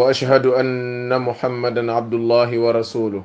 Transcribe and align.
واشهد 0.00 0.46
ان 0.60 0.72
محمدا 1.28 1.82
عبد 1.92 2.14
الله 2.18 2.50
ورسوله 2.64 3.22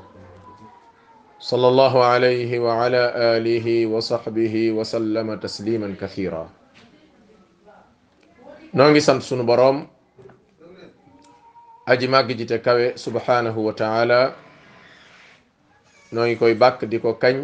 صلى 1.49 1.67
الله 1.71 1.93
عليه 2.11 2.51
وعلى 2.65 3.03
اله 3.39 3.65
وصحبه 3.93 4.53
وسلم 4.77 5.27
تسليما 5.45 5.89
كثيرا 6.01 6.43
نونغي 8.75 8.99
سانت 9.07 9.23
سونو 9.29 9.43
بروم 9.51 9.77
اجي 11.87 12.07
ماغي 12.13 12.33
جيتي 12.39 12.57
كاوي 12.59 12.87
سبحانه 13.05 13.55
وتعالى 13.67 14.21
نونغي 16.13 16.35
كوي 16.35 16.53
باك 16.59 16.83
ديكو 16.91 17.13
كاج 17.15 17.35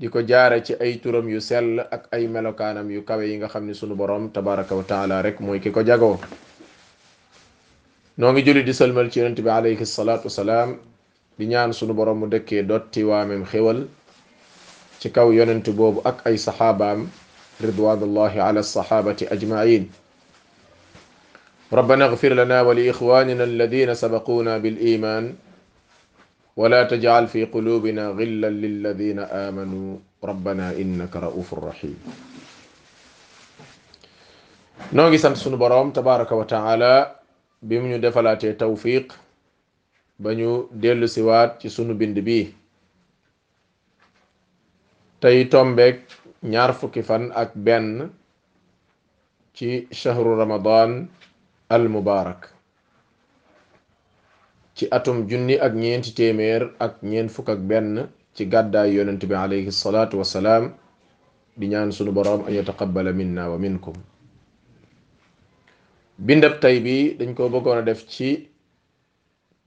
ديكو 0.00 0.20
جاره 0.28 0.60
سي 0.66 0.74
اي 0.82 0.92
تورم 1.02 1.24
يو 1.28 1.40
سيل 1.40 1.80
اك 1.88 2.04
اي 2.14 2.26
ملوكانم 2.34 2.84
يو 2.92 3.00
كاوي 3.08 3.24
ييغا 3.32 3.46
خامني 3.48 3.72
سونو 3.80 3.94
بروم 3.96 4.28
تبارك 4.28 4.68
وتعالى 4.72 5.20
ريك 5.24 5.36
موي 5.42 5.56
كيكو 5.64 5.80
جاغو 5.82 6.16
نوغي 8.20 8.42
جولي 8.44 8.60
دي 8.62 8.72
سلمال 8.76 9.08
تي 9.10 9.20
يونتي 9.20 9.40
بي 9.42 9.80
الصلاه 9.80 10.20
والسلام 10.20 10.76
دي 11.38 11.46
نيان 11.46 11.72
سونو 11.72 11.92
بوروم 11.96 12.20
مو 12.20 12.26
دكي 12.26 12.60
دوتي 12.62 13.04
وامم 13.04 13.44
خيوال 13.44 13.88
تي 15.00 15.08
كاو 15.08 15.32
يونتي 15.32 15.72
اك 16.04 16.20
اي 16.26 16.36
صحابام 16.36 17.08
رضوان 17.64 18.00
الله 18.02 18.32
على 18.42 18.60
الصحابه 18.60 19.20
اجمعين 19.36 19.90
ربنا 21.72 22.04
اغفر 22.04 22.32
لنا 22.40 22.60
ولاخواننا 22.60 23.44
الذين 23.44 23.94
سبقونا 23.94 24.58
بالايمان 24.58 25.34
ولا 26.56 26.82
تجعل 26.84 27.28
في 27.28 27.44
قلوبنا 27.44 28.08
غلا 28.18 28.50
للذين 28.62 29.18
امنوا 29.18 29.92
ربنا 30.30 30.66
انك 30.70 31.16
رؤوف 31.16 31.48
الرحيم 31.56 31.98
نوغي 34.92 35.18
سام 35.18 35.34
سونو 35.34 35.56
بوروم 35.56 35.90
تبارك 35.90 36.32
وتعالى 36.32 37.21
bi 37.66 37.78
mu 37.80 37.86
ñu 37.88 37.98
defalaatee 38.02 38.54
tawfiq 38.60 39.06
ba 40.22 40.30
ñu 40.40 40.50
dellu 40.82 41.06
siwaat 41.14 41.50
ci 41.60 41.70
sunu 41.74 41.94
bind 42.00 42.18
bi 42.26 42.38
tey 45.20 45.38
tombeek 45.52 45.98
ñaar 46.52 46.70
fukki 46.78 47.02
fan 47.08 47.24
ak 47.42 47.50
benn 47.66 47.90
ci 49.56 49.68
shahru 50.00 50.32
ramadan 50.42 50.90
al 51.74 51.84
mubarak 51.92 52.42
ci 54.76 54.84
atum 54.96 55.18
junni 55.28 55.54
ak 55.66 55.72
ñeenti 55.82 56.10
téeméer 56.18 56.62
ak 56.84 56.92
ñeent 57.08 57.30
fukk 57.34 57.48
ak 57.54 57.60
benn 57.70 57.92
ci 58.34 58.42
gàddaay 58.52 58.90
yonent 58.96 59.22
bi 59.28 59.34
alayhi 59.34 59.72
salaatu 59.72 60.18
wassalaam 60.18 60.64
di 61.58 61.66
ñaan 61.68 61.92
sunu 61.92 62.12
boroom 62.12 62.42
an 62.48 62.52
yataqabbala 62.58 63.12
minna 63.12 63.50
wa 63.50 63.58
minkum 63.58 63.94
bindab 66.22 66.60
tey 66.62 66.78
bi 66.84 67.18
dañ 67.18 67.34
ko 67.36 67.50
bëggoon 67.52 67.78
a 67.82 67.84
def 67.88 68.06
ci 68.12 68.30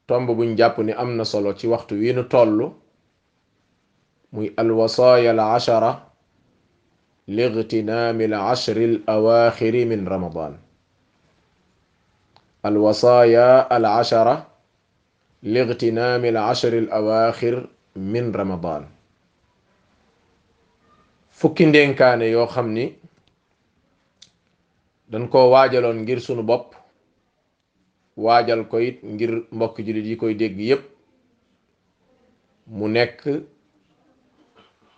tomb 0.08 0.28
buñ 0.38 0.52
jàpp 0.58 0.78
ni 0.88 0.94
am 1.02 1.10
na 1.18 1.24
solo 1.32 1.52
ci 1.60 1.66
waxtu 1.72 1.94
wi 2.02 2.10
nu 2.16 2.24
toll 2.34 2.60
muy 4.34 4.50
alwasaaya 4.62 5.30
al 5.36 5.40
ashara 5.58 5.92
liigtinaami 7.36 8.24
al 8.30 8.34
ashri 8.54 8.84
al 8.92 8.98
awaaxiri 9.16 9.84
min 9.92 10.02
ramadan 10.14 10.54
alwasaaya 12.70 13.48
al 13.76 13.86
ashara 14.02 14.36
liigtinaami 15.54 16.28
al 16.34 16.38
al 16.38 16.90
awaaxir 17.00 17.56
min 18.14 18.26
ramadan 18.40 18.84
fukki 21.40 21.66
ndénkaane 21.70 22.26
yoo 22.36 22.48
xam 22.54 22.68
ni 22.78 22.86
dañ 25.10 25.30
koo 25.30 25.50
waajaloon 25.52 26.02
ngir 26.02 26.20
sunu 26.22 26.44
bopp 26.44 26.74
waajal 28.18 28.66
ko 28.70 28.80
it 28.80 29.04
ngir 29.04 29.44
mbokk 29.52 29.78
jullit 29.86 30.06
yi 30.06 30.18
koy 30.18 30.34
dégg 30.34 30.60
yépp 30.60 30.82
mu 32.68 32.88
nekk 32.90 33.22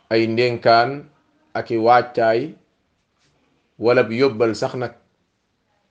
ay 0.09 0.27
ndénkaan 0.27 1.03
ak 1.53 1.71
i 1.71 1.77
waajtaay 1.77 2.55
wala 3.79 4.03
bi 4.03 4.19
yóbbal 4.19 4.55
sax 4.55 4.75
nag 4.75 4.93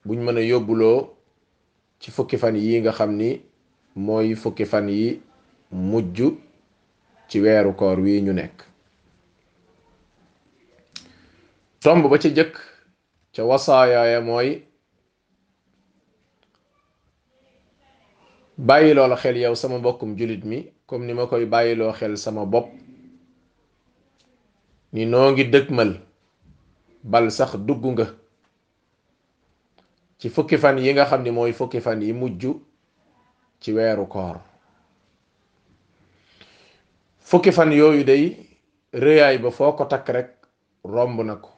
buñ 0.05 0.19
mën 0.25 0.37
a 0.37 0.41
yóbbuloo 0.41 1.13
ci 1.99 2.11
fukki 2.11 2.37
fan 2.37 2.55
yi 2.55 2.79
nga 2.81 2.91
xam 2.91 3.11
ni 3.15 3.41
mooy 3.95 4.35
fukki 4.35 4.65
fan 4.65 4.89
yi 4.89 5.21
mujj 5.71 6.21
ci 7.29 7.41
weeru 7.41 7.73
koor 7.73 7.99
wi 7.99 8.21
ñu 8.21 8.33
nekk 8.33 8.65
tomb 11.81 12.09
ba 12.09 12.17
ca 12.19 12.29
jëkk 12.29 12.66
ca 13.37 13.43
wasaayaaya 13.45 14.21
mooy 14.27 14.49
bàyyiloo 18.57 19.07
la 19.11 19.15
xel 19.21 19.37
yow 19.37 19.55
sama 19.55 19.77
mbokkum 19.77 20.15
julit 20.17 20.43
mi 20.49 20.73
comme 20.87 21.05
ni 21.05 21.13
ma 21.13 21.27
koy 21.29 21.45
bàyyiloo 21.45 21.93
xel 21.99 22.17
sama 22.17 22.45
bopp 22.45 22.67
ni 24.93 25.05
noo 25.05 25.31
ngi 25.31 25.43
dëgmal 25.53 25.91
bal 27.03 27.29
sax 27.31 27.51
dugg 27.67 27.83
nga 27.93 28.05
ci 30.19 30.29
fukki 30.29 30.57
fan 30.57 30.77
yi 30.79 30.93
nga 30.93 31.05
xam 31.05 31.21
ni 31.23 31.31
mooy 31.31 31.53
fukki 31.53 31.79
fan 31.81 32.01
yi 32.01 32.13
mujj 32.13 32.43
ci 33.61 33.69
weeru 33.75 34.07
koor 34.07 34.37
fukki 37.19 37.51
fan 37.51 37.71
yooyu 37.71 38.03
day 38.03 38.23
rëyaay 38.93 39.37
ba 39.37 39.51
foo 39.51 39.71
ko 39.77 39.85
takk 39.85 40.09
rek 40.09 40.29
romb 40.83 41.19
na 41.21 41.35
ko 41.35 41.56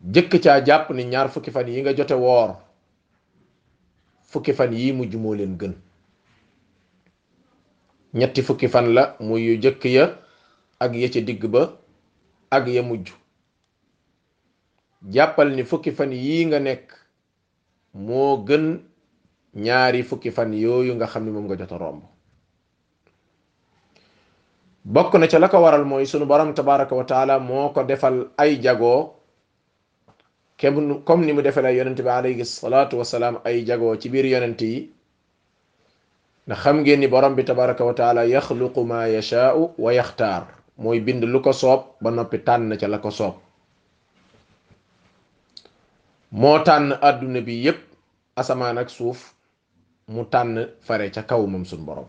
jëkk 0.00 0.40
caa 0.44 0.60
jàpp 0.64 0.90
ni 0.96 1.04
ñaar 1.04 1.28
fukki 1.28 1.50
fan 1.50 1.68
yi 1.68 1.80
nga 1.82 1.92
jote 1.96 2.14
woor 2.16 2.56
fukki 4.22 4.52
fan 4.52 4.72
yii 4.72 4.92
mujj 4.98 5.14
moo 5.16 5.34
leen 5.34 5.56
gën 5.60 5.72
ñetti 8.18 8.42
fukki 8.42 8.68
fan 8.68 8.94
la 8.96 9.04
muy 9.20 9.42
yu 9.48 9.54
jëkk 9.62 9.84
ya 9.84 10.16
ak 10.80 10.94
ya 10.96 11.08
ca 11.14 11.20
digg 11.20 11.44
ba 11.46 11.68
ak 12.50 12.66
ya 12.68 12.82
mujj 12.82 13.12
jàppal 15.14 15.52
ni 15.56 15.64
fukki 15.64 15.90
fan 15.92 16.12
yii 16.12 16.46
nga 16.48 16.58
nekk 16.60 16.92
moo 17.92 18.36
gën 18.48 18.80
ñaari 19.54 20.02
fukki 20.02 20.30
fan 20.30 20.54
yooyu 20.54 20.94
nga 20.96 21.06
xam 21.12 21.24
ni 21.24 21.30
moom 21.30 21.44
nga 21.46 21.56
jot 21.60 21.72
a 21.74 21.78
romb 21.78 22.02
bokk 24.84 25.12
na 25.20 25.28
ca 25.28 25.38
la 25.38 25.48
ko 25.52 25.60
waral 25.60 25.84
mooy 25.84 26.04
sunu 26.06 26.24
borom 26.26 26.54
tabaraka 26.54 26.94
wa 26.96 27.38
moo 27.38 27.68
ko 27.74 27.84
defal 27.84 28.16
ay 28.40 28.56
jago 28.64 29.19
kebnu 30.60 31.00
comme 31.08 31.24
ni 31.24 31.32
mu 31.32 31.40
defee 31.42 31.62
defalee 31.64 31.76
yonent 31.80 32.00
bi 32.02 32.08
alayhi 32.10 32.44
salaatu 32.44 32.98
wasalaam 33.00 33.40
ay 33.44 33.64
jagoo 33.64 33.96
ci 33.96 34.08
biir 34.10 34.26
yonent 34.26 34.60
yi 34.60 34.92
na 36.46 36.54
xam 36.54 36.80
ngeen 36.82 37.00
ni 37.00 37.08
borom 37.08 37.34
bi 37.34 37.42
tabaraka 37.44 37.84
wa 37.84 37.94
taala 37.94 38.24
yaxluqu 38.24 38.84
maa 38.84 39.06
yashaau 39.08 39.72
wa 39.78 39.92
yaxtaar 39.92 40.46
mooy 40.76 41.00
bind 41.00 41.24
lu 41.24 41.40
ko 41.40 41.52
soob 41.52 41.80
ba 42.02 42.10
noppi 42.10 42.38
tànn 42.38 42.76
ca 42.80 42.86
la 42.88 42.98
ko 42.98 43.10
soob 43.10 43.34
moo 46.30 46.58
tànn 46.58 46.92
àdduna 46.92 47.40
bi 47.40 47.64
yépp 47.64 47.80
asamaan 48.36 48.78
ak 48.78 48.90
suuf 48.90 49.32
mu 50.08 50.24
tànn 50.24 50.66
fare 50.80 51.10
ca 51.10 51.22
kaw 51.22 51.46
moom 51.46 51.64
suñ 51.64 51.84
borom 51.84 52.06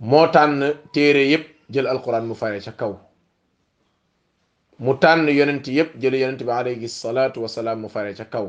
moo 0.00 0.26
tànn 0.26 0.74
téere 0.92 1.22
yépp 1.28 1.46
jël 1.70 1.86
alquran 1.86 2.26
mu 2.26 2.34
fare 2.34 2.60
ca 2.60 2.72
kaw 2.72 3.07
mu 4.78 4.94
tànn 4.94 5.28
yonent 5.28 5.66
yëpp 5.66 5.96
jële 5.98 6.18
yonent 6.20 6.42
bi 6.46 6.52
alayhi 6.54 6.88
salaatu 6.88 7.40
wasalaam 7.42 7.80
mu 7.80 7.88
faree 7.90 8.14
ca 8.14 8.24
kaw 8.24 8.46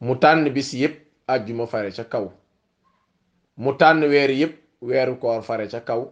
mu 0.00 0.14
tànn 0.16 0.48
bis 0.52 0.72
yëpp 0.72 0.96
àjju 1.28 1.54
ma 1.54 1.66
faree 1.66 1.92
ca 1.92 2.04
kaw 2.08 2.32
mu 3.56 3.72
tànn 3.76 4.04
weer 4.08 4.30
yëpp 4.30 4.54
weeru 4.80 5.16
koor 5.20 5.42
faree 5.42 5.68
ca 5.68 5.80
kaw 5.84 6.08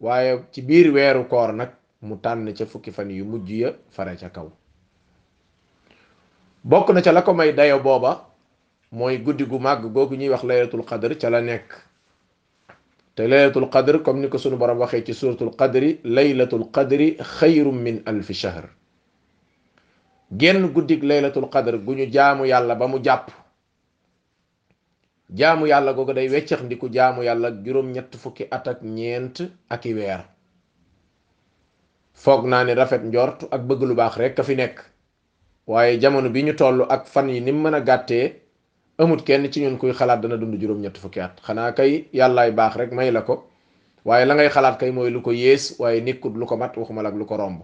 waaye 0.00 0.42
ci 0.52 0.62
biir 0.62 0.90
weeru 0.92 1.24
koor 1.28 1.52
nag 1.52 1.70
mu 2.02 2.16
tànn 2.18 2.52
ca 2.54 2.66
fukki 2.66 2.90
fan 2.90 3.10
yu 3.10 3.24
mujj 3.24 3.50
ya 3.52 3.70
faree 3.90 4.16
ca 4.16 4.28
kaw 4.28 4.50
bokk 6.64 6.90
na 6.90 7.02
ca 7.02 7.12
la 7.12 7.22
ko 7.22 7.32
may 7.34 7.52
dayo 7.52 7.78
booba 7.78 8.10
mooy 8.90 9.18
guddi 9.18 9.44
gu 9.44 9.56
màgg 9.58 9.86
googu 9.94 10.16
ñuy 10.16 10.28
wax 10.28 10.42
layratul 10.44 10.84
qadr 10.84 11.14
ca 11.20 11.30
la 11.30 11.40
nekk 11.40 11.70
te 13.16 13.26
laylatul 13.26 13.68
qadr 13.70 14.02
comme 14.02 14.20
ni 14.20 14.28
ko 14.28 14.38
sunu 14.38 14.56
borom 14.56 14.78
waxee 14.78 15.02
ci 15.04 15.12
suratul 15.14 15.52
qadri 15.56 16.00
laylatul 16.04 16.70
qadri 16.70 17.16
xayrum 17.38 17.78
min 17.84 18.02
alfi 18.04 18.34
shahr 18.34 18.64
genn 20.40 20.66
guddig 20.74 21.02
laylatul 21.02 21.48
qadr 21.48 21.78
gu 21.84 21.94
ñu 21.94 22.06
jaamu 22.12 22.44
yàlla 22.44 22.74
ba 22.74 22.86
mu 22.86 22.98
jàpp 23.02 23.26
jaamu 25.34 25.66
yàlla 25.66 25.94
googu 25.94 26.12
day 26.12 26.28
weccax 26.28 26.60
ndiku 26.62 26.90
jaamu 26.92 27.22
yàlla 27.22 27.48
juróom-ñett 27.64 28.16
fukki 28.16 28.46
at 28.50 28.68
ak 28.68 28.82
ñeent 28.82 29.36
ak 29.70 29.84
i 29.86 29.94
weer 29.94 30.20
foog 32.12 32.46
naa 32.46 32.64
ni 32.64 32.74
rafet 32.74 33.02
njort 33.02 33.44
ak 33.50 33.62
bëgg 33.62 33.82
lu 33.82 33.94
baax 33.94 34.16
rek 34.18 34.38
a 34.40 34.42
fi 34.42 34.54
nekk 34.56 34.78
waaye 35.66 35.98
jamono 36.00 36.28
bi 36.30 36.42
ñu 36.42 36.54
toll 36.54 36.84
ak 36.88 37.06
fan 37.06 37.30
yi 37.30 37.40
ni 37.40 37.52
mu 37.52 37.60
mën 37.62 37.74
a 37.74 37.80
gàttee 37.80 38.45
amut 38.98 39.24
kenn 39.26 39.50
ci 39.52 39.60
ñun 39.60 39.76
kuy 39.78 39.92
xalaat 39.92 40.22
dana 40.22 40.36
dund 40.38 40.58
juróom-ñett 40.60 40.96
fukki 40.96 41.20
at 41.20 41.36
xanaa 41.42 41.72
kay 41.74 42.08
yàllaay 42.14 42.50
baax 42.52 42.76
rek 42.76 42.92
may 42.92 43.10
la 43.10 43.20
ko 43.22 43.44
waaye 44.04 44.24
la 44.26 44.34
ngay 44.34 44.48
xalaat 44.48 44.78
kay 44.80 44.90
mooy 44.90 45.10
lu 45.10 45.20
ko 45.20 45.30
yées 45.32 45.76
waaye 45.78 46.00
nekkut 46.00 46.32
lu 46.34 46.46
ko 46.46 46.56
mat 46.56 46.74
waxuma 46.76 47.02
la 47.02 47.08
ak 47.10 47.14
lu 47.14 47.26
ko 47.26 47.36
romb 47.36 47.60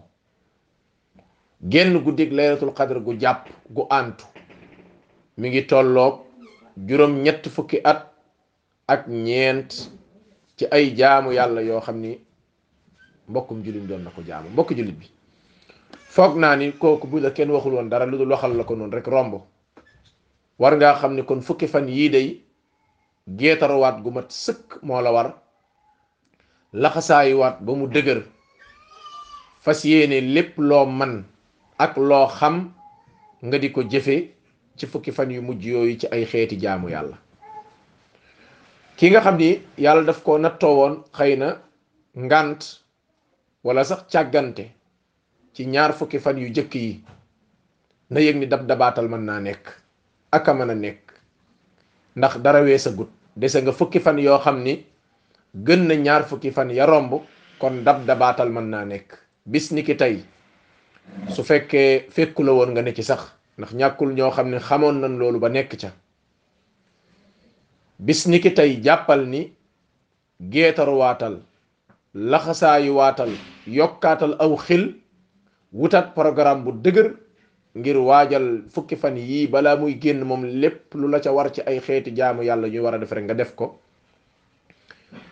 génn 1.69 1.97
guddig 2.05 2.33
laylatul 2.33 2.73
qadr 2.75 3.01
gu 3.01 3.17
jàpp 3.19 3.49
gu 3.71 3.83
àntu 3.91 4.27
mi 5.39 5.49
ngi 5.49 5.67
tolloog 5.67 6.21
juróom-ñett 6.77 7.49
fukki 7.49 7.81
at 7.85 8.13
ak 8.87 9.07
ñeent 9.09 9.89
ci 10.57 10.67
ay 10.71 10.95
jaamu 10.95 11.33
yàlla 11.33 11.63
yoo 11.63 11.81
xam 11.81 11.97
ni 11.99 12.19
mbokkum 13.29 13.63
jullit 13.65 13.87
doon 13.89 14.05
na 14.05 14.11
ko 14.11 14.21
jaamu 14.23 14.51
mbokk 14.51 14.77
jullit 14.77 14.99
bi 14.99 15.07
foog 16.05 16.37
naa 16.37 16.57
ni 16.57 16.73
kooku 16.73 17.07
bu 17.07 17.21
la 17.21 17.31
kenn 17.31 17.51
waxul 17.51 17.73
woon 17.73 17.89
dara 17.89 18.05
lu 18.07 18.19
dul 18.19 18.29
waxal 18.31 18.55
la 18.57 18.65
ko 18.65 18.75
noonu 18.77 18.97
rek 18.97 19.07
romb 19.07 19.41
war 20.63 20.77
nga 20.79 20.95
xamni 21.01 21.23
kon 21.27 21.41
fukki 21.43 21.67
fan 21.67 21.89
yi 21.91 22.09
day 22.15 22.29
wat 23.83 23.97
gu 24.03 24.11
mat 24.11 24.31
sëkk 24.31 24.79
mo 24.83 25.01
la 25.03 25.11
war 25.13 25.29
wat 26.73 27.57
ba 27.67 27.73
mu 27.75 27.87
dëgër 27.89 28.21
fas 29.65 29.81
yéene 29.85 30.21
lépp 30.35 30.59
man 30.99 31.27
ak 31.79 31.97
loo 31.97 32.27
xam 32.39 32.57
nga 33.47 33.59
di 33.59 33.69
ko 33.75 33.83
jëfe 33.83 34.17
ci 34.79 34.87
fukki 34.87 35.13
fan 35.13 35.31
yu 35.33 35.43
mujj 35.43 35.63
yooyu 35.67 35.99
ci 36.01 36.07
ay 36.13 36.25
xeeti 36.25 36.57
jaamu 36.63 36.89
yàlla 36.91 37.19
ki 38.97 39.11
nga 39.11 39.21
xam 39.25 39.37
ni 39.39 39.61
yàlla 39.79 40.03
daf 40.07 40.23
ko 40.23 40.39
nattoo 40.39 41.03
xëy 41.13 41.37
na 41.37 41.49
ngant 42.15 42.61
wala 43.65 43.85
sax 43.85 44.03
càggante 44.13 44.65
ci 45.55 45.67
ñaar 45.67 45.93
fukki 45.93 46.19
fan 46.19 46.39
yu 46.39 46.53
jëkk 46.55 46.75
yi 46.75 47.05
na 48.11 48.21
yëg 48.21 48.49
dab 48.49 48.67
dabaatal 48.67 49.09
mën 49.09 49.25
naa 49.27 49.41
nekk 49.41 49.82
ak 50.33 50.49
a 50.49 50.53
mën 50.57 50.71
a 50.71 50.75
nekk 50.75 51.07
ndax 52.17 52.41
dara 52.41 52.63
weesa 52.65 52.91
gut 52.97 53.11
dese 53.37 53.57
nga 53.63 53.73
fukki 53.73 54.01
fan 54.01 54.19
yoo 54.19 54.39
xam 54.41 54.63
ni 54.65 54.85
gën 55.57 55.83
na 55.87 55.95
ñaar 55.95 56.25
fukki 56.25 56.51
fan 56.51 56.71
ya 56.73 56.87
romb 56.87 57.13
kon 57.59 57.85
dab 57.85 58.07
dabaatal 58.07 58.49
mën 58.51 58.69
naa 58.71 58.85
nekk 58.85 59.13
bis 59.47 59.71
ni 59.73 59.83
ki 59.85 59.97
tey 59.97 60.25
su 61.29 61.45
fekkee 61.45 62.09
fekku 62.11 62.43
la 62.43 62.53
woon 62.53 62.71
nga 62.73 62.83
ne 62.83 62.95
ci 62.95 63.03
sax 63.03 63.23
ndax 63.59 63.73
ñàkkul 63.75 64.15
ñoo 64.15 64.31
xam 64.31 64.49
ne 64.51 64.59
xamoon 64.59 65.01
nañ 65.01 65.19
loolu 65.19 65.39
ba 65.39 65.49
nekk 65.49 65.77
ca 65.81 65.93
bis 67.99 68.27
ni 68.27 68.41
ki 68.41 68.55
tey 68.55 68.81
jàppal 68.83 69.29
ni 69.29 69.53
geetaru 70.41 70.97
waatal 70.97 71.41
laxasaayu 72.15 72.93
waatal 72.95 73.31
yokkaatal 73.67 74.37
aw 74.39 74.57
xil 74.57 74.95
wutaat 75.73 76.15
programme 76.15 76.65
bu 76.65 76.73
dëgër 76.73 77.09
ngir 77.73 77.97
waajal 77.97 78.69
fukki 78.69 78.97
fan 79.01 79.17
yii 79.17 79.49
balaa 79.49 79.77
muy 79.81 79.97
génn 79.97 80.21
moom 80.29 80.45
lépp 80.45 80.93
lu 80.95 81.09
la 81.09 81.21
ca 81.21 81.33
war 81.33 81.49
ci 81.53 81.63
ay 81.67 81.81
xeeti 81.81 82.11
jaamu 82.13 82.43
yàlla 82.45 82.69
ñuy 82.69 82.81
war 82.85 82.95
a 82.95 82.99
def 82.99 83.13
rek 83.13 83.25
nga 83.25 83.35
def 83.35 83.55
ko 83.57 83.81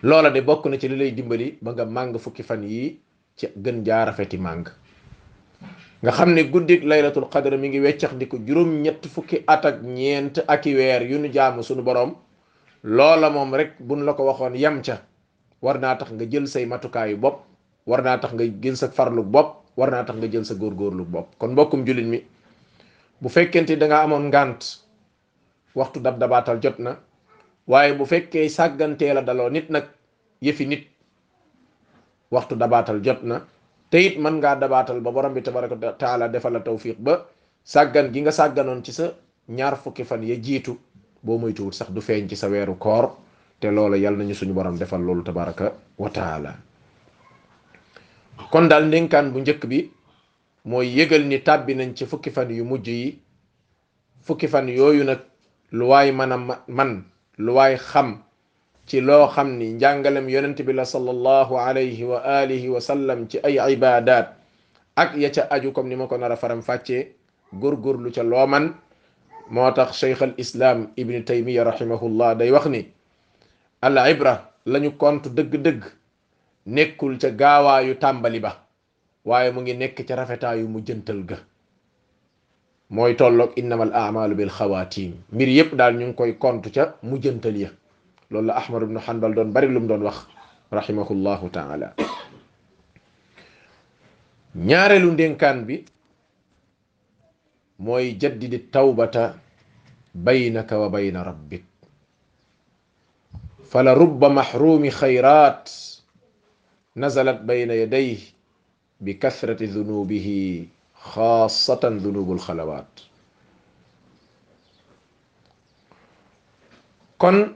loola 0.03 0.31
de 0.31 0.41
bokk 0.41 0.65
na 0.71 0.79
ci 0.81 0.89
li 0.89 0.97
lay 0.97 1.13
dimbali 1.13 1.59
ba 1.61 1.73
nga 1.73 1.85
màng 1.85 2.17
fukki 2.19 2.43
fan 2.43 2.65
yii 2.65 2.99
ci 3.37 3.47
gën 3.57 3.85
jaa 3.85 4.05
rafeti 4.09 4.39
màng 4.39 4.65
nga 6.03 6.11
xam 6.13 6.33
ne 6.33 6.43
guddik 6.49 6.83
laylatul 6.83 7.29
qadr 7.29 7.57
mu 7.61 7.67
ngi 7.69 7.81
weccax 7.81 8.15
di 8.17 8.27
ko 8.27 8.39
juróom-ñett 8.47 9.05
fukki 9.07 9.45
at 9.47 9.67
ak 9.69 9.83
ñeent 9.85 10.41
aki 10.49 10.75
weer 10.75 11.03
yu 11.05 11.19
nu 11.21 11.29
jaamu 11.29 11.61
sunu 11.63 11.83
borom 11.85 12.17
loola 12.83 13.29
moom 13.31 13.53
rek 13.55 13.77
buñ 13.81 14.01
la 14.09 14.15
ko 14.17 14.25
waxoon 14.25 14.57
yam 14.57 14.81
ca 14.83 14.97
war 15.61 15.77
naa 15.79 15.97
tax 15.97 16.09
nga 16.17 16.25
jël 16.25 16.47
say 16.49 16.65
matukaayu 16.65 17.19
bopp 17.21 17.45
war 17.87 18.01
naa 18.03 18.17
tax 18.17 18.33
nga 18.33 18.45
jël 18.63 18.77
sa 18.77 18.89
farlu 18.89 19.23
bopp 19.23 19.60
warna 19.79 20.03
tax 20.05 20.17
nga 20.19 20.29
jël 20.31 20.45
sa 20.47 20.55
lu 20.59 21.05
bop 21.07 21.37
kon 21.39 21.55
bokum 21.55 21.87
julit 21.87 22.07
mi 22.07 22.19
bu 23.21 23.29
fekkenti 23.29 23.77
da 23.79 23.87
nga 23.87 24.03
amoon 24.03 24.29
ngant 24.29 24.83
waxtu 25.75 26.01
dab 26.01 26.19
dabatal 26.19 26.59
jotna 26.63 26.97
na 27.67 27.95
bu 27.95 28.05
fekke 28.07 28.49
sagante 28.49 29.07
la 29.15 29.23
dalo 29.23 29.49
nit 29.51 29.71
nak 29.71 29.85
yefi 30.41 30.67
nit 30.67 30.83
waxtu 32.31 32.57
dabatal 32.57 33.01
jotna 33.03 33.39
na 33.39 33.45
te 33.91 33.99
it 34.07 34.19
mën 34.19 34.41
ba 34.41 35.13
borom 35.13 35.35
bi 35.35 35.43
tabaraku 35.43 35.77
taala 35.99 36.29
defal 36.29 36.53
la 36.53 36.61
tawfiq 36.61 36.99
ba 36.99 37.27
saggan 37.65 38.11
gi 38.13 38.21
nga 38.21 38.31
sàgganoon 38.33 38.83
ci 38.85 38.93
sa 38.93 39.13
ñaar 39.49 39.77
fukki 39.77 40.05
fan 40.05 40.23
ya 40.27 40.37
jiitu 40.37 40.79
boo 41.23 41.39
moytuwul 41.39 41.73
sax 41.73 41.91
du 41.91 42.01
feñ 42.01 42.29
ci 42.29 42.37
sa 42.37 42.49
wéru 42.49 42.79
koor 42.79 43.17
te 43.61 43.67
yal 43.67 44.17
nañu 44.17 44.35
suñu 44.35 44.53
borom 44.53 44.79
defal 44.79 45.03
loolu 45.03 45.23
tabaraka 45.23 45.73
wa 45.99 46.11
taala 46.11 46.55
kon 48.49 48.69
daal 48.73 48.89
ndénkaan 48.89 49.37
bu 49.37 49.45
njëkk 49.45 49.69
bi 49.69 49.93
mooy 50.65 50.89
yëgal 50.97 51.25
ni 51.29 51.39
tàbbi 51.45 51.75
nañ 51.77 51.93
ci 51.97 52.07
fukki 52.07 52.31
fan 52.31 52.49
yu 52.51 52.65
mujj 52.65 52.89
yi 52.89 53.19
fukki 54.25 54.49
fan 54.49 54.69
yooyu 54.69 55.05
nag 55.05 55.19
lu 55.71 55.89
waay 55.93 56.13
mën 56.13 56.33
man 56.69 57.05
lu 57.37 57.53
waay 57.53 57.77
xam 57.77 58.23
ci 58.87 59.01
loo 59.01 59.27
xam 59.29 59.59
ni 59.59 59.67
njàngalem 59.77 60.29
yonent 60.29 60.57
bi 60.63 60.73
la 60.73 60.85
sallallahu 60.85 61.57
alayhi 61.59 62.05
wa 62.05 62.19
alihi 62.25 62.69
wa 62.69 62.81
sallam 62.81 63.29
ci 63.29 63.39
ay 63.45 63.61
ibaadaat 63.77 64.37
ak 64.97 65.17
ya 65.17 65.31
ca 65.33 65.43
aju 65.51 65.73
comme 65.73 65.89
ni 65.89 65.97
ma 65.97 66.07
ko 66.09 66.17
nar 66.17 66.33
a 66.33 66.37
faram 66.37 66.63
fàccee 66.63 67.09
góorgóorlu 67.53 68.13
ca 68.15 68.23
loo 68.23 68.47
man 68.47 68.75
moo 69.51 69.71
tax 69.73 69.99
cheikh 70.01 70.23
al 70.23 70.35
islam 70.37 70.89
ibni 70.97 71.25
taymiya 71.25 71.65
rahimahullah 71.65 72.37
day 72.39 72.51
wax 72.51 72.67
ni 72.67 72.91
al 73.81 73.97
ibra 74.11 74.49
lañu 74.67 74.93
kont 74.99 75.25
dëgg-dëgg 75.33 75.83
nekkul 76.67 77.17
ca 77.19 77.31
gaawaayu 77.31 77.95
tàmbali 77.97 78.41
ba 78.41 78.61
waaye 79.25 79.51
mu 79.53 79.61
ngi 79.63 79.73
nekk 79.75 80.05
ca 80.07 80.15
rafetaayu 80.17 80.69
mu 80.69 80.83
ga 80.85 81.39
mooy 82.91 83.15
tolloog 83.17 83.53
innamal 83.57 83.93
amalu 83.95 84.35
bil 84.35 84.51
xawaatim 84.51 85.15
mbir 85.33 85.49
yépp 85.49 85.73
daal 85.77 85.95
ñu 85.97 86.07
ngi 86.07 86.15
koy 86.17 86.33
kontu 86.39 86.71
ca 86.71 86.99
mu 87.03 87.17
jëntal 87.19 87.57
ya 87.57 87.71
loolu 88.31 88.47
la 88.49 88.55
ahmad 88.57 88.83
ibnu 88.83 88.99
hanbal 89.01 89.35
doon 89.35 89.53
bari 89.53 89.69
lu 89.69 89.81
mu 89.81 89.87
doon 89.87 90.03
wax 90.03 90.27
rahimahullahu 90.73 91.49
taala 91.51 91.95
ñaareelu 94.57 95.11
ndénkaan 95.13 95.65
bi 95.67 95.85
mooy 97.79 98.17
jaddidi 98.21 98.59
tawbata 98.59 99.35
baynaka 100.15 100.79
wa 100.79 100.89
bayna 100.89 101.23
rabbik 101.23 101.65
fala 103.71 103.95
rubba 103.95 104.29
maxruumi 104.29 104.91
xayraat 104.91 105.71
nazalat 106.97 107.47
bayna 107.47 107.75
yadayhi 107.75 108.35
bi 109.01 109.15
kathrati 109.19 109.69
dunubihi 109.71 110.67
xaasatan 111.15 112.01
dunubul 112.03 112.39
xalawaat 112.43 112.89
kon 117.21 117.55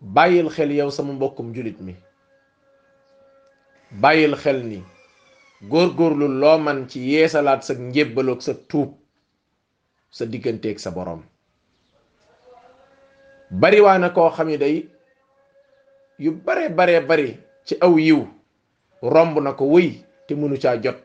bàyyil 0.00 0.48
xel 0.48 0.72
yow 0.72 0.90
sama 0.90 1.12
mbokkum 1.12 1.52
julit 1.54 1.78
mi 1.80 1.94
bàyyil 4.00 4.34
xel 4.36 4.64
ni 4.66 4.82
góorgóorlu 5.68 6.26
loo 6.28 6.58
man 6.58 6.88
ci 6.88 7.00
yeesalaat 7.00 7.62
sa 7.62 7.74
njébbaloog 7.74 8.40
sa 8.40 8.54
tuub 8.68 8.96
sa 10.10 10.24
digganteeg 10.24 10.78
sa 10.80 10.90
borom 10.90 11.20
bariwaa 13.50 13.98
na 13.98 14.08
koo 14.10 14.30
xam 14.30 14.48
ne 14.48 14.56
day 14.56 14.88
yu 16.18 16.32
bare 16.32 16.68
bare 16.68 17.00
bari 17.00 17.43
ci 17.64 17.74
aw 17.80 17.96
yiw 17.96 18.20
romb 19.00 19.34
na 19.40 19.56
ko 19.56 19.64
wëy 19.72 19.88
te 20.28 20.32
mënu 20.36 20.56
caa 20.60 20.76
jot 20.84 20.98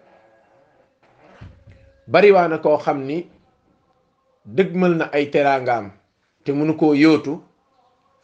bariwaana 2.12 2.58
koo 2.64 2.78
xam 2.84 3.00
ni 3.08 3.18
dëgmal 4.56 4.94
na 5.00 5.06
ay 5.16 5.26
teraangaam 5.34 5.86
te 6.44 6.50
mënu 6.58 6.74
koo 6.80 6.94
yóotu 7.04 7.34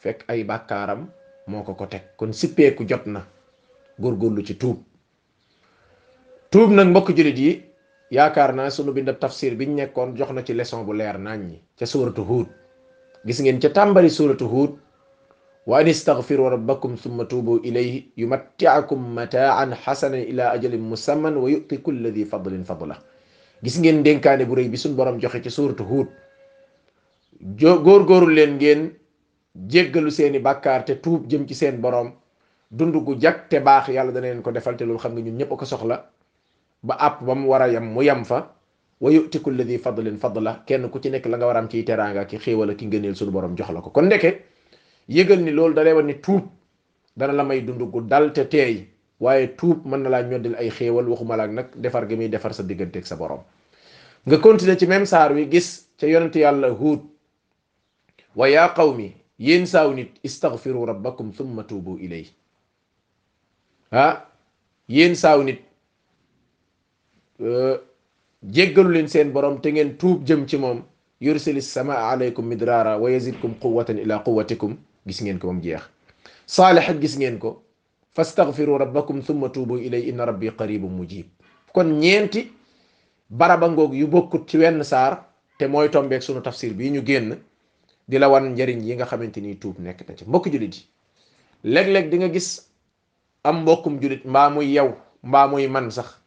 fekk 0.03 0.19
ay 0.31 0.43
bàkkaaram 0.49 1.01
moo 1.49 1.63
ko 1.65 1.73
ko 1.79 1.85
teg 1.87 2.03
kon 2.19 2.33
sippeeku 2.35 2.83
jot 2.89 3.05
na 3.07 3.21
góor 3.99 4.15
góorgóorlu 4.19 4.43
ci 4.47 4.53
tuub 4.59 4.77
tuub 6.51 6.69
nag 6.75 6.87
mbokk 6.91 7.09
jullit 7.15 7.37
yi 7.39 7.51
yaakaar 8.15 8.51
naa 8.55 8.69
sunu 8.69 8.91
bindab 8.91 9.19
tafsir 9.19 9.55
biñ 9.55 9.71
nekkoon 9.75 10.15
jox 10.19 10.31
na 10.35 10.43
ci 10.43 10.53
leçon 10.53 10.83
bu 10.85 10.91
leer 10.93 11.17
naañ 11.19 11.41
ñi 11.47 11.57
ca 11.79 11.85
suuratu 11.85 12.23
Huud 12.27 12.47
gis 13.25 13.39
ngeen 13.41 13.59
ca 13.59 13.69
tàmbali 13.69 14.09
suuratu 14.09 14.45
Huud 14.51 14.71
وأن 15.69 15.87
استغفروا 15.95 16.47
ربكم 16.61 16.91
ثم 17.03 17.17
توبوا 17.31 17.59
إليه 17.67 17.95
يمتعكم 18.21 18.99
متاعا 19.17 19.65
حسنا 19.83 20.17
إلى 20.29 20.43
أجل 20.57 20.73
مسمى 20.91 21.29
ويؤتي 21.43 21.77
كل 21.81 22.01
ذي 22.15 22.25
فضل 22.29 22.53
فضله 22.69 22.97
gis 23.65 23.79
ngeen 23.81 24.03
dénkaane 24.05 24.43
bu 24.49 24.53
rëy 24.61 24.67
bi 24.69 24.77
suñ 24.77 24.93
borom 24.99 25.15
joxe 25.21 25.39
ci 25.43 25.49
suurtu 25.49 25.81
huut 25.89 26.09
góorgóorlu 27.87 28.29
leen 28.37 28.51
ngeen 28.61 28.81
jéggalu 29.71 30.09
seeni 30.17 30.37
bàkkaar 30.47 30.81
te 30.87 30.93
tuub 31.03 31.21
jëm 31.29 31.43
ci 31.47 31.55
seen 31.59 31.75
borom 31.83 32.07
dund 32.77 32.93
gu 33.05 33.11
jag 33.23 33.37
te 33.49 33.57
baax 33.67 33.87
yàlla 33.95 34.11
dana 34.15 34.27
leen 34.29 34.41
ko 34.45 34.51
defal 34.55 34.75
te 34.79 34.83
loolu 34.85 34.99
xam 35.03 35.13
nga 35.15 35.21
ñun 35.25 35.37
ñëpp 35.39 35.49
ko 35.59 35.65
soxla 35.71 35.97
ba 36.87 36.93
àpp 37.07 37.17
ba 37.25 37.33
mu 37.39 37.45
war 37.51 37.61
a 37.65 37.67
yem 37.73 37.85
mu 37.95 38.01
yem 38.07 38.21
fa 38.29 38.37
wa 39.03 39.09
yu'ti 39.15 39.37
kulli 39.45 39.63
dhi 39.69 39.77
fadlin 39.85 40.17
fadla 40.23 40.51
kenn 40.67 40.83
ku 40.91 40.97
ci 41.01 41.09
nekk 41.09 41.25
la 41.31 41.35
nga 41.37 41.47
war 41.49 41.57
am 41.59 41.67
ciy 41.71 41.83
teraanga 41.87 42.21
ki 42.29 42.37
xéewal 42.43 42.69
ki 42.77 42.83
ngëneel 42.85 43.15
suñu 43.19 43.31
borom 43.35 43.53
jox 43.57 43.69
la 43.75 43.79
ko 43.85 43.89
kon 43.95 44.05
ndeke 44.07 44.29
yëgal 45.09 45.41
ni 45.43 45.51
loolu 45.51 45.73
dalay 45.73 45.93
wan 45.93 46.05
ni 46.07 46.13
tuub 46.19 46.43
dana 47.17 47.33
la 47.33 47.43
may 47.43 47.61
dund 47.61 47.81
gu 47.91 48.01
dal 48.01 48.31
te 48.33 48.45
teey 48.47 48.87
waaye 49.19 49.55
tuub 49.57 49.85
mën 49.85 50.01
na 50.03 50.09
laa 50.09 50.21
ñoddil 50.23 50.55
ay 50.55 50.69
xéewal 50.69 51.07
waxuma 51.09 51.37
laak 51.37 51.51
nag 51.51 51.67
defar 51.75 52.07
gi 52.09 52.15
muy 52.15 52.27
defar 52.29 52.53
sa 52.53 52.63
digganteeg 52.63 53.05
sa 53.05 53.15
borom 53.15 53.39
nga 54.25 54.37
continuer 54.37 54.77
ci 54.77 54.87
même 54.87 55.05
saar 55.05 55.31
wi 55.33 55.47
gis 55.51 55.85
ca 55.99 56.07
yonent 56.07 56.35
yàlla 56.35 56.69
huud 56.69 56.99
wa 58.35 58.49
yaa 58.49 58.73
qawmi 58.73 59.13
yéen 59.37 59.65
saaw 59.65 59.93
nit 59.93 60.11
istaghfiru 60.23 60.85
rabbakum 60.85 61.31
thumma 61.31 61.63
tuubu 61.63 61.97
ilay 61.99 62.25
ah 63.91 64.25
yéen 64.89 65.15
saaw 65.15 65.43
nit 65.43 65.59
euh, 67.41 67.77
jéggalu 68.43 68.91
leen 68.93 69.07
seen 69.07 69.31
borom 69.31 69.61
te 69.61 69.69
ngeen 69.71 69.97
tuub 69.97 70.25
jëm 70.25 70.47
ci 70.47 70.57
moom 70.57 70.81
yursili 71.21 71.61
sama 71.61 71.93
aleykum 72.11 72.45
midraara 72.47 72.97
wa 72.97 73.11
yazidkum 73.11 73.53
quwwatan 73.61 73.97
ila 73.99 74.19
quwwatikum 74.25 74.75
gis 75.05 75.21
ngeen 75.21 75.37
ko 75.39 75.47
bam 75.53 75.61
jeex 75.61 75.81
salih 76.49 76.83
gis 76.99 77.13
ngeen 77.17 77.37
ko 77.39 77.61
fastaghfiru 78.13 78.77
rabbakum 78.81 79.21
thumma 79.21 79.49
tubu 79.53 79.77
ilay 79.77 80.09
inna 80.09 80.25
rabbi 80.25 80.49
qaribun 80.57 80.91
mujib 80.91 81.29
kon 81.73 81.99
ñeenti 82.01 82.49
baraba 83.29 83.69
ngok 83.69 83.93
yu 83.93 84.07
bokku 84.07 84.45
ci 84.47 84.57
wenn 84.57 84.83
sar 84.83 85.23
te 85.59 85.65
tombe 85.91 86.13
ak 86.15 86.23
sunu 86.23 86.41
tafsir 86.41 86.73
bi 86.73 86.89
ñu 86.91 87.01
genn 87.05 87.37
di 88.07 88.17
la 88.17 88.27
wan 88.29 88.53
njariñ 88.55 88.81
yi 88.83 88.95
nga 88.95 89.05
xamanteni 89.05 89.55
tuub 89.59 89.79
nek 89.79 90.01
na 90.07 90.15
ci 90.15 90.25
mbokk 90.25 90.47
julit 90.51 90.83
leg 91.63 91.87
leg 91.87 92.09
di 92.09 92.17
nga 92.17 92.27
gis 92.29 92.61
am 93.43 93.61
mbokum 93.61 93.99
julit 94.01 94.25
mba 94.25 94.49
muy 94.49 94.71
yaw 94.73 94.93
mba 95.23 95.47
muy 95.47 95.67
man 95.67 95.91
sax 95.91 96.17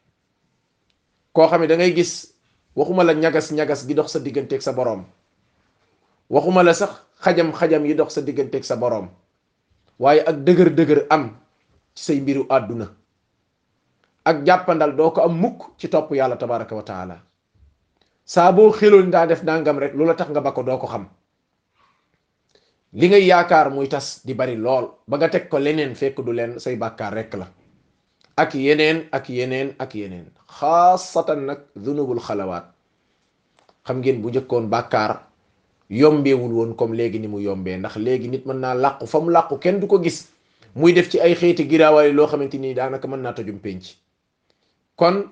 ko 1.33 1.49
xamni 1.49 1.67
da 1.67 1.77
ngay 1.77 1.95
gis 1.95 2.35
waxuma 2.77 3.03
la 3.05 3.13
ñagas 3.15 3.51
ñagas 3.53 3.87
gi 3.87 3.95
dox 3.95 4.13
sa 4.13 4.19
digganteeg 4.19 4.63
sa 4.63 4.73
borom 4.73 5.05
waxuma 6.31 6.63
la 6.63 6.75
sax 6.75 7.08
xajam-xajam 7.25 7.83
yi 7.87 7.95
dox 7.99 8.15
sa 8.15 8.21
digganteeg 8.23 8.63
sa 8.65 8.77
borom 8.79 9.11
waye 9.99 10.23
ak 10.23 10.39
am 11.11 11.37
ci 11.95 12.03
say 12.03 12.19
mbiru 12.23 12.47
aduna 12.49 12.87
ak 14.25 14.45
jappandal 14.47 14.93
do 14.95 15.11
ko 15.11 15.23
am 15.27 15.35
mukk 15.35 15.75
ci 15.79 15.89
top 15.91 16.11
yalla 16.15 16.39
wa 16.39 16.83
taala 16.85 17.19
sabu 18.25 18.71
bo 18.71 18.73
xelul 18.73 19.07
nda 19.09 19.27
def 19.27 19.43
nangam 19.43 19.79
rek 19.79 19.95
lula 19.97 20.15
tax 20.15 20.31
nga 20.31 20.41
doko 20.41 20.63
ham, 20.65 20.77
ko 20.79 20.87
xam 20.87 21.05
li 22.93 23.07
ngay 23.09 23.25
yaakar 23.27 23.71
muy 23.71 23.89
tas 23.89 24.23
di 24.25 24.35
bari 24.35 24.55
lool 24.57 24.87
ba 25.09 25.19
nga 25.19 25.29
tek 25.29 25.49
ko 25.51 25.59
leneen 25.59 25.95
fekk 25.99 26.23
du 26.23 26.33
len 26.33 26.61
say 26.63 26.77
bakkar 26.77 27.13
rek 27.19 27.35
la 27.35 27.47
ak 28.37 28.55
yenen 28.55 29.09
ak 29.11 29.27
yenen 29.29 29.75
ak 29.83 29.93
yenen 29.95 30.31
khassatan 30.47 31.47
nak 31.51 31.61
dhunubul 31.75 32.21
khalawat 32.23 32.65
xam 33.85 33.99
ngeen 34.05 34.23
bu 34.23 34.31
jekkon 34.31 34.71
bakkar 34.71 35.28
yombeewul 35.91 36.53
woon 36.53 36.75
comme 36.77 36.93
léegi 36.95 37.19
ni 37.19 37.27
mu 37.29 37.41
yombee 37.41 37.77
ndax 37.77 37.97
léegi 37.97 38.29
nit 38.29 38.47
mën 38.47 38.61
naa 38.61 38.75
làqu 38.75 39.07
fa 39.07 39.21
mu 39.21 39.31
làqu 39.33 39.57
kenn 39.59 39.81
du 39.81 39.87
ko 39.87 39.99
gis 40.03 40.29
muy 40.77 40.93
def 40.93 41.09
ci 41.09 41.21
ay 41.21 41.35
xeeti 41.35 41.65
giraawaay 41.69 42.13
loo 42.13 42.27
xamante 42.27 42.59
ni 42.61 42.75
daanaka 42.75 43.09
mën 43.09 43.23
naa 43.25 43.33
tojum 43.33 43.59
penc 43.59 43.83
kon 44.97 45.25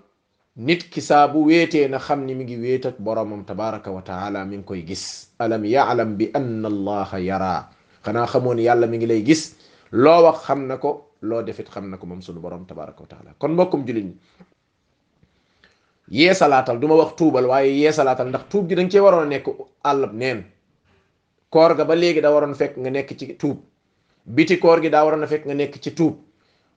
nit 0.57 0.83
ki 0.91 1.01
saa 1.01 1.29
bu 1.29 1.45
weetee 1.47 1.89
na 1.89 1.99
xam 1.99 2.25
ni 2.25 2.35
mi 2.35 2.45
ngi 2.45 2.57
weet 2.57 2.87
ak 2.89 2.97
boromam 3.01 3.45
tabaraka 3.45 3.91
wa 3.93 4.03
taala 4.03 4.45
mi 4.45 4.57
ngi 4.57 4.65
koy 4.65 4.81
gis 4.83 5.29
alam 5.39 5.65
yaalam 5.65 6.17
bi 6.17 6.31
anna 6.33 6.69
allaha 6.73 7.19
yaraa 7.21 7.69
xanaa 8.05 8.27
xamoon 8.27 8.59
yàlla 8.59 8.87
mi 8.87 8.97
ngi 8.97 9.07
lay 9.13 9.23
gis 9.25 9.55
loo 9.93 10.33
xam 10.33 10.67
na 10.69 10.77
ko 10.81 11.05
loo 11.21 11.43
defit 11.45 11.69
xam 11.69 11.91
na 11.93 11.97
ko 12.01 12.07
moom 12.07 12.23
sunu 12.25 12.41
borom 12.41 12.65
tabaraka 12.65 13.01
wa 13.05 13.09
taala 13.09 13.31
kon 13.39 13.53
mbokkum 13.53 13.85
jullit 13.85 14.05
ñi 14.09 14.15
yeesalaatal 16.13 16.79
duma 16.79 16.95
wax 16.95 17.15
tuubal 17.19 17.47
waaye 17.47 17.75
yeesalaatal 17.81 18.29
ndax 18.29 18.45
tuub 18.51 18.69
gi 18.69 18.75
da 18.75 18.83
nga 18.83 18.91
cee 18.93 19.01
waroon 19.03 19.27
a 19.27 19.31
nekk 19.35 19.47
àllab 19.85 20.13
neen 20.15 20.45
koor 21.51 21.75
ga 21.77 21.85
ba 21.85 21.95
léegi 21.97 22.21
da 22.21 22.31
waroon 22.31 22.55
fekk 22.55 22.77
nga 22.79 22.91
nekk 22.91 23.11
ci 23.19 23.35
tuub 23.41 23.59
biti 24.35 24.59
koor 24.59 24.81
gi 24.83 24.89
daa 24.91 25.05
waroon 25.05 25.25
a 25.25 25.27
fekk 25.27 25.45
nga 25.47 25.55
nekk 25.55 25.81
ci 25.83 25.91
tuub 25.95 26.15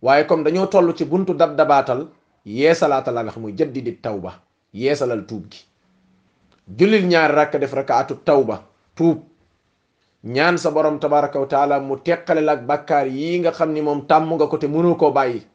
waaye 0.01 0.25
comme 0.25 0.43
dañoo 0.43 0.65
toll 0.67 0.95
ci 0.97 1.05
buntu 1.05 1.33
dab 1.33 1.55
dabaatal 1.55 2.07
yeesalaatal 2.45 3.13
la 3.13 3.23
nga 3.23 3.31
xam 3.31 3.41
muy 3.43 3.53
jaddidi 3.57 3.95
tawba 4.01 4.31
yeesalal 4.73 5.21
tuub 5.27 5.45
gi 5.51 5.61
jullil 6.77 7.05
ñaari 7.07 7.33
rakk 7.33 7.53
def 7.59 7.73
rakaatu 7.73 8.15
tawba 8.25 8.65
tuub 8.95 9.17
ñaan 10.23 10.57
sa 10.57 10.71
borom 10.71 10.99
tabaraka 10.99 11.39
wa 11.39 11.79
mu 11.79 11.95
teqale 11.97 12.41
la 12.41 12.51
ak 12.53 12.65
bàkkaar 12.65 13.07
yii 13.07 13.39
nga 13.39 13.51
xam 13.51 13.73
ni 13.73 13.81
moom 13.81 14.01
tàmm 14.07 14.33
nga 14.35 14.47
ko 14.47 14.57
te 14.57 14.67
mënoo 14.67 14.95
koo 14.95 15.11
bàyyi 15.11 15.45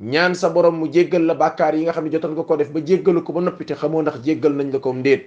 ñaan 0.00 0.34
sa 0.34 0.50
borom 0.50 0.74
mu 0.82 0.86
jéggal 0.90 1.22
la 1.26 1.34
bàkkaar 1.38 1.74
yi 1.78 1.82
nga 1.86 1.92
xam 1.94 2.04
ne 2.04 2.10
jotoon 2.10 2.34
nga 2.34 2.42
ko 2.42 2.56
def 2.56 2.70
ba 2.74 2.80
jéggalu 2.82 3.22
ko 3.22 3.30
ba 3.32 3.40
noppi 3.40 3.62
te 3.64 3.74
xamoo 3.78 4.02
ndax 4.02 4.18
jéggal 4.26 4.50
nañ 4.52 4.72
la 4.74 4.78
ko 4.82 4.90
ndéet 4.92 5.26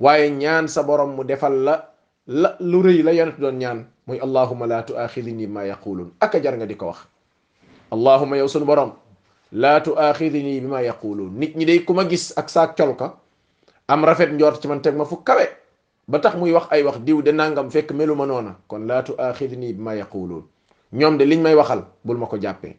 waaye 0.00 0.28
ñaan 0.36 0.68
sa 0.68 0.82
borom 0.82 1.16
mu 1.16 1.24
defal 1.24 1.64
la 1.64 1.88
la 2.26 2.56
lu 2.60 2.82
rëy 2.84 3.00
la 3.02 3.12
yonent 3.16 3.40
doon 3.40 3.56
ñaan 3.56 3.88
muy 4.06 4.18
allahuma 4.20 4.66
laa 4.66 4.82
tuaaxidini 4.82 5.46
ma 5.46 5.64
yaquluun 5.64 6.12
aka 6.20 6.36
jar 6.42 6.56
nga 6.60 6.66
di 6.66 6.76
ko 6.76 6.86
wax 6.92 6.98
allahuma 7.90 8.36
yow 8.36 8.48
sunu 8.48 8.66
borom 8.66 8.92
laa 9.52 9.80
tuaaxidini 9.80 10.60
bi 10.60 10.66
ma 10.66 10.82
yaquluun 10.82 11.32
nit 11.32 11.56
ñi 11.56 11.64
day 11.64 11.80
ku 11.84 11.94
ma 11.96 12.04
gis 12.04 12.32
ak 12.36 12.48
saa 12.50 12.66
col 12.76 12.94
am 13.88 14.04
rafet 14.04 14.28
njort 14.30 14.60
ci 14.60 14.68
man 14.68 14.82
teg 14.84 14.94
ma 14.96 15.04
fu 15.08 15.22
kawe 15.24 15.48
ba 16.08 16.18
tax 16.20 16.36
muy 16.36 16.52
wax 16.52 16.66
ay 16.70 16.82
wax 16.84 16.98
diw 17.00 17.22
de 17.22 17.32
nangam 17.32 17.70
fekk 17.70 17.92
melu 17.96 18.14
ma 18.14 18.26
noona 18.26 18.56
kon 18.68 18.84
laa 18.86 19.02
tuaaxidini 19.02 19.72
bi 19.72 19.80
ma 19.82 19.94
yaquluun 19.96 20.44
ñoom 20.92 21.16
de 21.16 21.24
liñ 21.24 21.40
may 21.40 21.54
waxal 21.56 21.86
bul 22.04 22.18
ma 22.20 22.26
ko 22.28 22.36
jàppee 22.36 22.76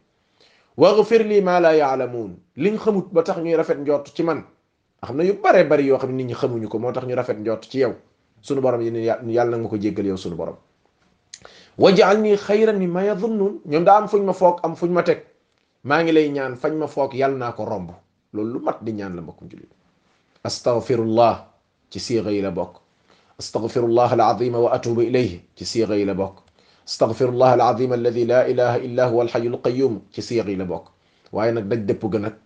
waghfir 0.82 1.26
lii 1.32 1.42
maa 1.42 1.60
laa 1.66 1.74
yaalamuun 1.82 2.32
liñ 2.64 2.76
xamut 2.84 3.08
ba 3.16 3.22
tax 3.28 3.38
ñuy 3.44 3.56
rafet 3.60 3.80
njort 3.82 4.06
ci 4.16 4.24
man 4.28 4.40
xam 5.08 5.16
na 5.18 5.24
yu 5.30 5.34
bare 5.44 5.62
bari 5.70 5.86
yoo 5.90 5.98
xam 6.02 6.12
ne 6.14 6.18
nit 6.24 6.28
ñi 6.30 6.34
xamuñu 6.42 6.68
ko 6.72 6.78
moo 6.82 6.94
tax 6.96 7.04
ñu 7.10 7.16
rafet 7.20 7.38
njort 7.42 7.64
ci 7.72 7.78
yow 7.84 7.94
sunu 8.46 8.62
borom 8.62 8.82
yi 8.86 8.92
yàlla 9.38 9.58
na 9.58 9.58
nga 9.62 9.68
ko 9.70 9.78
jéggal 9.84 10.06
yow 10.12 10.18
sunu 10.24 10.36
borom 10.40 10.56
wajaal 11.82 12.18
nii 12.26 12.38
xayran 12.48 12.78
mi 12.82 12.88
ma 12.96 13.02
yadunnuun 13.10 13.56
ñoom 13.72 13.84
daa 13.88 13.98
am 14.02 14.08
fuñ 14.12 14.24
ma 14.30 14.34
foog 14.42 14.56
am 14.66 14.74
fuñ 14.80 14.90
ma 14.98 15.02
teg 15.10 15.20
maa 15.88 16.00
ngi 16.04 16.12
lay 16.18 16.30
ñaan 16.30 16.54
fañ 16.62 16.74
ma 16.82 16.88
foog 16.94 17.12
yàlla 17.22 17.38
naa 17.42 17.52
ko 17.58 17.66
romb 17.66 17.90
loolu 18.34 18.52
lu 18.54 18.60
mat 18.66 18.78
di 18.86 18.92
ñaan 19.00 19.14
la 19.18 19.22
mbokkum 19.26 19.50
jullit 19.50 19.72
astaghfirullah 20.48 21.34
ci 21.92 22.00
siiga 22.06 22.30
yi 22.36 22.42
la 22.46 22.52
bokk 22.58 22.74
astaghfirullah 23.40 24.10
al 24.14 24.20
azima 24.32 24.60
wa 24.66 24.70
atubu 24.78 25.02
ilayhi 25.10 25.38
ci 25.58 25.66
siiga 25.66 25.96
yi 25.98 26.06
la 26.06 26.14
bokk 26.14 26.47
استغفر 26.88 27.30
الله 27.30 27.54
العظيم 27.60 27.92
الذي 28.00 28.24
لا 28.26 28.48
اله 28.50 28.74
الا 28.88 29.04
هو 29.12 29.20
الحي 29.22 29.44
القيوم 29.48 30.02
في 30.12 30.22
صيغ 30.24 30.48
لبوك 30.48 30.88
وين 31.36 31.60
بد 31.68 32.00
بوغنات 32.00 32.38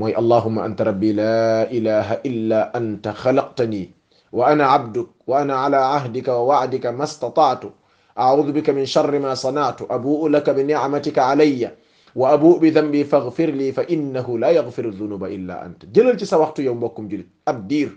موي 0.00 0.16
اللهم 0.18 0.56
انت 0.64 0.80
ربي 0.82 1.12
لا 1.12 1.68
اله 1.70 2.12
الا 2.24 2.72
انت 2.76 3.08
خلقتني 3.08 3.84
وانا 4.32 4.64
عبدك 4.66 5.06
وانا 5.28 5.54
على 5.60 5.76
عهدك 5.76 6.28
ووعدك 6.28 6.84
ما 6.96 7.04
استطعت 7.04 7.62
اعوذ 8.18 8.48
بك 8.56 8.68
من 8.72 8.86
شر 8.88 9.12
ما 9.20 9.34
صنعت 9.36 9.82
ابوء 9.92 10.28
لك 10.32 10.46
بنعمتك 10.56 11.18
علي 11.28 11.62
وابوء 12.16 12.56
بذنبي 12.64 13.02
فاغفر 13.04 13.46
لي 13.60 13.68
فانه 13.76 14.26
لا 14.38 14.50
يغفر 14.56 14.84
الذنوب 14.92 15.22
الا 15.36 15.56
انت 15.68 15.84
جلل 15.84 16.16
سي 16.26 16.36
وقت 16.36 16.58
يوم 16.64 16.80
بكم 16.80 17.02
جلد 17.12 17.26
ابدير 17.48 17.90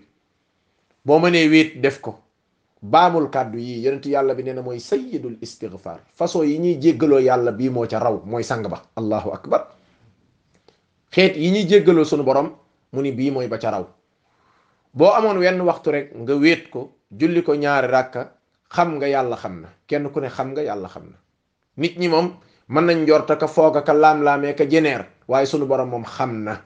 بومني 1.07 1.41
ويت 1.51 1.71
دفكو 1.83 2.13
baamul 2.81 3.27
kàddu 3.29 3.57
yi 3.59 3.81
yonent 3.83 4.05
yàlla 4.05 4.36
bi 4.36 4.43
nee 4.43 4.53
na 4.53 4.62
mooy 4.62 4.79
sayyidul 4.79 5.36
istighfar 5.41 6.00
façon 6.15 6.43
yi 6.45 6.57
ñuy 6.59 6.79
jéggaloo 6.79 7.19
yàlla 7.19 7.51
bii 7.51 7.69
moo 7.69 7.86
ca 7.88 8.00
raw 8.00 8.21
mooy 8.25 8.43
sang 8.43 8.63
ba 8.69 8.81
allahu 8.95 9.31
akbar 9.33 9.67
xeet 11.12 11.36
yi 11.36 11.51
ñuy 11.51 11.67
jéggaloo 11.67 12.05
sunu 12.05 12.24
borom 12.24 12.55
mu 12.91 13.01
ni 13.01 13.12
bii 13.12 13.31
mooy 13.31 13.48
ba 13.48 13.57
ca 13.59 13.69
raw 13.71 13.86
boo 14.93 15.07
amoon 15.12 15.38
wenn 15.39 15.59
waxtu 15.62 15.91
rek 15.91 16.15
nga 16.15 16.33
wéet 16.36 16.69
ko 16.69 16.89
julli 17.12 17.43
ko 17.43 17.53
ñaari 17.55 17.88
ràkka 17.88 18.31
xam 18.74 18.95
nga 18.95 19.07
yàlla 19.07 19.36
xam 19.36 19.62
na 19.62 19.67
kenn 19.88 20.09
ku 20.09 20.19
ne 20.21 20.29
xam 20.29 20.51
nga 20.51 20.62
yàlla 20.63 20.88
xam 20.88 21.03
na 21.12 21.17
nit 21.77 21.98
ñi 22.00 22.07
moom 22.07 22.31
mën 22.67 22.86
nañ 22.86 22.98
njorta 23.03 23.36
ka 23.36 23.48
fooga 23.48 23.81
ka 23.81 23.93
laam-laamee 23.93 24.55
ka 24.55 24.63
jeneer 24.63 25.05
waaye 25.27 25.45
sunu 25.45 25.65
borom 25.65 25.89
moom 25.89 26.05
xam 26.05 26.43
na 26.43 26.62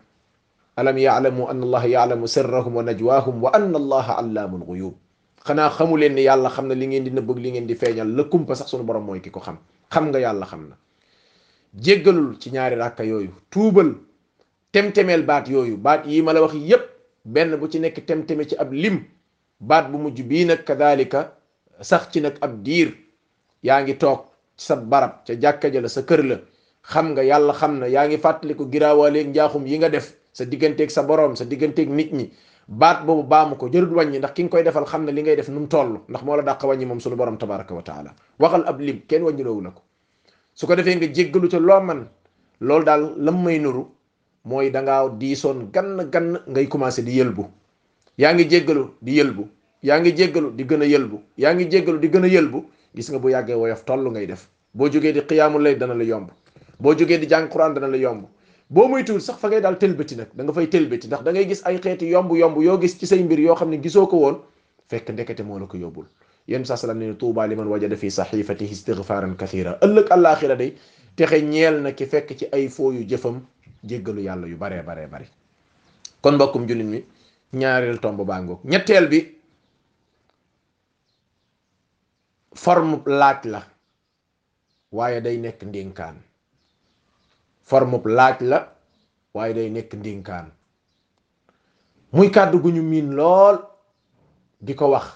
alam 0.75 0.97
yaalamu 0.97 1.47
an 1.49 1.63
allaha 1.63 1.87
yaalamu 1.87 2.27
sirrahum 2.27 2.75
wa 2.75 2.83
najwaahum 2.83 3.41
wa 3.43 3.49
anna 3.53 3.77
allaha 3.77 4.13
allaamul 4.19 4.63
guyub 4.67 4.93
xanaa 5.47 5.69
xamu 5.77 5.97
leen 5.97 6.15
ni 6.15 6.23
yàlla 6.25 6.49
xam 6.55 6.67
na 6.67 6.75
li 6.75 6.87
ngeen 6.87 7.03
di 7.03 7.11
nëbb 7.11 7.37
li 7.37 7.51
ngeen 7.51 7.67
di 7.67 7.75
feeñal 7.75 8.09
la 8.17 8.23
kumpa 8.23 8.55
sax 8.55 8.67
sunu 8.71 8.83
borom 8.83 9.05
mooy 9.05 9.19
ki 9.21 9.29
ko 9.29 9.39
xam 9.39 9.57
xam 9.93 10.05
nga 10.09 10.19
yàlla 10.19 10.45
xam 10.51 10.63
na 10.69 10.75
jéggalul 11.83 12.29
ci 12.39 12.49
ñaari 12.51 12.75
ràkka 12.81 13.03
yooyu 13.05 13.31
tuubal 13.51 13.89
temeel 14.71 15.23
baat 15.25 15.45
yooyu 15.49 15.77
baat 15.77 16.05
yii 16.07 16.21
ma 16.21 16.33
la 16.33 16.41
wax 16.41 16.53
yépp 16.53 16.83
benn 17.25 17.55
bu 17.59 17.67
ci 17.67 17.79
nekk 17.79 18.05
tem 18.05 18.25
teme 18.25 18.43
ci 18.47 18.55
ab 18.55 18.71
lim 18.71 19.03
baat 19.59 19.89
bu 19.91 19.97
mujj 19.97 20.21
bii 20.29 20.45
nag 20.45 20.63
kadalika 20.63 21.31
sax 21.81 22.07
ci 22.11 22.21
nag 22.21 22.37
ab 22.41 22.63
diir 22.63 22.89
yaa 23.63 23.81
ngi 23.81 23.97
toog 23.97 24.21
sa 24.57 24.75
barab 24.75 25.13
ca 25.27 25.33
jàkka 25.41 25.67
ja 25.73 25.81
la 25.81 25.89
sa 25.89 26.01
kër 26.01 26.23
la 26.25 26.37
xam 26.91 27.07
nga 27.13 27.23
yàlla 27.23 27.53
xam 27.53 27.79
na 27.79 27.87
yaa 27.87 28.07
ngi 28.07 28.17
fàttaliku 28.17 28.65
giraawaaleeg 28.71 29.27
njaaxum 29.29 29.67
yi 29.67 29.77
nga 29.77 29.89
def 29.89 30.13
sa 30.33 30.45
digganteeg 30.45 30.89
sa 30.91 31.03
borom 31.03 31.35
sa 31.35 31.43
digganteeg 31.45 31.89
nit 31.89 32.11
ñi 32.13 32.25
bat 32.67 33.03
boobu 33.05 33.23
baamu 33.23 33.55
ko 33.55 33.67
jërut 33.69 33.91
wàññi 33.91 34.17
ndax 34.19 34.31
ki 34.35 34.43
nga 34.43 34.49
koy 34.51 34.63
defal 34.63 34.85
xam 34.85 35.05
ne 35.05 35.11
li 35.11 35.21
ngay 35.21 35.35
def 35.35 35.49
num 35.49 35.63
mu 35.63 35.67
toll 35.69 35.99
ndax 36.07 36.23
moo 36.25 36.35
la 36.37 36.43
dàq 36.43 36.63
wàññi 36.63 36.85
moom 36.85 36.99
sunu 36.99 37.15
borom 37.15 37.37
tabaraka 37.37 37.75
wa 37.75 37.81
taala 37.83 38.15
waxal 38.39 38.63
ab 38.65 38.79
lim 38.79 39.01
kenn 39.09 39.23
wàññi 39.23 39.43
loowu 39.43 39.61
ko 39.61 39.81
su 40.53 40.65
ko 40.67 40.75
defee 40.75 40.95
nga 40.95 41.07
jéggalu 41.07 41.49
ca 41.51 41.59
loo 41.59 41.81
man 41.81 42.07
loolu 42.61 42.85
daal 42.85 43.13
lam 43.17 43.43
may 43.43 43.59
nuru 43.59 43.85
mooy 44.45 44.71
da 44.71 44.81
ngaa 44.81 45.09
diisoon 45.09 45.71
gann 45.73 46.09
gann 46.09 46.39
ngay 46.49 46.67
commencé 46.69 47.01
di 47.03 47.11
yëlbu 47.19 47.43
yaa 48.17 48.33
ngi 48.33 48.45
jéggalu 48.47 48.93
di 49.01 49.17
yëlbu 49.19 49.43
yaa 49.83 49.99
ngi 49.99 50.11
jéggalu 50.13 50.51
di 50.57 50.63
gën 50.63 50.81
a 50.81 50.85
yëlbu 50.85 51.17
yaa 51.37 51.53
di 51.53 51.65
gën 52.11 52.23
a 52.23 52.27
yëlbu 52.27 52.65
gis 52.95 53.09
nga 53.09 53.19
bu 53.19 53.29
yàggee 53.29 53.55
woyof 53.55 53.83
toll 53.83 54.09
ngay 54.09 54.25
def 54.27 54.47
boo 54.73 54.87
jógee 54.89 55.11
di 55.11 55.21
xiyaamu 55.29 55.59
lay 55.59 55.75
dana 55.75 55.93
la 55.93 56.03
yomb 56.03 56.29
boo 56.79 56.93
jógee 56.95 57.17
di 57.19 57.27
jàng 57.27 57.49
quran 57.49 57.73
dana 57.73 57.87
la 57.87 57.97
yomb 57.97 58.23
boo 58.71 58.87
moytuwul 58.87 59.19
sax 59.21 59.37
fa 59.39 59.47
ngay 59.49 59.59
daal 59.61 59.75
tëlbati 59.77 60.15
nag 60.15 60.29
danga 60.35 60.43
nga 60.43 60.53
fay 60.55 60.67
tëlbati 60.71 61.07
ndax 61.07 61.21
dangay 61.23 61.43
ngay 61.45 61.49
gis 61.51 61.61
ay 61.67 61.77
xeeti 61.83 62.07
yomb-yomb 62.09 62.55
yoo 62.63 62.77
gis 62.79 62.97
ci 62.99 63.05
say 63.07 63.23
mbir 63.23 63.39
yoo 63.39 63.55
xam 63.55 63.69
ne 63.69 63.77
gisoo 63.77 64.07
ko 64.07 64.17
woon 64.17 64.35
fekk 64.89 65.09
ndekete 65.09 65.43
moo 65.43 65.59
la 65.59 65.67
ko 65.67 65.77
yóbbul 65.77 66.07
yén 66.47 66.63
saa 66.65 66.77
salaam 66.77 66.99
ne 66.99 67.07
ne 67.07 67.13
tuuba 67.15 67.47
liman 67.47 67.67
wajada 67.67 67.95
fi 67.97 68.11
saxifatihi 68.11 68.71
istigfaaran 68.71 69.35
kathira 69.35 69.77
ëllëg 69.85 70.07
àllaaxira 70.15 70.55
day 70.57 70.75
texe 71.15 71.41
ñeel 71.41 71.81
na 71.83 71.91
ki 71.91 72.05
fekk 72.05 72.35
ci 72.39 72.45
ay 72.51 72.67
foo 72.69 72.91
yu 72.91 73.03
jëfam 73.05 73.41
jéggalu 73.83 74.21
yàlla 74.21 74.47
yu 74.47 74.57
baree 74.57 74.81
baree 74.83 75.07
bari 75.07 75.27
kon 76.21 76.35
mbokkum 76.35 76.67
jullit 76.67 76.87
mi 76.87 77.03
ñaareel 77.53 77.99
tomb 77.99 78.21
baa 78.23 78.41
ngoog 78.41 78.61
ñetteel 78.63 79.07
bi 79.09 79.19
forme 82.55 83.01
laaj 83.05 83.45
la 83.45 83.63
waaye 84.91 85.21
day 85.21 85.37
nekk 85.37 85.63
ndénkaan 85.63 86.15
forme 87.69 87.97
bu 88.03 88.07
laaj 88.19 88.37
la 88.51 88.57
waaye 89.35 89.53
day 89.57 89.69
nekk 89.75 89.91
ndénkaan 89.99 90.45
muy 92.15 92.27
kàddu 92.35 92.57
gu 92.63 92.69
ñu 92.75 92.83
miin 92.91 93.09
lool 93.19 93.57
di 94.65 94.73
ko 94.79 94.85
wax 94.93 95.07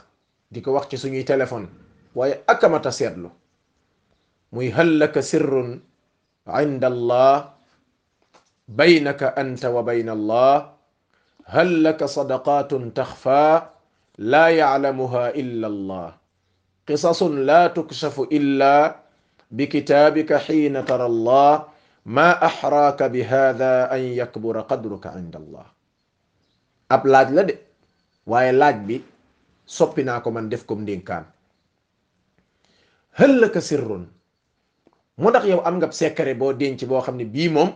di 0.54 0.60
ko 0.64 0.70
wax 0.76 0.86
ci 0.90 0.98
suñuy 1.02 1.24
téléphone 1.32 1.68
waaye 2.18 2.36
akamata 2.54 2.92
seetlu 2.98 3.30
muy 4.54 4.68
halaka 4.78 5.20
sirrun 5.30 5.70
inda 6.66 6.90
allah 6.96 7.34
بينك 8.82 9.22
أنت 9.42 9.64
وبين 9.76 10.10
الله 10.18 10.54
هل 11.56 11.70
لك 11.88 12.02
صدقات 12.16 12.72
تخفى 13.00 13.46
لا 14.34 14.46
يعلمها 14.62 15.24
إلا 15.42 15.68
الله 15.74 16.10
قصص 16.90 17.22
لا 17.50 17.64
تكشف 17.68 18.16
إلا 18.38 18.76
بكتابك 19.56 20.30
حين 20.46 20.76
ترى 20.90 21.06
الله 21.14 21.52
maa 22.08 22.40
axraaka 22.50 23.12
bi 23.14 23.22
haada 23.32 23.92
an 23.92 24.00
yakbura 24.20 24.64
qadruka 24.72 25.12
inda 25.20 25.38
allah 25.44 25.68
ab 26.96 27.02
laaj 27.14 27.30
la 27.38 27.44
de 27.50 27.54
waaye 28.32 28.52
laaj 28.62 28.78
bi 28.88 28.96
soppi 29.78 30.08
naa 30.08 30.24
ko 30.24 30.32
man 30.36 30.48
def 30.52 30.64
ko 30.70 30.74
ndénkaan 30.80 31.28
hal 33.20 33.34
laka 33.44 33.60
sirrun 33.68 34.08
mu 35.20 35.28
ndax 35.30 35.44
yow 35.52 35.60
am 35.68 35.76
nga 35.78 35.92
secret 36.00 36.38
boo 36.40 36.54
denc 36.60 36.80
boo 36.90 37.04
xam 37.06 37.18
ne 37.20 37.26
bii 37.34 37.50
moom 37.56 37.70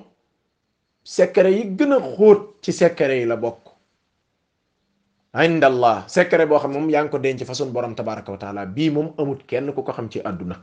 secret 1.15 1.51
yi 1.57 1.63
gën 1.77 1.93
a 1.97 1.99
xóot 2.15 2.41
ci 2.63 2.71
secret 2.79 3.11
yi 3.19 3.25
la 3.31 3.35
bokk 3.43 3.63
inda 5.47 5.67
allah 5.71 5.97
secret 6.15 6.47
boo 6.49 6.59
xam 6.61 6.71
ne 6.71 6.77
moom 6.79 6.89
yaa 6.93 7.03
ngi 7.03 7.11
ko 7.13 7.19
denc 7.25 7.43
fa 7.49 7.53
sun 7.59 7.73
borom 7.75 7.95
tabaraka 7.99 8.29
wa 8.35 8.43
taala 8.43 8.61
bii 8.75 8.89
moom 8.95 9.09
amut 9.19 9.41
kenn 9.49 9.67
ku 9.75 9.81
ko 9.83 9.91
xam 9.97 10.07
ci 10.13 10.19
àdduna 10.29 10.55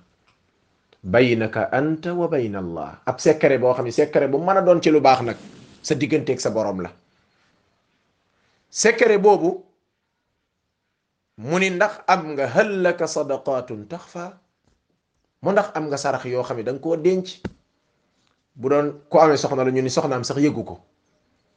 بينك 1.06 1.56
انت 1.70 2.06
وبين 2.10 2.56
الله 2.58 2.98
اب 3.08 3.20
سكري 3.22 3.58
بو 3.62 3.70
خامي 3.72 3.90
سكري 3.94 4.26
بو 4.26 4.38
مانا 4.42 4.60
دون 4.66 4.82
سي 4.82 4.90
لو 4.90 4.98
باخ 5.00 5.22
نك 5.22 5.36
سا 5.82 5.94
ديغنتك 5.94 6.40
سا 6.42 6.50
بوروم 6.50 6.82
لا 6.82 6.90
سكري 8.70 9.16
بوبو 9.22 9.62
موني 11.38 11.70
ناخ 11.78 12.00
ام 12.10 12.34
هل 12.40 12.82
لك 12.84 12.98
صدقات 13.06 13.70
تخفى 13.72 14.26
مو 15.46 15.50
ناخ 15.54 15.70
ام 15.78 15.86
غا 15.90 15.94
سارخ 15.96 16.26
يو 16.26 16.42
خامي 16.42 16.62
دنج 16.66 16.80
كو 16.82 16.94
دنج 16.98 17.36
بو 18.58 18.66
دون 18.68 19.00
كو 19.10 19.22
امي 19.22 19.36
سخنا 19.38 19.62
لا 19.62 19.70
نيوني 19.70 19.88
سخنا 19.94 20.22
سخ 20.26 20.34
ييغوكو 20.38 20.78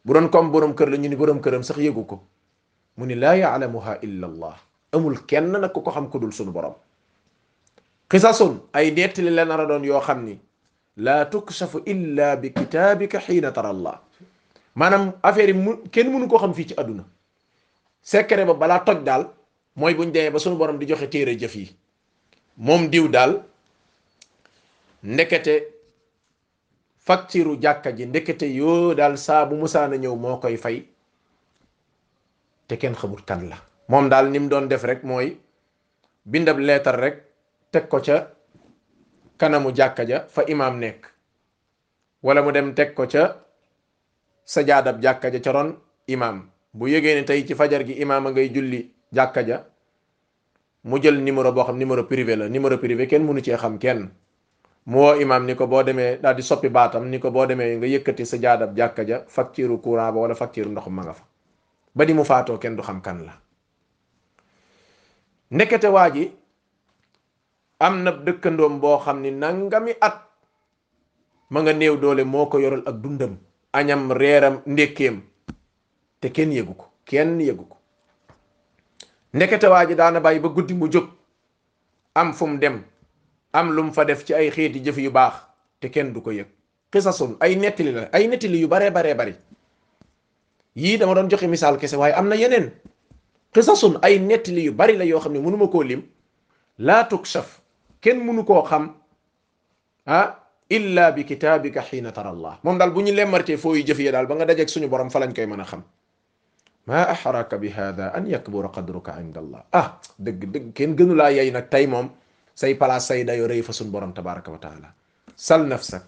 بو 0.06 0.14
دون 0.14 0.28
كوم 0.30 0.52
بوروم 0.54 0.74
كير 0.78 0.90
لا 0.94 0.98
نيوني 1.02 1.16
بوروم 1.18 1.42
كيرم 1.42 1.62
سخ 1.66 1.78
ييغوكو 1.82 2.18
موني 2.98 3.14
لا 3.18 3.34
يعلمها 3.34 3.94
الا 4.06 4.26
الله 4.30 4.54
امول 4.96 5.18
كين 5.26 5.50
نك 5.52 5.72
كو 5.74 5.82
خام 5.92 6.08
كودول 6.14 6.30
سونو 6.34 6.52
بوروم 6.54 6.76
qisasun 8.12 8.54
ay 8.76 8.92
nettali 8.96 9.32
la 9.36 9.44
nar 9.50 9.62
a 9.64 9.66
doon 9.72 9.84
yoo 9.90 10.02
xam 10.08 10.20
ni 10.28 10.34
laa 11.06 11.22
tukshafu 11.34 11.80
illa 11.92 12.28
bi 12.42 12.50
kitaabika 12.58 13.22
xiina 13.28 13.52
tara 13.58 13.70
allah 13.76 13.94
maanaam 14.80 15.04
affaire 15.28 15.54
yi 15.54 15.58
mu 15.66 15.72
kenn 15.94 16.10
mënu 16.14 16.28
koo 16.32 16.42
xam 16.44 16.54
fii 16.58 16.68
ci 16.70 16.76
àdduna 16.82 17.04
secret 18.12 18.46
ba 18.50 18.54
balaa 18.62 18.82
toj 18.88 19.00
daal 19.08 19.24
mooy 19.80 19.94
buñ 20.00 20.12
demee 20.16 20.30
ba 20.36 20.40
sunu 20.44 20.58
borom 20.62 20.80
di 20.82 20.86
joxe 20.90 21.08
téere 21.14 21.38
jëf 21.42 21.56
yi 21.62 21.66
moom 22.68 22.84
diw 22.92 23.08
daal 23.16 23.34
ndekete 25.14 25.56
facture 27.08 27.56
jàkka 27.64 27.96
ji 27.98 28.06
ndekete 28.12 28.46
yoo 28.60 28.94
daal 29.00 29.16
saabu 29.26 29.56
bu 29.56 29.60
musaana 29.62 29.96
ñëw 30.04 30.16
moo 30.24 30.38
koy 30.44 30.56
fay 30.66 30.78
te 32.68 32.76
kenn 32.84 32.96
xamul 33.02 33.24
kan 33.30 33.42
la 33.50 33.58
moom 33.92 34.06
daal 34.12 34.28
ni 34.32 34.48
doon 34.52 34.68
def 34.72 34.84
rek 34.92 35.04
mooy 35.10 35.30
bindab 36.32 36.58
leetar 36.68 36.98
rek 37.06 37.18
teg 37.72 37.88
ko 37.88 38.04
ca 38.04 38.28
kanamu 39.40 39.72
jàkka 39.72 40.04
ja 40.06 40.20
fa 40.28 40.44
imaam 40.44 40.76
nekk 40.80 41.08
wala 42.24 42.44
mu 42.44 42.52
dem 42.52 42.76
teg 42.76 42.94
ko 42.94 43.08
ca 43.08 43.24
sajaadab 44.46 45.00
jàkka 45.02 45.32
ja 45.34 45.40
ca 45.40 45.52
ron 45.56 45.70
imaam 46.08 46.44
bu 46.74 46.88
yëgee 46.92 47.16
ne 47.16 47.24
tey 47.24 47.44
ci 47.48 47.56
fajar 47.56 47.84
gi 47.88 47.94
imaam 48.04 48.28
a 48.28 48.32
ngay 48.32 48.52
julli 48.56 48.82
jàkka 49.14 49.42
ja 49.48 49.64
mu 50.84 50.98
jël 51.04 51.24
numéro 51.24 51.52
boo 51.54 51.64
xam 51.64 51.78
numéro 51.80 52.04
privé 52.04 52.36
la 52.36 52.50
numéro 52.50 52.78
privé 52.78 53.08
kenn 53.08 53.24
mënu 53.26 53.42
cee 53.44 53.58
xam 53.58 53.80
kenn 53.80 54.10
mu 54.86 55.00
woo 55.00 55.16
imaam 55.16 55.46
ni 55.46 55.56
ko 55.56 55.68
boo 55.68 55.84
demee 55.84 56.18
daal 56.22 56.36
di 56.36 56.42
soppi 56.44 56.70
baatam 56.70 57.08
ni 57.10 57.20
ko 57.20 57.32
boo 57.32 57.46
demee 57.46 57.78
nga 57.78 57.88
yëkkati 57.88 58.26
sa 58.26 58.38
jaadab 58.38 58.76
jàkka 58.78 59.04
ja 59.08 59.24
facture 59.28 59.78
courant 59.84 60.12
ba 60.14 60.20
wala 60.20 60.36
facture 60.36 60.68
ndox 60.70 60.88
ma 60.88 61.04
nga 61.04 61.14
fa 61.14 61.24
ba 61.96 62.06
di 62.06 62.14
mu 62.14 62.24
faatoo 62.24 62.58
kenn 62.58 62.76
du 62.76 62.84
xam 62.84 63.02
kan 63.02 63.18
la 63.26 63.34
ndekete 65.52 65.88
waa 65.88 66.10
ji 66.12 66.26
am 67.86 67.96
na 68.06 68.12
dëkkandoom 68.26 68.76
boo 68.84 68.98
xam 69.04 69.20
ni 69.26 69.32
nangami 69.44 69.94
at 70.08 70.18
ma 71.54 71.60
nga 71.66 71.74
néew 71.80 71.96
doole 72.04 72.24
moo 72.34 72.46
ko 72.52 72.62
yoral 72.64 72.84
ak 72.90 72.98
dundam 73.04 73.34
añam 73.78 74.04
reeram 74.22 74.56
ndékkeem 74.72 75.18
te 76.22 76.30
kenn 76.36 76.52
yëgu 76.58 76.74
ko 76.82 76.86
kenn 77.12 77.38
yëgu 77.48 77.66
ko 77.72 77.78
ndekete 79.36 79.70
waa 79.74 79.86
ji 79.90 79.96
daana 80.02 80.22
bàyyi 80.26 80.40
ba 80.46 80.50
guddi 80.56 80.74
mu 80.80 80.88
jóg 80.94 81.08
am 82.22 82.32
fu 82.40 82.46
dem 82.64 82.78
am 83.60 83.70
lu 83.76 83.84
fa 83.98 84.06
def 84.10 84.22
ci 84.28 84.34
ay 84.40 84.50
xeeti 84.56 84.80
jëf 84.86 84.98
yu 85.06 85.12
baax 85.18 85.36
te 85.82 85.88
kenn 85.96 86.12
du 86.16 86.22
ko 86.26 86.32
yëg 86.38 86.48
xisasun 86.94 87.34
ay 87.46 87.54
nettali 87.64 87.92
la 87.98 88.08
ay 88.18 88.24
nettali 88.32 88.62
yu 88.64 88.68
bare 88.74 88.92
baree 88.98 89.16
bari 89.20 89.36
yii 90.82 90.98
dama 91.00 91.14
doon 91.18 91.30
joxe 91.32 91.50
misaal 91.56 91.78
kese 91.82 91.98
waaye 92.02 92.14
am 92.20 92.28
na 92.32 92.36
yeneen 92.42 92.68
xisasun 93.56 93.96
ay 94.08 94.14
nettali 94.30 94.64
yu 94.68 94.74
bari 94.82 94.96
la 95.02 95.08
yoo 95.12 95.20
xam 95.24 95.34
ne 95.36 95.40
mënuma 95.46 95.68
koo 95.74 95.84
lim 95.90 96.02
laa 96.88 97.02
tukshaf 97.12 97.50
Ken 98.02 98.18
munu 98.18 98.42
ko 98.42 98.66
xam 98.66 98.98
ah 100.10 100.42
illa 100.66 101.14
bi 101.14 101.22
kitabika 101.22 101.86
hina 101.86 102.10
tara 102.10 102.34
allah 102.34 102.58
moom 102.66 102.76
daal 102.82 102.90
bu 102.90 103.06
ñu 103.06 103.14
fo 103.62 103.78
yu 103.78 103.86
jëf 103.86 104.00
yi 104.02 104.10
ya 104.10 104.18
daal 104.18 104.26
ba 104.26 104.36
nga 104.42 104.46
dajeeg 104.50 104.68
suñu 104.74 104.90
borom 104.90 105.14
fa 105.14 105.22
lañ 105.22 105.30
koy 105.38 105.46
mëna 105.46 105.64
xam 105.70 105.84
ma 106.90 107.06
ahraka 107.14 107.58
bi 107.62 107.70
hadha 107.70 108.10
an 108.18 108.26
yakbura 108.26 108.74
qadruka 108.74 109.14
inda 109.22 109.38
allah 109.40 109.62
ah 109.72 110.02
deug 110.18 110.50
deug 110.50 110.74
ken 110.74 110.98
gënu 110.98 111.14
la 111.14 111.30
yey 111.30 111.52
nak 111.54 111.70
tay 111.70 111.86
mom 111.86 112.10
say 112.58 112.74
place 112.74 113.06
say 113.06 113.22
dayo 113.24 113.46
reey 113.46 113.62
fa 113.62 113.72
suñu 113.74 113.92
borom 113.94 114.14
tabaarak 114.18 114.48
wa 114.50 114.58
taala 114.58 114.90
sal 115.38 115.62
nafsak 115.68 116.02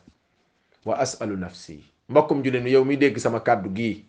wa 0.89 0.97
asalu 0.97 1.38
nafsi 1.38 1.77
mbokum 2.10 2.41
julen 2.41 2.65
yow 2.67 2.82
mi 2.84 2.97
deg 2.97 3.13
sama 3.21 3.38
kaddu 3.39 3.69
gi 3.75 4.01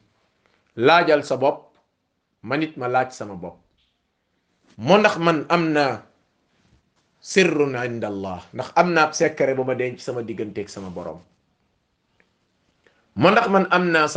laajal 0.76 1.20
sa 1.22 1.36
bop 1.36 1.76
manit 2.42 2.76
ma 2.80 2.88
laaj 2.88 3.12
sama 3.12 3.34
bop 3.36 3.60
mo 4.80 4.96
ndax 4.96 5.18
man 5.20 5.44
amna 5.52 6.00
sirrun 7.24 7.72
inda 7.80 8.12
allah 8.12 8.40
ndax 8.52 8.68
am 8.80 8.88
naa 8.96 9.08
ab 9.16 9.56
bu 9.58 9.64
ma 9.68 9.72
denc 9.80 9.96
sama 10.06 10.20
digganteeg 10.28 10.68
sama 10.72 10.90
boroom 10.96 11.20
ma 13.22 13.28
ndax 13.34 13.48
man 13.54 13.64
am 13.76 13.84
naa 13.94 14.12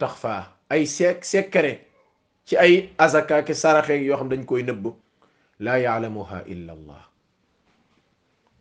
tax 0.00 0.12
fa 0.22 0.34
ay 0.74 0.82
sek 0.96 1.18
sekkare 1.30 1.72
ci 2.46 2.54
ay 2.64 2.74
azakaaki 3.04 3.54
saraxeeg 3.62 4.04
yoo 4.08 4.18
xam 4.20 4.28
dañ 4.32 4.42
koy 4.50 4.62
nëbb 4.68 4.84
laa 5.64 5.78
yaalamuha 5.84 6.38
illa 6.52 6.72
allah 6.76 7.02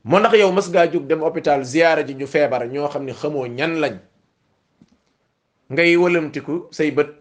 moo 0.08 0.20
ndax 0.22 0.34
yow 0.44 0.52
mas 0.58 0.70
ngaa 0.72 0.88
jóg 0.94 1.04
dem 1.12 1.20
hôpital 1.28 1.64
ziyaara 1.74 2.08
ji 2.08 2.14
ñu 2.22 2.28
feebar 2.36 2.64
ñoo 2.74 2.88
xam 2.94 3.04
ne 3.10 3.14
xamoo 3.22 3.46
ñan 3.58 3.76
lañ 3.84 3.96
ngay 5.74 5.92
wëlamtiku 6.04 6.56
say 6.78 6.90
bët 6.98 7.12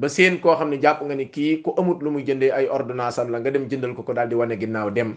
ba 0.00 0.08
seen 0.16 0.40
koo 0.40 0.56
xam 0.58 0.70
ne 0.72 0.80
jàpp 0.84 1.02
nga 1.04 1.14
ni 1.20 1.26
kii 1.34 1.52
ku 1.64 1.70
amut 1.80 2.00
lu 2.04 2.08
muy 2.14 2.24
jëndee 2.26 2.50
ay 2.58 2.66
ordonnance 2.78 3.20
la 3.32 3.36
nga 3.40 3.50
dem 3.56 3.68
jëndal 3.70 3.92
ko 3.96 4.02
ko 4.08 4.12
daal 4.16 4.28
di 4.32 4.40
wane 4.40 4.56
ginnaaw 4.64 4.90
dem 4.98 5.12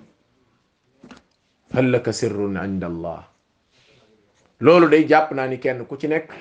hal 1.73 1.89
laka 1.91 2.13
sirrun 2.15 2.55
inda 2.55 2.87
allah 2.87 3.27
loolu 4.59 4.87
day 4.89 5.07
jàpp 5.07 5.31
naa 5.31 5.47
ni 5.47 5.57
kenn 5.59 5.85
ku 5.85 5.95
ci 5.99 6.07
nekk 6.07 6.31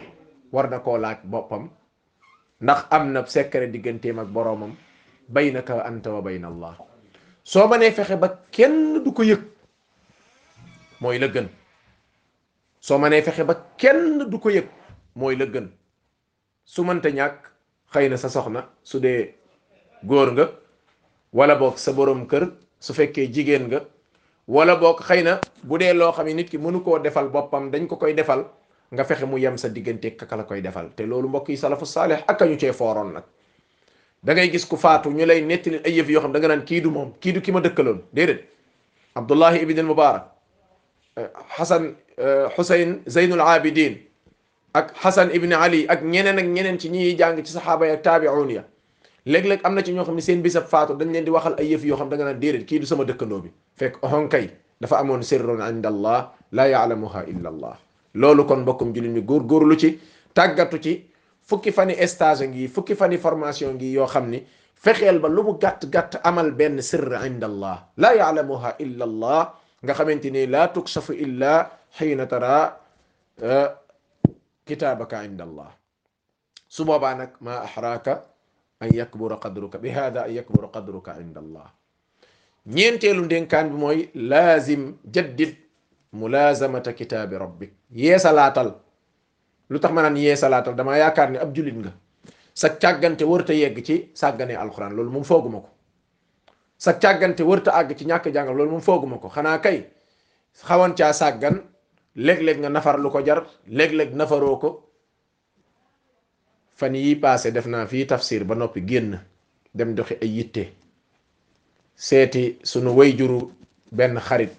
war 0.52 0.70
na 0.70 0.78
koo 0.78 0.98
laaj 0.98 1.18
boppam 1.24 1.68
ndax 2.62 2.86
am 2.90 3.12
na 3.12 3.26
secret 3.26 3.72
digganteem 3.72 4.18
ak 4.18 4.26
boroomam 4.28 4.76
baynaka 5.34 5.82
anta 5.88 6.10
wa 6.14 6.20
bayna 6.26 6.48
allah 6.52 6.74
soo 7.44 7.68
mënee 7.68 7.90
fexe 7.96 8.16
ba 8.22 8.28
kenn 8.54 8.94
la 9.02 9.10
gën 11.34 11.48
soo 12.80 12.98
mënee 12.98 13.22
fexe 13.22 13.44
ba 13.44 13.54
kenn 13.80 14.28
du 14.30 14.38
ko 14.38 14.48
yëg 14.50 14.66
mooy 15.14 15.36
la 15.36 15.44
gën 15.46 15.68
su 16.64 16.82
mënta 16.84 17.08
ñàkk 17.18 17.38
xëy 17.92 18.08
na 18.08 18.16
sa 18.16 18.28
soxna 18.28 18.68
su 18.84 19.00
dee 19.04 19.34
góor 20.04 20.32
nga 20.32 20.48
wala 21.32 21.54
boog 21.60 21.78
sa 21.78 21.92
boroom 21.92 22.26
kër 22.30 22.44
su 22.84 22.94
fekkee 22.98 23.30
jigéen 23.34 23.64
nga 23.70 23.80
wala 24.46 24.76
boog 24.78 25.00
xëy 25.02 25.22
na 25.26 25.40
bu 25.64 25.78
dee 25.78 25.92
loo 25.92 26.12
xam 26.12 26.26
ne 26.26 26.34
nit 26.34 26.50
ki 26.50 26.58
mënu 26.58 26.82
koo 26.84 26.98
defal 26.98 27.28
boppam 27.28 27.70
dañ 27.70 27.86
ko 27.88 27.96
koy 27.96 28.14
defal 28.14 28.44
nga 28.94 29.04
fexe 29.04 29.26
mu 29.26 29.36
yem 29.38 29.56
sa 29.58 29.68
diggante 29.68 30.16
kaka 30.16 30.36
la 30.36 30.44
koy 30.44 30.60
defal 30.62 30.90
te 30.96 31.02
loolu 31.02 31.28
mbokk 31.28 31.48
yi 31.48 31.56
salafu 31.56 31.86
saalix 31.86 32.20
ak 32.28 32.40
ñu 32.42 32.56
cee 32.60 32.72
fooroon 32.72 33.12
nag 33.14 33.24
da 34.22 34.32
ngay 34.34 34.50
gis 34.50 34.64
ku 34.66 34.76
faatu 34.76 35.10
ñu 35.10 35.26
lay 35.26 35.40
nettali 35.42 35.80
ay 35.86 35.92
yëf 35.96 36.08
yoo 36.08 36.20
xam 36.22 36.32
da 36.32 36.38
nga 36.38 36.48
naan 36.48 36.64
kii 36.68 36.80
du 36.80 36.90
moom 36.90 37.10
kii 37.20 37.32
du 37.32 37.40
ki 37.40 37.52
ma 37.52 37.60
dëkkaloon 37.60 38.00
déedéet 38.12 38.42
Abdullahi 39.16 39.62
ibn 39.64 39.78
al 39.78 39.86
Mubarak 39.86 40.24
Xasan 41.56 41.96
eh, 42.18 42.46
Xuseyn 42.56 42.90
eh, 42.94 43.10
Zeynul 43.10 43.40
Abidin 43.40 43.98
ak 44.74 44.94
Xasan 45.02 45.32
ibn 45.34 45.52
Ali 45.52 45.86
ak 45.88 46.02
ñeneen 46.02 46.38
ak 46.38 46.46
ñeneen 46.54 46.78
ci 46.78 46.88
ñi 46.90 47.18
jàng 47.18 47.42
ci 47.44 47.52
saxaaba 47.52 47.86
ya 47.86 47.94
ak 47.94 48.02
taabi'un 48.02 48.50
ya 48.50 48.62
leg 49.26 49.42
leg 49.44 49.60
amna 49.66 49.82
ci 49.82 49.90
ñoo 49.92 50.06
xamni 50.06 50.22
seen 50.22 50.40
bisab 50.40 50.70
faatu 50.70 50.94
dañ 50.94 51.10
leen 51.10 51.26
di 51.26 51.34
waxal 51.34 51.58
ay 51.58 51.74
yëf 51.74 51.82
yo 51.82 51.98
xam 51.98 52.08
da 52.08 52.14
nga 52.16 52.30
na 52.30 52.34
déedéet 52.38 52.62
ki 52.64 52.78
du 52.80 52.86
sama 52.86 53.02
dëkkandoo 53.04 53.42
bi 53.42 53.50
fekk 53.74 53.98
ohonkay 54.06 54.50
dafa 54.78 55.02
amone 55.02 55.26
sirrun 55.26 55.58
inda 55.60 55.90
la 55.90 56.64
ya'lamuha 56.70 57.26
illa 57.26 57.50
allah 57.50 57.74
loolu 58.14 58.46
kon 58.46 58.62
bokkum 58.64 58.94
mbokkum 58.94 58.94
jullit 58.94 59.26
gor 59.26 59.42
gor 59.50 59.66
lu 59.66 59.74
ci 59.74 59.98
tagatu 60.30 60.78
ci 60.78 60.92
fukki 61.42 61.72
fani 61.74 61.98
stage 62.06 62.46
ngi 62.46 62.68
fukki 62.70 62.94
fani 62.94 63.18
formation 63.18 63.74
ngi 63.74 63.92
yo 63.98 64.06
xamni 64.06 64.46
fexel 64.78 65.18
ba 65.18 65.28
lu 65.28 65.42
mu 65.42 65.52
gàtt-gàtt 65.58 66.22
amal 66.22 66.54
ben 66.54 66.78
sirr 66.80 67.10
inda 67.26 67.48
la 67.50 67.82
ya'lamuha 68.14 68.78
illa 68.78 69.04
allah 69.10 69.40
nga 69.82 69.92
xamanteni 69.92 70.46
la 70.46 70.70
tukshafu 70.70 71.12
illa 71.18 71.66
hina 71.98 72.26
tara 72.30 72.78
kitabaka 74.64 75.26
inda 75.26 75.42
allah 75.44 75.70
su 76.70 76.84
boobaa 76.86 77.14
nag 77.18 77.30
maa 77.42 77.66
axraaka 77.66 78.35
an 78.80 78.88
yakbura 78.92 79.38
qadruka 79.40 79.78
bi 79.80 79.90
hada 79.90 80.24
an 80.24 80.30
yakbura 80.30 80.68
qadruka 80.72 81.12
inda 81.20 81.40
allah 81.40 81.66
ñeenteelu 82.68 83.22
ndénkaan 83.24 83.68
bi 83.70 83.76
mooy 83.84 84.10
laazim 84.14 84.96
jaddid 85.14 85.54
mulazamata 86.12 86.92
kitaabi 86.92 87.38
rabbik 87.44 87.70
yeesalaatal 87.90 88.70
lu 89.70 89.78
tax 89.78 89.92
ma 89.92 90.02
naan 90.02 90.16
yeesalaatal 90.16 90.74
damaa 90.76 90.98
yaakaar 91.04 91.30
ne 91.30 91.38
ab 91.44 91.54
julit 91.56 91.76
nga 91.80 91.92
sa 92.54 92.68
càggante 92.82 93.24
wërta 93.30 93.54
yegg 93.54 93.78
ci 93.86 93.96
sàgganee 94.20 94.56
alquran 94.64 94.92
loolu 94.96 95.10
moom 95.10 95.24
fooguma 95.24 95.60
ko 95.60 95.68
sa 96.78 96.92
càggante 97.02 97.42
wërta 97.50 97.70
àgg 97.78 97.96
ci 97.98 98.04
ñàkk 98.04 98.28
jàngal 98.34 98.56
loolu 98.56 98.70
moom 98.72 98.82
fooguma 98.88 99.16
ko 99.18 99.28
xanaa 99.28 99.58
kay 99.60 99.78
xawan 100.68 100.94
ca 100.98 101.12
sàggan 101.12 101.56
léeg-léeg 102.16 102.58
nga 102.62 102.68
nafar 102.68 102.96
lu 102.98 103.10
ko 103.10 103.20
jar 103.26 103.40
léeg-léeg 103.68 104.10
nafaroo 104.20 104.56
ko 104.58 104.85
fan 106.76 106.92
yi 106.94 107.16
passé 107.16 107.50
def 107.52 107.66
naa 107.66 107.88
fii 107.88 108.06
tafsir 108.06 108.44
ba 108.44 108.54
nopi 108.54 108.84
genn 108.84 109.16
dem 109.74 109.94
doxé 109.96 110.16
ay 110.20 110.28
yitté 110.36 110.72
séti 111.96 112.60
sunu 112.62 112.92
wayjuru 112.92 113.50
ben 113.92 114.20
xarit 114.20 114.52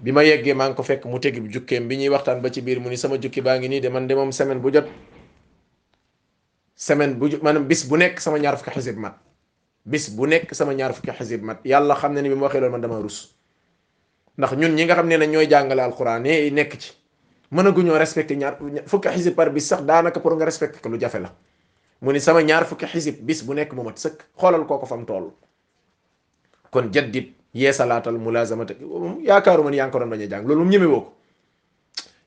bima 0.00 0.24
yeggé 0.24 0.56
yeggee 0.56 0.74
ko 0.74 0.82
fekk 0.82 1.04
mu 1.04 1.20
tegib 1.20 1.48
jukkeem 1.52 1.88
bi 1.88 1.96
ñuy 1.96 2.08
waxtaan 2.08 2.40
ba 2.40 2.50
ci 2.50 2.60
biir 2.60 2.80
mu 2.80 2.88
ni 2.88 2.96
sama 2.96 3.18
jukki 3.20 3.40
baa 3.40 3.58
ngi 3.58 3.80
de 3.80 3.88
man 3.88 4.06
de 4.08 4.14
semaine 4.32 4.60
bu 4.60 4.70
jot 4.72 4.88
semaine 6.76 7.14
bu 7.18 7.28
man 7.42 7.60
bis 7.68 7.84
bu 7.84 7.96
nek 7.96 8.20
sama 8.20 8.38
ñaar 8.38 8.56
fukki 8.56 8.70
xisib 8.70 8.96
mat 8.96 9.18
bis 9.84 10.08
bu 10.10 10.26
nek 10.26 10.54
sama 10.54 10.72
ñaar 10.74 10.94
fukki 10.94 11.10
xisib 11.12 11.42
mat 11.42 11.60
yalla 11.64 11.94
xamné 12.00 12.22
ni 12.22 12.28
bima 12.30 12.46
waxé 12.48 12.56
waxee 12.58 12.70
man 12.72 12.80
dama 12.80 13.02
rus 13.02 13.34
ndax 14.38 14.52
ñun 14.56 14.72
ñi 14.74 14.84
nga 14.84 14.94
xamné 14.94 15.18
na 15.18 15.26
ñoy 15.26 15.52
alcorane 15.52 16.48
ci 16.80 16.97
mënaguñoo 17.56 17.98
respecté 18.04 18.36
ñaar 18.36 18.54
fukki 18.92 19.08
xisib 19.14 19.34
par 19.34 19.50
bis 19.50 19.66
sax 19.70 19.82
daanaka 19.90 20.20
pour 20.20 20.34
nga 20.36 20.44
respecté 20.50 20.78
ko 20.82 20.88
lu 20.90 20.98
jafe 21.00 21.18
la 21.24 21.30
mu 22.02 22.12
ni 22.12 22.20
sama 22.20 22.42
ñaar 22.42 22.64
fukki 22.70 22.86
xisib 22.92 23.16
bis 23.26 23.40
bu 23.46 23.54
nekk 23.54 23.72
mu 23.76 23.82
mat 23.86 23.96
sëkk 24.04 24.18
xoolal 24.40 24.64
kooko 24.68 24.86
fam 24.90 25.04
toll 25.10 25.26
kon 26.70 26.86
jaddit 26.92 27.28
yeesalaatal 27.54 28.18
mulazamata 28.24 28.74
yaakaaru 29.30 29.62
man 29.66 29.74
yaa 29.78 29.86
ngi 29.86 29.92
ko 29.92 29.98
doon 29.98 30.10
bañ 30.14 30.22
a 30.24 30.28
jàng 30.32 30.44
loolu 30.46 30.60
moom 30.60 30.70
ñeme 30.74 30.86
woo 30.92 31.00
ko 31.06 31.12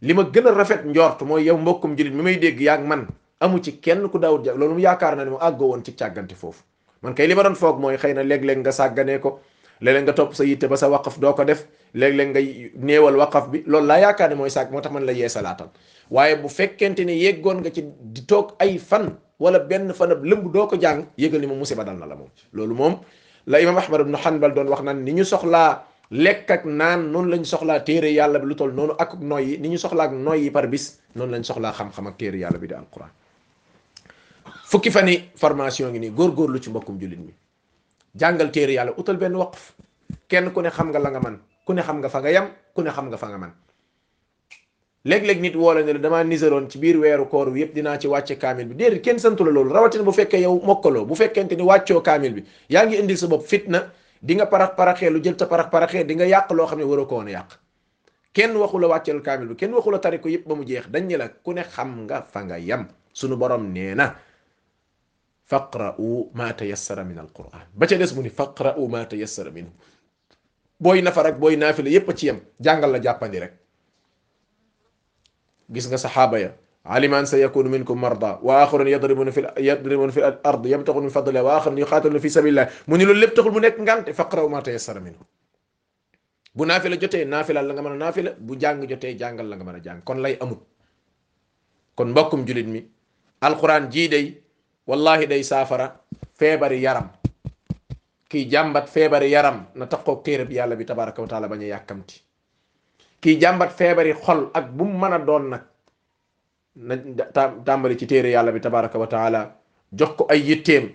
li 0.02 0.14
ma 0.16 0.24
gën 0.34 0.48
a 0.48 0.52
rafet 0.60 0.82
njort 0.92 1.20
mooy 1.30 1.44
yow 1.50 1.58
mbokkum 1.64 1.92
jullit 1.98 2.14
mi 2.18 2.24
may 2.28 2.38
dégg 2.44 2.60
yaag 2.70 2.82
man 2.92 3.02
amu 3.42 3.60
ci 3.64 3.72
kenn 3.86 4.02
ku 4.12 4.18
daawut 4.24 4.42
jàng 4.46 4.58
loolu 4.60 4.74
mu 4.78 4.82
yaakaar 4.88 5.14
na 5.18 5.24
ne 5.26 5.30
mu 5.34 5.38
àggoo 5.48 5.68
woon 5.72 5.84
ci 5.86 5.92
càggante 6.00 6.36
foofu 6.42 6.62
man 7.02 7.14
kay 7.16 7.28
li 7.28 7.36
ma 7.36 7.44
doon 7.44 7.56
foog 7.62 7.78
mooy 7.84 7.96
xëy 8.02 8.14
na 8.18 8.22
léeg-léeg 8.30 8.60
nga 8.64 8.72
sàgganee 8.80 9.20
ko 9.26 9.30
léeg 9.86 10.02
nga 10.06 10.14
topp 10.20 10.32
sa 10.38 10.44
yitte 10.50 10.66
ba 10.72 10.76
sa 10.82 10.86
waqaf 10.94 11.16
doo 11.22 11.34
ko 11.38 11.44
def 11.50 11.62
leg 11.92 12.14
leg 12.16 12.30
ngay 12.32 12.48
neewal 12.80 13.16
waqaf 13.20 13.52
bi 13.52 13.64
loolu 13.68 13.88
la 13.88 14.00
yaakaar 14.00 14.30
ne 14.32 14.36
mooy 14.40 14.50
sàkk 14.52 14.72
moo 14.72 14.80
tax 14.82 14.94
man 14.96 15.04
la 15.06 15.12
yeesalaatal 15.12 15.68
waaye 16.10 16.36
bu 16.40 16.48
fekkente 16.48 17.04
ne 17.04 17.16
yeggoon 17.20 17.60
nga 17.64 17.72
ci 17.72 17.82
di 17.84 18.22
toog 18.24 18.56
ay 18.64 18.78
fan 18.80 19.16
wala 19.40 19.60
benn 19.60 19.92
fan 19.94 20.12
ab 20.16 20.24
lëmb 20.24 20.52
doo 20.54 20.68
ko 20.72 20.76
jàng 20.80 21.06
yëgal 21.20 21.40
ni 21.44 21.48
moom 21.52 21.58
musiba 21.60 21.84
dal 21.84 21.98
na 22.00 22.06
la 22.08 22.16
moom 22.16 22.28
loolu 22.56 22.76
moom 22.76 22.94
la 23.48 23.60
imam 23.60 23.76
ahmad 23.78 24.02
ibnu 24.08 24.16
hanbal 24.18 24.52
doon 24.56 24.68
wax 24.72 24.82
naan 24.88 25.04
ni 25.04 25.12
ñu 25.20 25.26
soxlaa 25.28 25.84
lekk 26.12 26.52
ak 26.52 26.64
naan 26.66 27.12
noonu 27.12 27.30
lañ 27.36 27.44
soxlaa 27.44 27.80
téere 27.84 28.08
yàlla 28.14 28.40
bi 28.40 28.48
lu 28.48 28.56
toll 28.56 28.72
noonu 28.72 28.96
ak 29.00 29.20
noy 29.20 29.44
yi 29.44 29.54
ni 29.60 29.70
ñu 29.76 29.80
soxlaa 29.80 30.08
ak 30.12 30.14
noy 30.16 30.44
yi 30.48 30.50
par 30.52 30.68
bis 30.72 31.00
noonu 31.16 31.32
lañ 31.36 31.44
soxlaa 31.44 31.72
xam-xam 31.76 32.08
ak 32.08 32.16
téere 32.18 32.38
yàlla 32.40 32.60
bi 32.60 32.68
di 32.72 32.76
alquran 32.76 33.10
fukki 34.66 34.92
fan 34.92 35.08
yi 35.12 35.28
formation 35.36 35.92
ngi 35.92 36.00
nii 36.00 36.14
lu 36.16 36.60
ci 36.64 36.70
mbokkum 36.70 37.00
jullit 37.00 37.20
mi 37.20 37.34
jàngal 38.16 38.52
téere 38.52 38.74
yàlla 38.78 38.92
utal 38.98 39.18
benn 39.18 39.36
waqf 39.36 39.74
kenn 40.32 40.52
ku 40.54 40.60
ne 40.62 40.70
xam 40.70 40.92
nga 40.92 41.00
la 41.00 41.10
nga 41.12 41.20
man 41.20 41.40
ku 41.66 41.74
ne 41.74 41.82
xam 41.82 41.98
nga 42.02 42.10
fa 42.10 42.20
nga 42.22 42.32
yam 42.32 42.48
ku 42.76 42.82
ne 42.82 42.90
xam 42.92 43.08
nga 43.10 43.18
fa 43.18 43.28
nga 43.30 43.38
man 43.38 43.54
léeg-léeg 45.06 45.42
nit 45.42 45.56
woo 45.56 45.74
la 45.74 45.82
ne 45.84 45.94
la 45.94 46.00
damaa 46.00 46.24
niseroon 46.24 46.70
ci 46.70 46.78
biir 46.78 46.98
weeru 46.98 47.26
koor 47.28 47.50
yëpp 47.58 47.74
dinaa 47.74 47.98
ci 48.00 48.08
wàcce 48.08 48.38
kaamil 48.38 48.68
bi 48.70 48.76
déedéet 48.76 49.02
kenn 49.02 49.20
santu 49.20 49.44
la 49.46 49.52
loolu 49.52 49.74
rawatina 49.74 50.04
bu 50.04 50.12
fekkee 50.12 50.42
yow 50.42 50.62
mokkaloo 50.64 51.06
bu 51.06 51.16
fekkente 51.16 51.56
ni 51.58 51.64
wàccoo 51.64 52.02
kaamil 52.02 52.34
bi 52.34 52.46
yaa 52.70 52.86
ngi 52.86 52.98
indil 52.98 53.18
sa 53.18 53.28
bopp 53.28 53.46
fitna 53.48 53.90
di 54.22 54.36
nga 54.36 54.46
parax 54.46 54.76
paraxee 54.78 55.10
lu 55.10 55.20
jël 55.24 55.38
ta 55.38 55.46
parax 55.46 55.70
paraxee 55.72 56.04
di 56.06 56.16
nga 56.16 56.26
yàq 56.26 56.52
loo 56.54 56.68
xam 56.68 56.80
ne 56.80 56.86
waroo 56.86 57.06
ko 57.06 57.24
yàq 57.26 57.58
kenn 58.34 58.56
waxula 58.58 58.88
la 58.88 58.94
wàcceel 58.94 59.22
kaamil 59.22 59.48
bi 59.50 59.56
kenn 59.56 59.74
waxula 59.74 59.98
la 59.98 60.02
tari 60.02 60.18
yëpp 60.18 60.46
ba 60.48 60.56
mu 60.56 60.64
jeex 60.66 60.88
dañ 60.90 61.06
ne 61.08 61.18
la 61.18 61.28
ku 61.30 61.54
ne 61.54 61.62
xam 61.64 62.04
nga 62.06 62.22
fa 62.24 62.44
nga 62.46 62.58
yem 62.60 62.86
sunu 63.14 63.36
borom 63.38 63.74
nee 63.74 63.96
na 63.96 64.16
faqra'u 65.50 66.30
ma 66.34 66.54
tayassara 66.54 67.04
min 67.04 67.18
alquran 67.20 67.50
ba 67.74 67.88
ca 67.88 67.98
des 67.98 68.14
mu 68.14 68.22
ni 68.22 68.30
faqra'u 68.30 68.88
ma 68.88 69.06
tayassara 69.06 69.52
minhu 69.52 69.70
boy 70.82 71.00
nafar 71.06 71.30
ak 71.30 71.38
boy 71.38 71.54
nafile 71.54 71.94
yep 71.94 72.10
ci 72.18 72.34
yam 72.34 72.42
jàngal 72.58 72.98
la 72.98 72.98
jàppandi 72.98 73.38
rek 73.46 73.54
gis 75.70 75.86
nga 75.86 75.98
sahaba 76.02 76.42
ya 76.42 76.50
aliman 76.82 77.30
sayakun 77.30 77.70
minkum 77.70 77.94
marda 78.02 78.42
wa 78.42 78.66
axarun 78.66 78.90
yadribun 78.90 79.30
fil 79.30 79.46
yadribun 79.62 80.10
fil 80.10 80.26
ard 80.42 80.64
yabtaghun 80.66 81.06
min 81.06 81.14
fadli 81.14 81.38
wa 81.38 81.62
axarun 81.62 81.78
yuqatilu 81.78 82.18
fi 82.18 82.30
sabilillah 82.34 82.66
muni 82.90 83.06
ni 83.06 83.14
lépp 83.14 83.38
taxul 83.38 83.54
mu 83.54 83.62
nek 83.62 83.78
ngant 83.78 84.10
faqra 84.10 84.42
ma 84.50 84.62
tayassara 84.66 84.98
min 85.00 85.14
bu 86.58 86.66
nafile 86.66 86.98
jote 86.98 87.22
naafila 87.30 87.62
la 87.62 87.72
nga 87.78 87.82
meuna 87.86 88.10
a 88.10 88.34
bu 88.42 88.58
jàng 88.58 88.82
jote 88.90 89.14
jàngal 89.22 89.46
la 89.54 89.56
nga 89.56 89.64
meuna 89.64 89.80
jàng 89.86 90.02
kon 90.02 90.18
lay 90.26 90.34
amut 90.42 90.60
kon 91.96 92.10
mbokkum 92.12 92.42
julit 92.44 92.66
mi 92.66 92.82
alquran 93.46 93.86
ji 93.94 94.08
day 94.10 94.26
wallahi 94.90 95.30
day 95.30 95.44
safara 95.46 95.88
febar 96.34 96.74
yaram 96.74 97.21
ki 98.32 98.48
jàmbat 98.52 98.88
feebari 98.90 99.28
yaram 99.30 99.58
na 99.76 99.86
taxoo 99.92 100.22
téereb 100.26 100.52
yàlla 100.58 100.76
bi 100.82 100.86
tabaraka 100.86 101.22
wa 101.22 101.28
taala 101.32 101.48
baña 101.54 101.68
yakamti 101.74 102.16
ki 103.22 103.32
jàmbat 103.42 103.72
feebari 103.80 104.14
xol 104.24 104.42
ak 104.58 104.66
bu 104.78 104.86
meuna 105.02 105.20
don 105.30 105.44
nak 105.52 105.64
tàmbali 107.66 107.98
ci 108.00 108.06
tere 108.12 108.30
yàlla 108.36 108.52
bi 108.56 108.60
tabaraka 108.68 108.98
wa 109.04 109.08
taala 109.14 109.42
jox 110.00 110.12
ko 110.18 110.24
ay 110.30 110.40
yitteem 110.48 110.86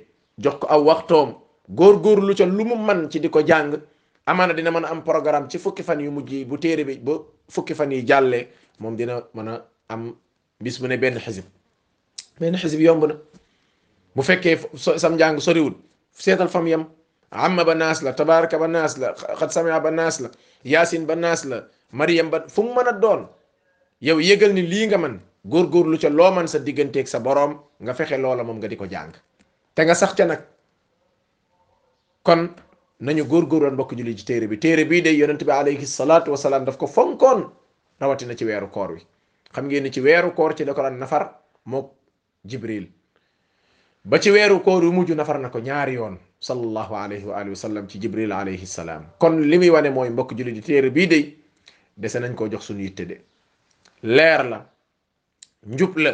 jox 0.44 0.54
ko 0.60 0.66
aw 0.74 0.80
waxtom 0.88 1.28
gor 1.78 1.96
gor 2.04 2.20
lu 2.26 2.34
ca 2.38 2.46
lu 2.56 2.64
mu 2.70 2.74
man 2.88 3.00
ci 3.10 3.18
diko 3.24 3.38
jàng 3.48 3.72
amana 4.26 4.52
dina 4.54 4.70
meuna 4.70 4.88
am 4.88 5.00
programme 5.08 5.48
ci 5.50 5.58
fukki 5.58 5.82
fan 5.88 6.00
yu 6.04 6.10
mujjii 6.16 6.44
bu 6.50 6.56
tere 6.64 6.82
bi 6.88 6.96
bu 7.06 7.14
fukki 7.54 7.74
fan 7.78 7.92
yi 7.92 8.00
jalle 8.10 8.40
mom 8.80 8.96
dina 8.96 9.14
meuna 9.34 9.54
am 9.92 10.02
bis 10.64 10.76
bu 10.80 10.86
ne 10.88 10.96
ben 10.96 11.16
hizib 11.26 11.44
ben 12.40 12.54
hizib 12.62 12.80
yomb 12.88 13.02
na 13.10 13.14
bu 14.16 14.22
fekke 14.28 14.50
sam 15.02 15.14
jang 15.20 15.36
sori 15.46 15.60
wut 15.66 15.76
setal 16.24 16.48
fam 16.54 16.66
yam 16.74 16.84
amma 17.36 17.64
ba 17.68 17.74
naas 17.76 18.02
la 18.02 18.12
tabaraka 18.16 18.56
ba 18.58 18.66
naas 18.66 18.96
la 18.98 19.12
ba 19.80 19.90
naas 19.92 20.20
la 20.24 20.28
yaasin 20.64 21.04
ba 21.06 21.14
naas 21.14 21.44
la 21.44 21.68
mariam 21.92 22.30
ba 22.30 22.48
fu 22.48 22.62
mu 22.62 22.72
mën 22.74 22.88
a 22.88 22.92
doon 22.92 23.28
yow 24.00 24.18
yëgal 24.20 24.52
ni 24.52 24.62
lii 24.62 24.86
nga 24.88 24.98
man 24.98 25.20
góorgóorlu 25.44 26.00
ca 26.00 26.08
loo 26.08 26.30
man 26.32 26.48
sa 26.48 26.58
digganteek 26.58 27.08
sa 27.08 27.20
boroom 27.20 27.60
nga 27.80 27.94
fexe 27.94 28.16
loola 28.18 28.44
moom 28.44 28.56
nga 28.58 28.68
di 28.68 28.76
ko 28.76 28.86
jàng 28.86 29.12
te 29.74 29.84
nga 29.84 29.94
sax 29.94 30.14
ca 30.16 30.24
nag 30.24 30.40
kon 32.22 32.54
nañu 33.00 33.24
góorgóorloon 33.24 33.74
mbokk 33.74 33.92
julli 33.96 34.16
ci 34.16 34.24
téere 34.24 34.48
bi 34.48 34.56
téere 34.58 34.84
bii 34.84 35.02
day 35.02 35.16
yonent 35.16 35.44
bi 35.44 35.52
alayhi 35.52 35.86
salaatu 35.86 36.30
wasalaam 36.30 36.64
daf 36.64 36.76
ko 36.76 36.86
fonkoon 36.86 37.52
rawatina 38.00 38.36
ci 38.36 38.44
weeru 38.44 38.70
koor 38.70 38.92
wi 38.92 39.00
xam 39.52 39.66
ngeen 39.68 39.92
ci 39.92 40.00
weeru 40.00 40.32
koor 40.34 40.54
ci 40.56 40.64
la 40.64 40.74
ko 40.74 40.82
nafar 40.90 41.36
mook 41.66 41.92
jibril 42.44 42.88
ba 44.04 44.20
ci 44.20 44.30
weeru 44.30 44.60
koor 44.64 44.84
wi 44.84 44.90
mujj 44.92 45.10
nafar 45.12 45.38
na 45.38 45.50
ko 45.50 45.58
ñaari 45.60 45.94
yoon 45.94 46.18
sallallahu 46.40 46.94
alayhi 46.96 47.24
wa 47.26 47.36
alihi 47.36 47.50
wa 47.50 47.56
sallam 47.64 47.88
ci 47.88 47.98
jibril 47.98 48.32
alayhi 48.32 48.66
salaam 48.66 49.06
kon 49.18 49.40
li 49.42 49.58
muy 49.58 49.70
wane 49.70 49.90
mooy 49.90 50.10
mbokk 50.10 50.34
jullit 50.36 50.54
di 50.54 50.60
téere 50.60 50.90
bii 50.90 51.06
de 51.08 51.36
dese 51.96 52.16
nañ 52.18 52.34
koo 52.34 52.48
jox 52.50 52.66
suñu 52.68 52.82
yitte 52.82 53.08
de 53.08 53.20
leer 54.02 54.44
la 54.44 54.66
njub 55.66 55.96
la 55.96 56.12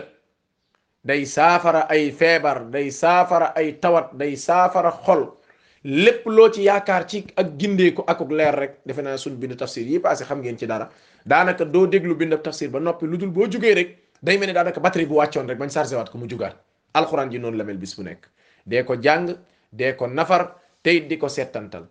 day 1.05 1.27
saafara 1.27 1.89
ay 1.89 2.13
feebar 2.13 2.71
day 2.71 2.91
saafara 2.91 3.53
ay 3.57 3.73
tawat 3.81 4.15
day 4.15 4.37
saafara 4.37 4.93
xol 5.05 5.33
lépp 5.85 6.27
loo 6.27 6.49
ci 6.53 6.63
yaakaar 6.65 7.07
ci 7.07 7.27
ak 7.37 7.59
gindeeku 7.59 8.05
akuk 8.07 8.31
leer 8.31 8.55
rek 8.55 8.73
defe 8.87 9.03
naa 9.03 9.17
suñ 9.17 9.35
bind 9.37 9.57
tafsir 9.59 9.87
yi 9.87 9.99
passé 9.99 10.25
xam 10.25 10.39
ngeen 10.39 10.57
ci 10.59 10.67
dara 10.67 10.89
daanaka 11.27 11.65
doo 11.65 11.87
déglu 11.87 12.15
bind 12.15 12.43
tafsir 12.43 12.71
ba 12.71 12.79
noppi 12.79 13.07
lu 13.07 13.19
dul 13.19 13.31
boo 13.31 13.49
jugee 13.49 13.75
rek 13.75 13.99
day 14.23 14.39
mel 14.39 14.47
ne 14.47 14.53
daanaka 14.55 14.81
batterie 14.81 15.07
bu 15.07 15.15
wàccoon 15.17 15.49
rek 15.49 15.59
bañ 15.59 15.69
chargé 15.71 15.97
waat 15.97 16.11
ko 16.13 16.19
mu 16.19 16.27
jugaat 16.29 16.55
alquran 16.95 17.29
ji 17.31 17.39
noonu 17.39 17.57
la 17.57 17.65
mel 17.65 17.79
bis 17.79 17.97
bu 17.97 18.03
nekk 18.05 18.31
dee 18.67 18.85
ko 18.85 18.95
jàng 18.95 19.35
de 19.73 19.97
ko 19.97 20.05
nafar 20.07 20.55
tey 20.85 21.01
di 21.09 21.17
ko 21.17 21.27
settantal 21.29 21.85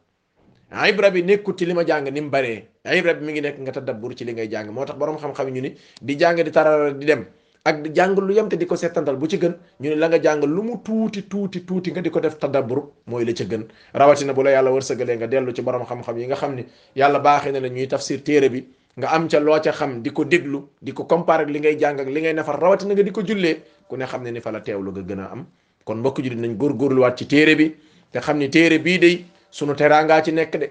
ibra 0.87 1.09
bi 1.09 1.23
nekkut 1.25 1.57
ci 1.57 1.65
li 1.65 1.73
ma 1.73 1.83
jàng 1.83 2.07
ni 2.13 2.21
mu 2.21 2.29
baree 2.29 2.65
ibra 2.93 3.13
bi 3.15 3.25
mi 3.25 3.31
ngi 3.33 3.41
nekk 3.41 3.57
nga 3.59 3.71
tadabbur 3.71 4.13
ci 4.15 4.23
li 4.25 4.33
ngay 4.33 4.47
jàng 4.53 4.69
moo 4.73 4.85
tax 4.85 4.95
borom 5.01 5.17
xam-xam 5.17 5.49
ñu 5.49 5.61
ni 5.61 5.71
di 6.01 6.13
jàng 6.19 6.35
di 6.45 6.51
taral 6.51 6.95
di 6.99 7.05
dem 7.05 7.25
ak 7.65 7.75
di 7.83 7.89
jàng 7.97 8.13
lu 8.19 8.33
yem 8.33 8.47
te 8.49 8.55
di 8.55 8.65
ko 8.69 8.75
settantal 8.75 9.17
bu 9.17 9.25
ci 9.27 9.37
gën 9.41 9.51
ñu 9.81 9.87
ne 9.89 9.95
la 9.95 10.07
nga 10.07 10.19
jàng 10.21 10.45
lu 10.45 10.61
mu 10.63 10.75
tuuti 10.85 11.27
tuuti 11.27 11.65
tuuti 11.65 11.89
nga 11.91 12.01
di 12.01 12.09
ko 12.11 12.19
def 12.19 12.37
tadabbur 12.37 12.79
mooy 13.07 13.25
la 13.25 13.33
ca 13.33 13.43
gën 13.51 13.63
rawatina 13.99 14.33
bu 14.33 14.41
la 14.43 14.51
yàlla 14.55 14.71
wërsëgalee 14.75 15.15
nga 15.17 15.27
dellu 15.27 15.51
ci 15.51 15.61
borom 15.61 15.83
xam-xam 15.89 16.17
yi 16.19 16.25
nga 16.27 16.35
xam 16.41 16.53
ni 16.57 16.63
yàlla 16.95 17.19
baaxee 17.19 17.51
na 17.51 17.59
la 17.59 17.67
ñuy 17.69 17.87
tafsir 17.87 18.21
téere 18.23 18.49
bi 18.49 18.59
nga 18.97 19.07
am 19.09 19.27
ca 19.27 19.39
loo 19.39 19.57
ca 19.63 19.71
xam 19.73 20.01
di 20.03 20.09
ko 20.13 20.21
déglu 20.23 20.59
di 20.81 20.93
ko 20.93 21.05
comparer 21.05 21.47
li 21.53 21.59
ngay 21.59 21.75
jàng 21.81 21.97
li 22.13 22.21
ngay 22.21 22.33
nafar 22.33 22.59
rawatina 22.61 22.93
nga 22.93 23.03
di 23.03 23.11
ko 23.11 23.21
jullee 23.23 23.55
ku 23.89 23.95
ne 23.97 24.05
xam 24.05 24.21
ne 24.23 24.29
ni 24.31 24.39
fa 24.45 24.51
la 24.51 24.59
teewlu 24.67 24.89
nga 24.91 25.01
gën 25.01 25.19
a 25.25 25.27
am 25.33 25.41
kon 25.85 25.99
mbokk 25.99 26.21
jullit 26.23 26.39
nañ 26.41 26.57
góorgóorluwaat 26.57 27.17
ci 27.17 27.25
téere 27.25 27.55
bi 27.55 27.75
te 28.11 28.19
xam 28.19 28.37
ni 28.37 28.49
téere 28.49 28.79
bii 28.79 28.97
day 28.99 29.25
sunu 29.51 29.75
teraangaa 29.75 30.21
ci 30.23 30.31
nekk 30.31 30.53
de 30.61 30.67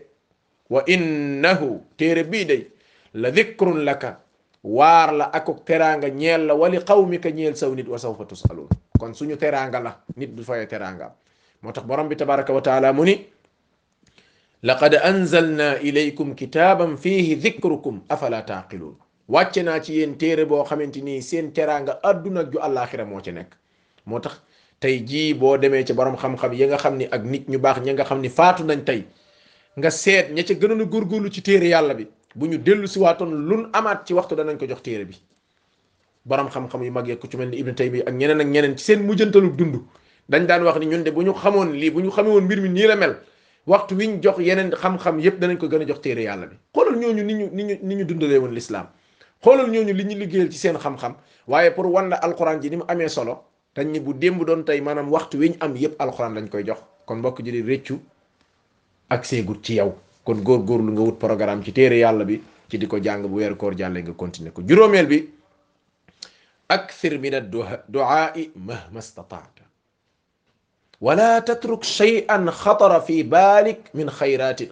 wa 0.70 0.82
innahu 0.86 1.80
téere 1.96 2.24
bii 2.24 2.44
day 2.44 2.66
la 3.14 3.30
dikrun 3.30 3.84
laka 3.84 4.16
war 4.62 5.12
la 5.14 5.30
akuk 5.32 5.64
teraanga 5.64 6.08
ñeel 6.10 6.46
la 6.46 6.54
wali 6.54 6.78
qawmika 6.84 7.30
ñeel 7.30 7.56
saw 7.56 7.74
nit 7.74 7.88
wa 7.88 7.98
saw 7.98 8.14
tusaluun 8.24 8.68
kon 8.98 9.14
suñu 9.14 9.36
teraanga 9.36 9.80
la 9.80 10.00
nit 10.16 10.34
du 10.36 10.42
faye 10.44 10.66
teraanga 10.66 11.12
moo 11.62 11.72
tax 11.72 11.84
borom 11.86 12.08
bi 12.08 12.16
tabaraka 12.16 12.52
wa 12.52 12.92
mu 12.92 13.04
ni 13.04 13.26
laqad 14.62 14.94
anzalna 14.94 15.78
ilaykum 15.82 16.34
kitaaban 16.34 16.96
fiihi 16.96 17.36
dikrukum 17.36 18.00
afala 18.08 18.42
taaqiluun 18.42 18.94
wàcce 19.30 19.62
naa 19.62 19.80
ci 19.80 19.92
yéen 19.98 20.18
téere 20.18 20.44
boo 20.46 20.64
xamante 20.64 21.00
nii 21.02 21.22
seen 21.22 21.52
teraanga 21.52 21.98
adduna 22.02 22.40
ju 22.50 22.58
àllaaxira 22.66 23.04
moo 23.04 23.20
ci 23.22 23.32
nekk 23.32 23.50
moo 24.06 24.20
tax 24.20 24.32
tey 24.80 25.00
jii 25.04 25.34
boo 25.34 25.56
demee 25.58 25.84
ci 25.84 25.92
borom 25.92 26.16
xam-xam 26.16 26.52
ya 26.56 26.66
nga 26.66 26.78
xam 26.78 26.96
ni 26.96 27.04
ak 27.12 27.22
nit 27.24 27.44
ñu 27.48 27.58
baax 27.58 27.84
ña 27.84 27.92
nga 27.92 28.04
xam 28.04 28.20
ni 28.20 28.28
faatu 28.28 28.64
nañ 28.64 28.82
tey 28.84 29.04
nga 29.76 29.90
seet 29.90 30.30
ña 30.32 30.42
ca 30.42 30.54
gënoon 30.56 30.80
a 30.80 30.84
góorgóorlu 30.84 31.28
ci 31.30 31.42
téere 31.42 31.68
yàlla 31.68 31.94
bi 31.94 32.06
bu 32.34 32.46
ñu 32.48 32.56
dellu 32.58 32.86
si 32.88 32.98
waatoon 32.98 33.32
lun 33.48 33.68
amaat 33.72 34.06
ci 34.08 34.14
waxtu 34.14 34.34
danañ 34.34 34.56
ko 34.58 34.66
jox 34.66 34.82
téere 34.82 35.04
bi 35.04 35.16
borom 36.24 36.48
xam-xam 36.48 36.82
yu 36.82 36.90
mag 36.92 37.06
yeeg 37.06 37.20
ci 37.30 37.36
mel 37.36 37.48
ni 37.50 37.58
Ibn 37.60 37.74
Taymi 37.74 38.00
ak 38.08 38.14
ñeneen 38.14 38.40
ak 38.40 38.46
ñeneen 38.48 38.76
ci 38.78 38.84
seen 38.84 39.04
mujjantalu 39.06 39.52
dund 39.56 39.76
dañ 40.30 40.46
daan 40.46 40.64
wax 40.64 40.78
ni 40.80 40.86
ñun 40.86 41.04
de 41.04 41.10
bu 41.10 41.22
ñu 41.22 41.34
xamoon 41.36 41.72
lii 41.76 41.90
bu 41.90 42.00
ñu 42.00 42.10
xamee 42.10 42.32
woon 42.32 42.44
mbir 42.48 42.60
mi 42.62 42.68
nii 42.70 42.86
la 42.88 42.96
mel 42.96 43.14
ñu 43.68 44.22
jox 44.22 44.38
yeneen 44.40 44.70
xam-xam 44.80 45.20
yépp 45.20 45.38
ko 45.60 45.68
gën 45.68 45.82
a 45.82 45.86
jox 45.86 46.00
téere 46.00 46.22
yàlla 46.24 46.46
bi 46.46 46.56
xoolal 46.74 46.96
ñooñu 46.98 47.22
ni 47.24 47.34
ñu 47.34 47.50
ni 47.52 47.62
ñu 47.64 47.74
ni 47.82 47.94
ñu 47.96 48.04
dundalee 48.06 48.38
woon 48.40 48.54
lislaam 48.56 48.86
xoolal 49.44 49.68
ñooñu 49.70 49.92
li 49.92 50.04
ñu 50.04 50.16
liggéeyal 50.24 50.50
ci 50.52 50.56
seen 50.58 50.76
xam-xam 50.76 51.14
waaye 51.48 51.70
pour 51.70 51.84
wan 51.86 52.08
la 52.08 52.16
alquran 52.16 52.62
ji 52.62 52.70
ni 52.70 52.76
mu 52.76 52.84
amee 52.88 53.08
solo 53.08 53.49
dañ 53.74 54.00
bu 54.04 54.12
démb 54.14 54.44
doon 54.44 54.64
tey 54.64 54.80
maanaam 54.80 55.10
waxtu 55.12 55.38
wi 55.38 55.56
am 55.60 55.72
yépp 55.76 55.94
alxuraan 56.02 56.34
lañ 56.34 56.46
koy 56.52 56.64
jox 56.68 56.80
kon 57.06 57.18
mbokk 57.18 57.36
ji 57.44 57.50
di 57.52 57.62
réccu 57.70 57.94
ak 59.14 59.22
seegut 59.28 59.60
ci 59.64 59.72
yow 59.78 59.90
kon 60.24 60.38
góor 60.42 60.80
lu 60.86 60.90
nga 60.92 61.02
wut 61.06 61.18
programme 61.26 61.64
ci 61.64 61.72
téere 61.72 61.96
yàlla 62.02 62.24
bi 62.24 62.36
ci 62.68 62.76
di 62.78 62.86
ko 62.88 62.96
jàng 63.04 63.22
bu 63.30 63.36
weer 63.38 63.54
koor 63.60 63.74
jàllee 63.78 64.02
nga 64.02 64.12
continuer 64.22 64.52
ko 64.54 64.60
juróomeel 64.68 65.06
bi 65.06 65.18
akthir 66.76 67.14
min 67.22 67.34
adduaai 67.40 68.44
mahma 68.66 69.00
stataata 69.00 69.62
wala 71.04 71.28
tatruk 71.46 71.82
shay'an 71.96 72.44
xatara 72.60 73.00
fi 73.06 73.16
baalik 73.24 73.80
min 73.96 74.08
xayrati 74.18 74.70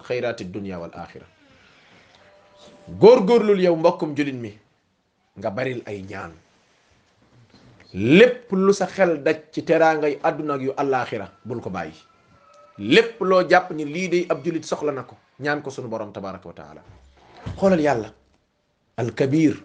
yow 3.66 3.76
mbokkum 3.80 4.10
julin 4.16 4.36
mi 4.44 4.50
nga 5.40 5.50
bari 5.56 5.82
ay 5.88 6.00
ñaan 6.10 6.32
lépp 7.94 8.50
lu 8.52 8.72
sa 8.72 8.86
xel 8.86 9.22
daj 9.24 9.48
ci 9.52 9.62
teraangay 9.64 10.18
àdduna 10.22 10.54
ak 10.54 10.62
yu 10.62 10.72
àllaaxira 10.76 11.30
bul 11.44 11.60
ko 11.60 11.70
bàyyi 11.70 11.94
lépp 12.76 13.20
loo 13.20 13.42
jàpp 13.48 13.70
ni 13.72 13.84
lii 13.84 14.08
day 14.08 14.26
ab 14.28 14.44
jullit 14.44 14.64
soxla 14.64 14.92
na 14.92 15.02
ko 15.02 15.16
ñaan 15.40 15.62
ko 15.62 15.70
sunu 15.70 15.88
borom 15.88 16.12
tabaraka 16.12 16.48
wa 16.48 16.54
taala 16.54 16.82
xoolal 17.56 17.80
yàlla 17.80 18.12
alkabir 18.96 19.56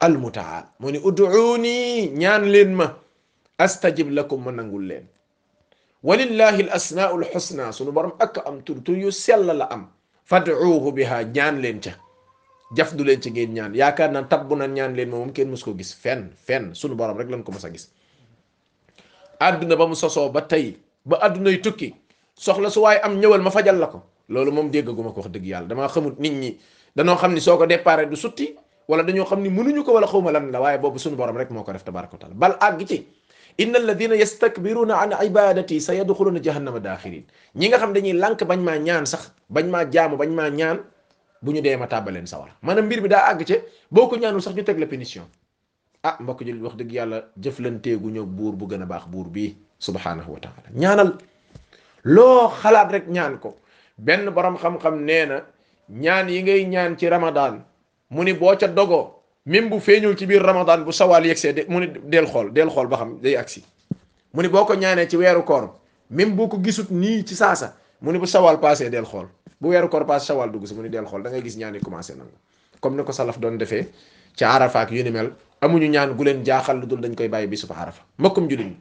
almutaal 0.00 0.64
mu 0.78 0.90
ni 0.92 0.98
uduuni 0.98 2.10
ñaan 2.12 2.44
leen 2.52 2.74
ma 2.74 2.86
astajib 3.58 4.10
lakum 4.10 4.44
ma 4.44 4.50
nangul 4.52 4.86
leen 4.86 5.06
walillahi 6.02 6.62
al 6.62 6.70
asmaul 6.78 7.24
xusna 7.34 7.72
sunu 7.72 7.90
borom 7.92 8.12
ak 8.18 8.46
am 8.46 8.62
tur 8.62 8.94
yu 8.96 9.10
sell 9.10 9.42
la 9.44 9.66
am 9.74 9.88
fad'uuhu 10.30 10.92
biha 10.94 11.22
ñaan 11.34 11.58
leen 11.60 11.80
ca 11.82 11.98
jaf 12.72 12.96
du 12.96 13.04
leen 13.04 13.20
ci 13.20 13.28
ngeen 13.30 13.52
ñaan 13.52 13.72
yaakaar 13.76 14.08
naan 14.10 14.26
tab 14.28 14.48
bu 14.48 14.56
na 14.56 14.64
ñaan 14.66 14.96
leen 14.96 15.12
moom 15.12 15.30
kenn 15.32 15.52
mës 15.52 15.60
ko 15.64 15.76
gis 15.76 15.92
fen 15.92 16.32
fenn 16.40 16.72
sunu 16.74 16.96
borom 16.96 17.16
rek 17.20 17.28
lañ 17.28 17.44
ko 17.44 17.52
mës 17.52 17.64
a 17.68 17.70
gis 17.70 17.92
àdduna 19.40 19.76
ba 19.76 19.84
mu 19.86 19.94
sosoo 19.94 20.32
ba 20.32 20.40
tey 20.48 20.80
ba 21.04 21.20
àdduna 21.20 21.52
yu 21.52 21.60
tukki 21.60 21.92
soxla 22.34 22.70
su 22.72 22.80
waaye 22.82 23.00
am 23.04 23.20
ñëwal 23.20 23.44
ma 23.44 23.50
fajal 23.52 23.76
la 23.76 23.86
ko 23.92 24.02
loolu 24.28 24.50
moom 24.52 24.70
déggaguma 24.70 25.12
ko 25.12 25.20
wax 25.20 25.30
dëgg 25.30 25.44
yàlla 25.46 25.68
damaa 25.68 25.88
xamut 25.88 26.16
nit 26.18 26.32
ñi 26.32 26.50
danoo 26.96 27.16
xam 27.16 27.32
ni 27.32 27.40
soo 27.40 27.58
ko 27.58 27.66
déparé 27.66 28.06
du 28.08 28.16
sutti 28.16 28.56
wala 28.88 29.02
dañoo 29.04 29.24
xam 29.28 29.42
ni 29.42 29.48
mënuñu 29.50 29.84
ko 29.84 29.92
wala 29.92 30.06
xawma 30.06 30.32
lan 30.32 30.48
la 30.50 30.60
waaye 30.60 30.78
boobu 30.78 30.98
sunu 30.98 31.16
borom 31.16 31.36
rek 31.36 31.50
moo 31.50 31.62
ko 31.64 31.72
def 31.72 31.84
tabaraka 31.84 32.16
wa 32.16 32.18
taala 32.18 32.34
bal 32.34 32.56
àgg 32.56 32.88
ci 32.88 33.04
inna 33.58 33.76
alladina 33.78 34.16
yastakbiruna 34.16 34.96
an 34.96 35.12
ibadati 35.26 35.76
sa 35.80 35.92
yadxuluna 35.92 36.40
jahannama 36.40 36.80
daaxirin 36.80 37.24
ñi 37.54 37.68
nga 37.68 37.76
xam 37.78 37.92
dañuy 37.92 38.12
lànk 38.16 38.40
bañ 38.48 38.60
maa 38.64 38.78
ñaan 38.80 39.04
sax 39.06 39.32
bañ 39.52 39.68
maa 39.68 39.84
jaamu 39.92 40.16
bañ 40.16 40.30
maa 40.32 40.48
ñaan 40.48 40.80
buñu 41.42 41.60
dé 41.60 41.76
ma 41.76 41.86
tàbbal 41.86 42.22
sawar 42.26 42.50
manam 42.62 42.86
mbir 42.86 43.00
bi 43.02 43.08
daa 43.08 43.30
ag 43.34 43.44
ci 43.46 43.56
boko 43.90 44.16
ñaanu 44.16 44.40
sax 44.40 44.54
ñu 44.56 44.62
tek 44.64 44.78
la 44.78 44.86
pénition 44.86 45.24
ah 46.02 46.16
mbokk 46.20 46.44
jël 46.46 46.58
wax 46.62 46.74
yalla 46.88 47.16
jëflanté 47.42 47.90
jëflanteegu 47.92 48.08
ñëw 48.16 48.24
bur 48.26 48.52
bu 48.52 48.66
gëna 48.66 48.86
bax 48.86 49.04
bur 49.12 49.26
bi 49.34 49.56
subhanahu 49.78 50.30
wa 50.34 50.38
taala 50.40 50.68
ñaanal 50.82 51.10
lo 52.14 52.48
xalaat 52.60 52.88
rek 52.94 53.04
ñaan 53.08 53.32
ko 53.42 53.56
benn 53.98 54.30
borom 54.30 54.56
xam-xam 54.62 54.96
neena 55.08 55.36
ñaan 56.04 56.26
yi 56.30 56.42
ngay 56.42 56.64
ñaan 56.66 56.96
ci 56.98 57.08
ramadan 57.08 57.54
muni 58.10 58.32
bo 58.34 58.56
ca 58.60 58.68
dogo 58.68 59.00
même 59.44 59.68
bu 59.68 59.80
feñul 59.80 60.16
ci 60.16 60.26
bir 60.26 60.42
ramadan 60.42 60.84
bu 60.84 60.92
sawal 60.92 61.26
yexé 61.26 61.64
muni 61.68 61.86
mu 61.88 61.98
del 62.10 62.26
xol 62.32 62.52
del 62.52 62.70
xol 62.70 62.86
ba 62.86 62.96
xam 63.00 63.18
day 63.20 63.36
aksi 63.36 63.64
muni 64.34 64.48
boko 64.48 64.74
ñaané 64.76 65.08
ci 65.08 65.16
wéru 65.16 65.42
koor 65.44 65.74
même 66.10 66.36
bu 66.36 66.48
ko 66.48 66.56
gisut 66.62 66.88
ni 66.90 67.24
ci 67.26 67.34
sasa 67.34 67.68
muni 68.00 68.18
bu 68.20 68.26
sawal 68.26 68.60
passé 68.60 68.88
del 68.90 69.04
xol 69.12 69.26
bu 69.62 69.68
weeru 69.70 69.88
koor 69.90 70.04
paas 70.06 70.26
shawal 70.26 70.50
dugg 70.52 70.66
si 70.66 70.74
mu 70.74 70.82
ni 70.82 70.88
del 70.90 71.06
xool 71.06 71.22
da 71.22 71.30
ngay 71.30 71.42
gis 71.42 71.56
ñaan 71.56 71.74
yi 71.74 71.80
commencé 71.80 72.12
nangu 72.18 72.36
comme 72.80 72.96
ni 72.96 73.04
ko 73.04 73.12
salaf 73.12 73.38
doon 73.38 73.56
defee 73.58 73.84
ci 74.36 74.44
arafa 74.44 74.80
ak 74.80 74.90
yu 74.90 75.02
ni 75.04 75.10
mel 75.10 75.28
amuñu 75.60 75.88
ñaan 75.94 76.10
gu 76.16 76.22
leen 76.24 76.44
jaaxal 76.44 76.76
lu 76.80 76.86
dul 76.86 77.00
dañ 77.00 77.14
koy 77.14 77.28
bàyyi 77.28 77.46
bisu 77.46 77.66
arafa 77.72 78.02
mbokkum 78.18 78.48
jullit 78.50 78.76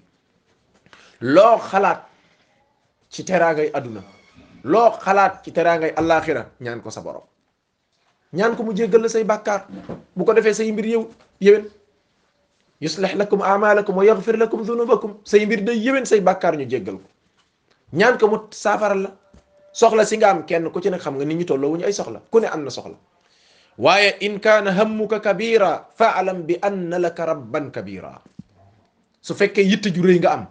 loo 1.36 1.58
xalaat 1.70 2.00
ci 3.14 3.22
teraangay 3.28 3.70
adduna 3.78 4.02
loo 4.64 4.92
xalaat 5.06 5.34
ci 5.44 5.52
teraangay 5.56 5.92
allaaxira 6.00 6.44
ñaan 6.62 6.82
ko 6.82 6.90
sa 6.90 7.02
borom 7.02 7.24
ñaan 8.34 8.56
ko 8.58 8.64
mu 8.64 8.74
jéggal 8.74 9.02
la 9.02 9.10
say 9.10 9.24
bàkkaar 9.24 9.62
bu 10.16 10.26
ko 10.26 10.34
defee 10.34 10.54
say 10.54 10.72
mbir 10.72 10.86
yëw 10.86 11.02
yéwén 11.42 11.66
yuslih 12.82 13.14
lakum 13.16 13.42
amalakum 13.42 13.96
wa 13.98 14.06
yaghfir 14.06 14.36
lakum 14.38 14.64
dhunubakum 14.66 15.12
say 15.26 15.46
mbir 15.46 15.62
day 15.64 15.78
yéwén 15.78 16.06
say 16.06 16.20
bàkkaar 16.22 16.58
ñu 16.58 16.66
jéggal 16.66 16.96
ko 16.98 17.08
ñaan 17.94 18.18
ko 18.18 18.50
la 19.04 19.10
soxla 19.72 20.04
si 20.04 20.20
nga 20.20 20.36
am 20.36 20.44
kenn 20.44 20.68
ku 20.70 20.78
ci 20.84 20.92
ne 20.92 21.00
xam 21.00 21.16
nga 21.16 21.24
nit 21.26 21.36
ñi 21.40 21.48
tollowuñu 21.48 21.88
ay 21.88 21.96
soxla 21.96 22.20
ku 22.28 22.40
ne 22.44 22.48
am 22.52 22.64
na 22.68 22.72
soxla 22.72 22.96
waaye 23.80 24.20
in 24.20 24.38
kaana 24.44 24.72
hammuka 24.76 25.20
kabira 25.24 25.88
fa'lam 25.96 26.44
bi 26.44 26.60
anna 26.60 27.00
laka 27.00 27.24
rabban 27.26 27.72
kabira 27.72 28.20
su 29.24 29.34
fekkee 29.34 29.64
yitte 29.64 29.90
ju 29.96 30.04
rëy 30.04 30.20
nga 30.20 30.32
am 30.36 30.44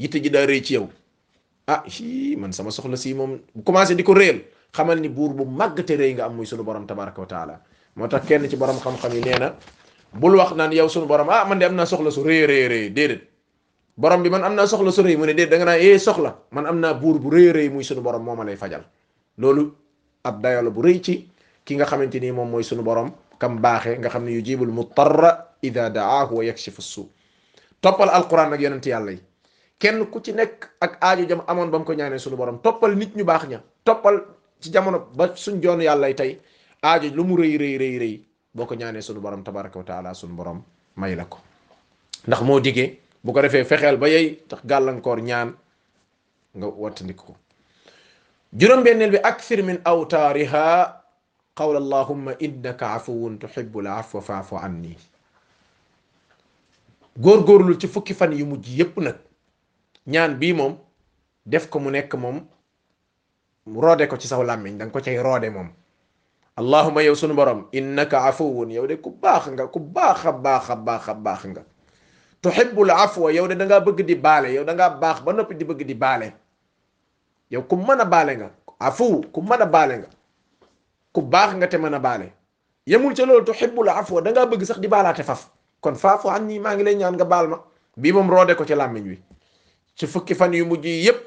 yitte 0.00 0.16
ji 0.22 0.30
daa 0.32 0.48
rëy 0.48 0.64
ci 0.64 0.74
yow 0.80 0.88
ah 1.68 1.84
hi 1.84 2.34
man 2.40 2.52
sama 2.56 2.72
soxla 2.72 2.96
si 2.96 3.12
moom 3.14 3.38
bu 3.54 3.62
commencé 3.62 3.92
di 3.94 4.02
ko 4.02 4.16
réel 4.16 4.40
xamal 4.72 5.00
ni 5.00 5.08
buur 5.12 5.36
bu 5.36 5.44
màgg 5.44 5.84
te 5.84 5.94
rëy 5.96 6.16
nga 6.16 6.24
am 6.26 6.34
muy 6.40 6.46
sunu 6.48 6.64
borom 6.64 6.86
tabaraka 6.88 7.20
wa 7.20 7.26
taala 7.28 7.54
moo 8.00 8.08
tax 8.08 8.24
kenn 8.26 8.48
ci 8.48 8.56
borom 8.56 8.80
xam-xam 8.80 9.12
yi 9.12 9.20
nee 9.20 9.36
na 9.38 9.52
bul 10.16 10.32
wax 10.40 10.56
naan 10.56 10.72
yow 10.72 10.88
sunu 10.88 11.04
borom 11.06 11.28
ah 11.28 11.44
man 11.44 11.58
de 11.60 11.66
am 11.68 11.76
naa 11.76 11.84
soxla 11.86 12.08
su 12.10 12.24
rëy 12.24 12.46
rëy 12.48 12.64
rëy 12.72 12.84
déedéet 12.88 13.35
borom 13.96 14.20
bi 14.20 14.28
man 14.28 14.44
amna 14.44 14.68
soxla 14.68 14.92
su 14.92 15.00
rëy 15.00 15.16
mu 15.16 15.24
ne 15.24 15.32
de 15.32 15.48
da 15.48 15.56
nga 15.56 15.74
eh, 15.80 15.96
soxla 15.96 16.36
man 16.52 16.68
amna 16.68 16.92
bur 16.92 17.16
bu 17.16 17.32
reey 17.32 17.50
reey 17.52 17.68
muy 17.72 17.80
sunu 17.82 18.04
borom 18.04 18.20
moma 18.22 18.44
lay 18.44 18.52
fajal 18.56 18.84
lolou 19.40 19.72
ab 20.22 20.44
dayo 20.44 20.68
bu 20.68 20.84
reey 20.84 21.00
ci 21.00 21.28
ki 21.64 21.80
nga 21.80 21.88
xamanteni 21.88 22.28
mom 22.30 22.52
moy 22.52 22.60
sunu 22.62 22.84
borom 22.84 23.08
kam 23.40 23.56
baxé 23.58 23.96
nga 23.96 24.12
xamni 24.12 24.36
yujibul 24.36 24.68
muttar 24.68 25.48
idha 25.64 25.88
daahu 25.88 26.40
wa 26.40 26.44
yakshifu 26.44 26.80
as-su 26.84 27.08
topal 27.80 28.12
alquran 28.12 28.52
ak 28.52 28.60
yonent 28.60 28.84
yalla 28.84 29.16
yi 29.16 29.20
kenn 29.80 30.04
ku 30.12 30.20
ci 30.20 30.32
nek 30.36 30.76
ak 30.76 31.00
aaju 31.00 31.24
jam 31.24 31.40
amon 31.48 31.72
bam 31.72 31.82
ko 31.84 31.96
ñaané 31.96 32.20
sunu 32.20 32.36
borom 32.36 32.60
topal 32.60 32.92
nit 32.92 33.16
ñu 33.16 33.24
bax 33.24 33.48
ña 33.48 33.64
topal 33.80 34.20
ci 34.60 34.68
jamono 34.68 35.08
ba 35.16 35.32
suñ 35.32 35.56
joonu 35.64 35.82
yalla 35.88 36.12
tay 36.12 36.36
aaju 36.84 37.16
lu 37.16 37.24
mu 37.24 37.36
reey 37.40 37.56
reey 37.56 37.76
reey 37.80 37.98
reey 37.98 38.14
boko 38.52 38.76
ñaané 38.76 39.00
sunu 39.00 39.20
borom 39.20 39.40
tabaaraku 39.40 39.80
taala 39.88 40.12
sunu 40.12 40.36
borom 40.36 40.60
may 41.00 41.16
lako 41.16 41.40
ndax 42.28 42.40
mo 42.44 42.60
diggé 42.60 43.05
bu 43.24 43.32
ko 43.32 43.42
defee 43.42 43.64
fexeel 43.64 43.96
ba 43.96 44.08
yey 44.08 44.34
tax 44.48 44.60
gàllankoor 44.70 45.18
ñaan 45.20 45.56
nga 46.56 46.66
wattandik 46.66 47.16
ko 47.16 47.36
juróom-benneel 48.58 49.10
bi 49.10 49.18
akthir 49.30 49.62
min 49.62 49.78
awtaariha 49.84 50.66
qawl 51.58 51.76
allahumma 51.82 52.32
innaka 52.46 52.94
afuwun 52.96 53.38
tuhibbul 53.38 53.86
afwa 53.86 54.20
faafu 54.22 54.56
anni 54.56 54.96
góorgóorlu 57.18 57.78
ci 57.80 57.88
fukki 57.88 58.14
fan 58.14 58.32
yu 58.32 58.46
mujj 58.46 58.66
yépp 58.78 58.96
nag 59.00 59.16
ñaan 60.06 60.34
bii 60.40 60.52
moom 60.54 60.78
def 61.46 61.68
ko 61.70 61.78
mu 61.78 61.90
nekk 61.90 62.14
moom 62.14 62.46
roode 63.82 64.06
ko 64.08 64.16
ci 64.16 64.28
saw 64.28 64.42
làmmiñ 64.42 64.76
da 64.78 64.84
nga 64.84 64.92
ko 64.92 65.00
cay 65.00 65.18
roode 65.18 65.48
moom 65.50 65.68
allahumma 66.60 67.02
yow 67.02 67.14
sunu 67.14 67.34
borom 67.34 67.66
innaka 67.72 68.24
afuwun 68.30 68.70
yow 68.70 68.86
de 68.86 69.00
ku 69.00 69.10
baax 69.10 69.48
nga 69.56 69.64
ku 69.66 69.80
baax 69.80 70.24
a 70.26 70.32
baax 70.32 70.68
a 70.70 70.76
baax 70.76 71.08
a 71.08 71.14
baax 71.14 71.42
nga 71.50 71.62
tuhibbul 72.46 72.90
afwa 72.90 73.32
yow 73.34 73.46
de 73.50 73.54
da 73.58 73.64
ngaa 73.66 73.80
bëgg 73.86 74.02
di 74.10 74.14
baale 74.26 74.54
yow 74.56 74.64
da 74.64 74.72
ngaa 74.74 74.90
baax 75.02 75.18
ba 75.26 75.32
noppi 75.34 75.54
di 75.60 75.64
bëgg 75.70 75.82
di 75.90 75.94
baale 75.94 76.26
yow 77.50 77.62
ku 77.68 77.74
mën 77.76 78.00
a 78.04 78.04
baale 78.14 78.32
nga 78.40 78.48
afu 78.88 79.06
ku 79.34 79.40
mën 79.48 79.62
a 79.64 79.66
baale 79.74 79.94
ku 81.14 81.20
baax 81.32 81.50
nga 81.58 81.66
te 81.72 81.76
mën 81.82 81.94
a 81.94 81.98
baale 82.06 82.26
yemul 82.86 83.14
ca 83.16 83.26
loolu 83.26 83.44
tuhibbul 83.48 83.88
afwa 83.88 84.22
da 84.22 84.30
ngaa 84.30 84.46
bëgg 84.50 84.62
sax 84.68 84.78
di 84.84 84.88
baalaate 84.94 85.22
faf 85.30 85.42
kon 85.80 85.94
faafu 86.02 86.28
an 86.36 86.42
nii 86.48 86.58
maa 86.64 86.74
ngi 86.74 86.84
lay 86.88 86.94
ñaan 87.00 87.14
nga 87.18 87.24
baal 87.32 87.46
ma 87.52 87.58
bii 88.00 88.12
moom 88.16 88.30
roode 88.34 88.54
ko 88.58 88.64
ci 88.68 88.74
làmmiñ 88.80 89.04
wi 89.10 89.18
ci 89.98 90.06
fukki 90.12 90.34
fan 90.34 90.52
yu 90.60 90.66
mujj 90.70 90.86
yi 90.86 91.04
yépp 91.06 91.20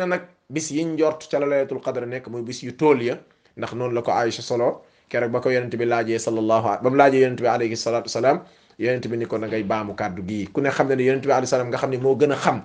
na 0.00 0.06
nag 0.12 0.22
bis 0.50 0.66
yiñ 0.76 0.88
njort 0.94 1.20
ca 1.30 1.38
la 1.40 1.46
laylatul 1.46 1.80
qadr 1.86 2.02
nekk 2.12 2.26
muy 2.32 2.42
bis 2.42 2.62
yu 2.66 2.72
tool 2.80 3.02
ya 3.02 3.14
ndax 3.56 3.72
noonu 3.74 3.94
la 3.94 4.02
ko 4.02 4.10
Aïcha 4.10 4.42
solo 4.50 4.68
keroog 5.08 5.30
ba 5.30 5.40
ko 5.40 5.50
yonent 5.50 5.74
bi 5.80 5.84
laajee 5.86 6.18
sallallahu 6.18 6.68
ba 6.82 6.90
mu 6.90 6.96
laajee 6.96 7.20
yonent 7.22 7.40
bi 7.44 7.48
alayhi 7.54 7.76
salatu 7.76 8.06
wasalaam 8.10 8.38
yonent 8.78 9.08
bi 9.08 9.16
ni 9.16 9.26
ko 9.26 9.38
na 9.38 9.46
ngay 9.48 9.62
baamu 9.64 9.94
kàddu 9.94 10.22
gii 10.22 10.46
ku 10.52 10.60
ne 10.60 10.70
xam 10.70 10.88
ne 10.88 10.94
ne 10.96 11.04
yonent 11.04 11.26
bi 11.28 11.32
alayhi 11.32 11.46
salaam 11.48 11.68
nga 11.68 11.78
xam 11.78 11.90
ne 11.90 11.98
moo 11.98 12.14
gën 12.20 12.32
a 12.32 12.36
xam 12.36 12.60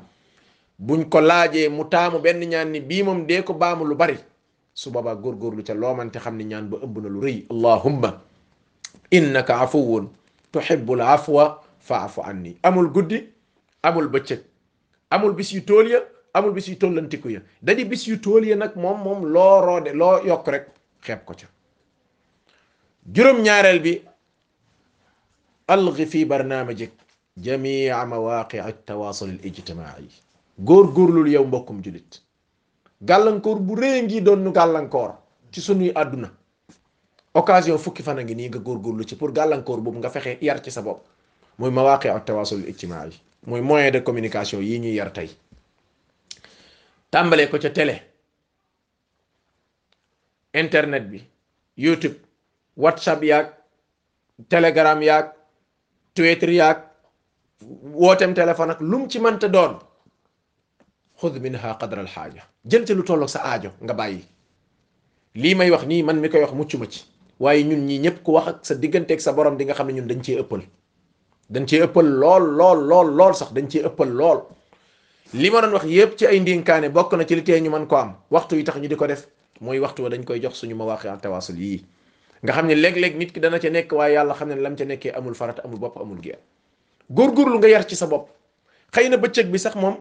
buñ 0.80 1.06
ko 1.10 1.22
laajee 1.22 1.70
mu 1.70 1.84
taamu 1.92 2.20
benn 2.20 2.44
ñaan 2.46 2.70
ni 2.74 2.80
bii 2.80 3.04
moom 3.04 3.26
dee 3.28 3.42
ko 3.48 3.54
baamu 3.54 3.86
lu 3.90 3.96
bari 3.96 4.18
su 4.74 4.92
boobaa 4.92 5.16
góorgóorlu 5.16 5.64
ca 5.68 5.74
loomante 5.74 6.20
xam 6.20 6.36
ne 6.38 6.44
ñaan 6.44 6.66
ba 6.70 6.78
ëmb 6.86 6.96
na 7.04 7.10
lu 7.10 7.20
rëy 7.28 7.40
allahumma 7.54 8.10
innaka 9.18 9.54
afuwun 9.64 10.06
tuhibbul 10.52 11.02
afwa 11.02 11.44
faafu 11.88 12.22
anni 12.30 12.58
amul 12.64 12.90
guddi 12.96 13.20
amul 13.84 14.10
bëccëg 14.14 14.40
amul 15.10 15.34
bis 15.34 15.50
yu 15.56 15.62
tool 15.70 15.88
ya 15.92 16.00
amul 16.34 16.52
bis 16.54 16.68
yu 16.68 16.76
tollantiku 16.82 17.30
ya 17.30 17.40
da 17.62 17.72
bis 17.92 18.04
yu 18.08 18.18
tool 18.18 18.44
ya 18.48 18.56
nag 18.56 18.74
moom 18.76 18.98
moom 19.06 19.20
loo 19.34 19.60
roode 19.66 19.92
loo 20.02 20.16
yokk 20.28 20.48
rek 20.54 20.66
xeeb 21.04 21.22
ko 21.26 21.34
ca 21.40 21.48
juróom 23.16 23.40
ñaareel 23.48 23.80
bi 23.86 24.11
algi 25.68 26.06
fi 26.06 26.26
barnaamijik 26.26 26.92
jamia 27.38 28.06
mawaqia 28.06 28.72
tawasul 28.86 29.30
al 29.30 29.46
ijtimaai 29.46 30.10
góor-góorlul 30.60 31.28
yow 31.34 31.46
mbokkum 31.46 31.82
julit 31.84 32.20
gàllankoor 33.02 33.60
bu 33.60 33.76
rëy 33.76 34.02
ngi 34.04 34.22
doon 34.22 34.40
nu 34.44 34.52
gàllankoor 34.52 35.14
ci 35.52 35.62
sunuy 35.62 35.92
àdduna 35.96 36.32
occasion 37.34 37.78
fukki 37.78 38.04
fan 38.04 38.20
a 38.20 38.24
ngi 38.24 38.36
nii 38.36 38.48
nga 38.50 38.60
góorlu 38.60 39.04
ci 39.04 39.16
pour 39.16 39.32
gàllankoor 39.34 39.82
boobu 39.82 40.00
nga 40.00 40.10
fexee 40.10 40.38
yar 40.42 40.62
ci 40.62 40.72
sa 40.72 40.82
bopp 40.82 41.06
mooy 41.58 41.72
mawaqia 41.72 42.20
tawasul 42.20 42.60
al 42.64 42.70
ijtimaai 42.70 43.22
mooy 43.48 43.62
moyen 43.62 43.92
de 43.94 44.02
communication 44.04 44.62
yi 44.64 44.80
ñuy 44.80 44.94
yar 44.96 45.14
tey 45.14 45.30
tàmbalee 47.12 47.48
ko 47.48 47.58
ca 47.60 47.70
télé 47.70 47.96
internet 50.54 51.04
bi 51.10 51.22
youtube 51.78 52.20
whatsapp 52.78 53.24
yaag 53.24 53.48
telegram 54.50 55.02
yaag 55.02 55.41
Twitter 56.12 56.52
yaag 56.52 56.80
wooteem 57.96 58.36
téléphone 58.36 58.76
ak 58.76 58.80
lu 58.84 59.00
mu 59.00 59.08
ci 59.12 59.20
mënta 59.24 59.48
doon 59.48 59.80
xud 61.22 61.40
minha 61.44 61.72
qadral 61.82 62.10
xaaja 62.14 62.44
jël 62.70 62.84
ci 62.88 62.92
lu 62.98 63.04
tolloog 63.10 63.32
sa 63.32 63.40
aajo 63.52 63.72
nga 63.86 63.94
bàyyi 64.00 64.22
lii 65.42 65.56
may 65.60 65.72
wax 65.74 65.84
nii 65.92 66.04
man 66.08 66.20
mi 66.20 66.28
koy 66.34 66.44
wax 66.44 66.52
mucc 66.60 66.72
ma 66.80 66.86
ci 66.94 67.02
waaye 67.44 67.64
ñun 67.70 67.88
ñii 67.88 68.04
ñëpp 68.04 68.18
ku 68.26 68.36
wax 68.36 68.48
ak 68.52 68.58
sa 68.68 68.74
digganteeg 68.82 69.24
sa 69.24 69.32
borom 69.38 69.56
di 69.60 69.64
nga 69.68 69.76
xam 69.78 69.88
ne 69.88 69.94
ñun 69.98 70.08
dañ 70.12 70.22
cee 70.26 70.40
ëppal 70.44 70.62
dañ 71.54 71.64
cee 71.70 71.82
ëppal 71.88 72.08
lool 72.22 72.46
lool 72.60 72.80
lool 72.90 73.10
lool 73.20 73.34
sax 73.40 73.50
dañ 73.56 73.68
cee 73.72 73.84
ëppal 73.90 74.12
lool 74.20 74.40
li 75.42 75.48
ma 75.54 75.62
doon 75.64 75.76
wax 75.78 75.86
yépp 75.96 76.12
ci 76.18 76.26
ay 76.28 76.38
ndénkaane 76.44 76.88
bokk 76.98 77.12
na 77.20 77.24
ci 77.30 77.36
li 77.40 77.44
tee 77.48 77.60
ñu 77.64 77.72
mën 77.72 77.88
ko 77.90 77.96
am 78.04 78.10
waxtu 78.36 78.56
yi 78.60 78.64
tax 78.68 78.76
ñu 78.84 78.88
di 78.92 79.00
ko 79.00 79.08
def 79.12 79.22
mooy 79.64 79.80
waxtu 79.84 80.04
wa 80.04 80.10
dañ 80.12 80.24
koy 80.28 80.40
jox 80.44 80.56
suñu 80.60 80.76
ma 80.76 80.84
mawaaqi'at 80.84 81.22
tawaasul 81.24 81.58
yii 81.64 81.80
nga 82.44 82.52
xam 82.58 82.66
ne 82.68 82.76
léeg-léeg 82.76 83.16
nit 83.22 83.30
ki 83.34 83.40
dana 83.40 83.60
ca 83.62 83.70
nekk 83.70 83.90
waaye 83.94 84.18
yàlla 84.18 84.34
xam 84.34 84.50
ne 84.50 84.56
lam 84.58 84.76
ca 84.78 84.86
nekkee 84.86 85.14
amul 85.14 85.38
farata 85.38 85.62
amul 85.66 85.78
bopp 85.80 85.98
amul 86.02 86.18
géer 86.26 86.42
góorgóorlu 87.14 87.58
nga 87.62 87.70
yar 87.74 87.86
ci 87.90 87.96
sa 87.96 88.10
bopp 88.10 88.34
xëy 88.94 89.10
na 89.14 89.18
bëccëg 89.22 89.48
bi 89.54 89.60
sax 89.62 89.76
moom 89.78 89.96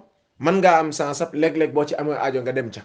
mën 0.44 0.57
ngaa 0.61 0.79
am 0.81 0.88
sansab 0.92 1.35
léeg-léeg 1.40 1.70
boo 1.76 1.85
ci 1.85 1.94
amee 2.00 2.16
aajo 2.16 2.40
nga 2.40 2.53
dem 2.57 2.68
ca 2.72 2.81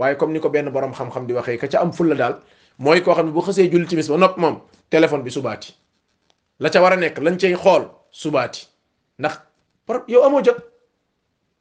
waaye 0.00 0.16
comme 0.16 0.32
ni 0.32 0.40
ko 0.40 0.48
benn 0.48 0.72
borom 0.72 0.92
xam 0.96 1.24
di 1.28 1.32
waxee 1.36 1.58
ka 1.60 1.68
ca 1.72 1.78
am 1.84 1.92
fulla 1.92 2.14
daal 2.20 2.36
mooy 2.78 3.02
koo 3.04 3.12
xam 3.14 3.26
ne 3.26 3.32
bu 3.36 3.40
xësee 3.44 3.68
julli 3.72 3.86
timis 3.86 4.08
ba 4.08 4.16
nopp 4.16 4.36
moom 4.40 4.56
téléphone 4.90 5.22
bi 5.22 5.30
subaati 5.30 5.76
la 6.62 6.68
ca 6.72 6.80
war 6.80 6.92
a 6.92 6.96
nekk 6.96 7.20
lañ 7.24 7.36
cay 7.36 7.52
xool 7.54 7.84
subaati 8.10 8.66
ndax 9.20 9.34
par 9.86 9.96
yow 10.08 10.24
amoo 10.24 10.40
jot 10.44 10.56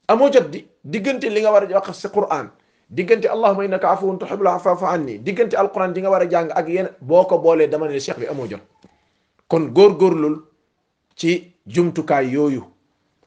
amoo 0.08 0.32
jot 0.32 0.48
di 0.54 0.64
diggante 0.84 1.28
li 1.30 1.40
nga 1.44 1.52
war 1.52 1.64
a 1.68 1.68
wax 1.76 2.00
ci 2.00 2.08
Qur'an 2.08 2.48
diggante 2.98 3.28
allahumma 3.36 3.66
innaka 3.68 3.90
afuwwun 3.94 4.16
tuhibbul 4.22 4.48
afwa 4.52 4.72
fa'fu 4.76 4.86
anni 4.96 5.16
diggante 5.26 5.58
alquran 5.62 5.92
di 5.94 6.00
nga 6.04 6.10
war 6.14 6.24
a 6.26 6.28
jàng 6.34 6.48
ak 6.60 6.66
yéen 6.76 6.88
boo 7.04 7.24
ko 7.30 7.38
boolee 7.44 7.68
dama 7.68 7.88
ne 7.92 8.00
cheikh 8.06 8.18
bi 8.22 8.28
amoo 8.32 8.48
jot 8.52 8.64
kon 9.52 9.64
góorgóorlul 9.76 10.36
ci 11.20 11.32
jumtukaay 11.74 12.28
yooyu 12.36 12.64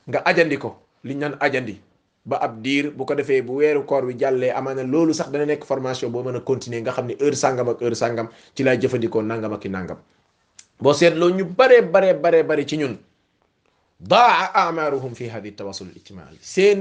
nga 0.09 0.21
ajandi 0.31 0.57
ko 0.65 0.71
li 1.05 1.15
ñu 1.15 1.21
naan 1.23 1.37
ajandi 1.47 1.75
ba 2.29 2.37
ab 2.47 2.53
diir 2.65 2.87
bu 2.97 3.05
ko 3.09 3.15
defee 3.19 3.43
bu 3.49 3.61
weeru 3.61 3.83
koor 3.91 4.05
wi 4.09 4.15
jàllee 4.21 4.55
amaana 4.59 4.83
loolu 4.93 5.13
sax 5.19 5.29
dana 5.33 5.45
nekk 5.51 5.65
formation 5.71 6.11
boo 6.15 6.23
mën 6.27 6.37
a 6.39 6.41
continuer 6.51 6.81
nga 6.83 6.93
xam 6.97 7.07
ni 7.11 7.15
heure 7.21 7.37
sangam 7.43 7.69
ak 7.73 7.81
heure 7.83 7.95
sangam 8.03 8.29
ci 8.57 8.63
laay 8.65 8.81
jëfandikoo 8.83 9.21
nangam 9.31 9.53
ak 9.57 9.65
i 9.67 9.71
nangam 9.77 10.01
boo 10.83 10.93
seetloo 11.01 11.31
ñu 11.37 11.45
baree 11.59 11.83
baree 11.95 12.15
bare 12.25 12.41
bari 12.49 12.65
ci 12.71 12.77
ñun 12.81 12.97
daa 14.01 14.45
amaaruhum 14.63 15.13
fi 15.19 15.29
hadi 15.35 15.53
tawassul 15.61 15.91
ijtimaai 16.01 16.41
seen 16.55 16.81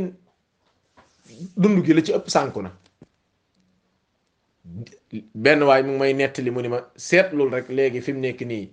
dund 1.58 1.84
gi 1.86 1.94
la 1.94 2.02
ci 2.04 2.12
ëpp 2.18 2.30
sànku 2.36 2.62
na 2.66 2.72
benn 5.44 5.64
waay 5.64 5.84
mu 5.88 5.98
may 6.02 6.14
nettali 6.20 6.50
mu 6.56 6.62
ni 6.62 6.68
ma 6.74 6.80
seetlul 7.08 7.50
rek 7.56 7.68
léegi 7.78 8.02
fi 8.06 8.14
mu 8.14 8.20
nekk 8.26 8.42
nii 8.52 8.66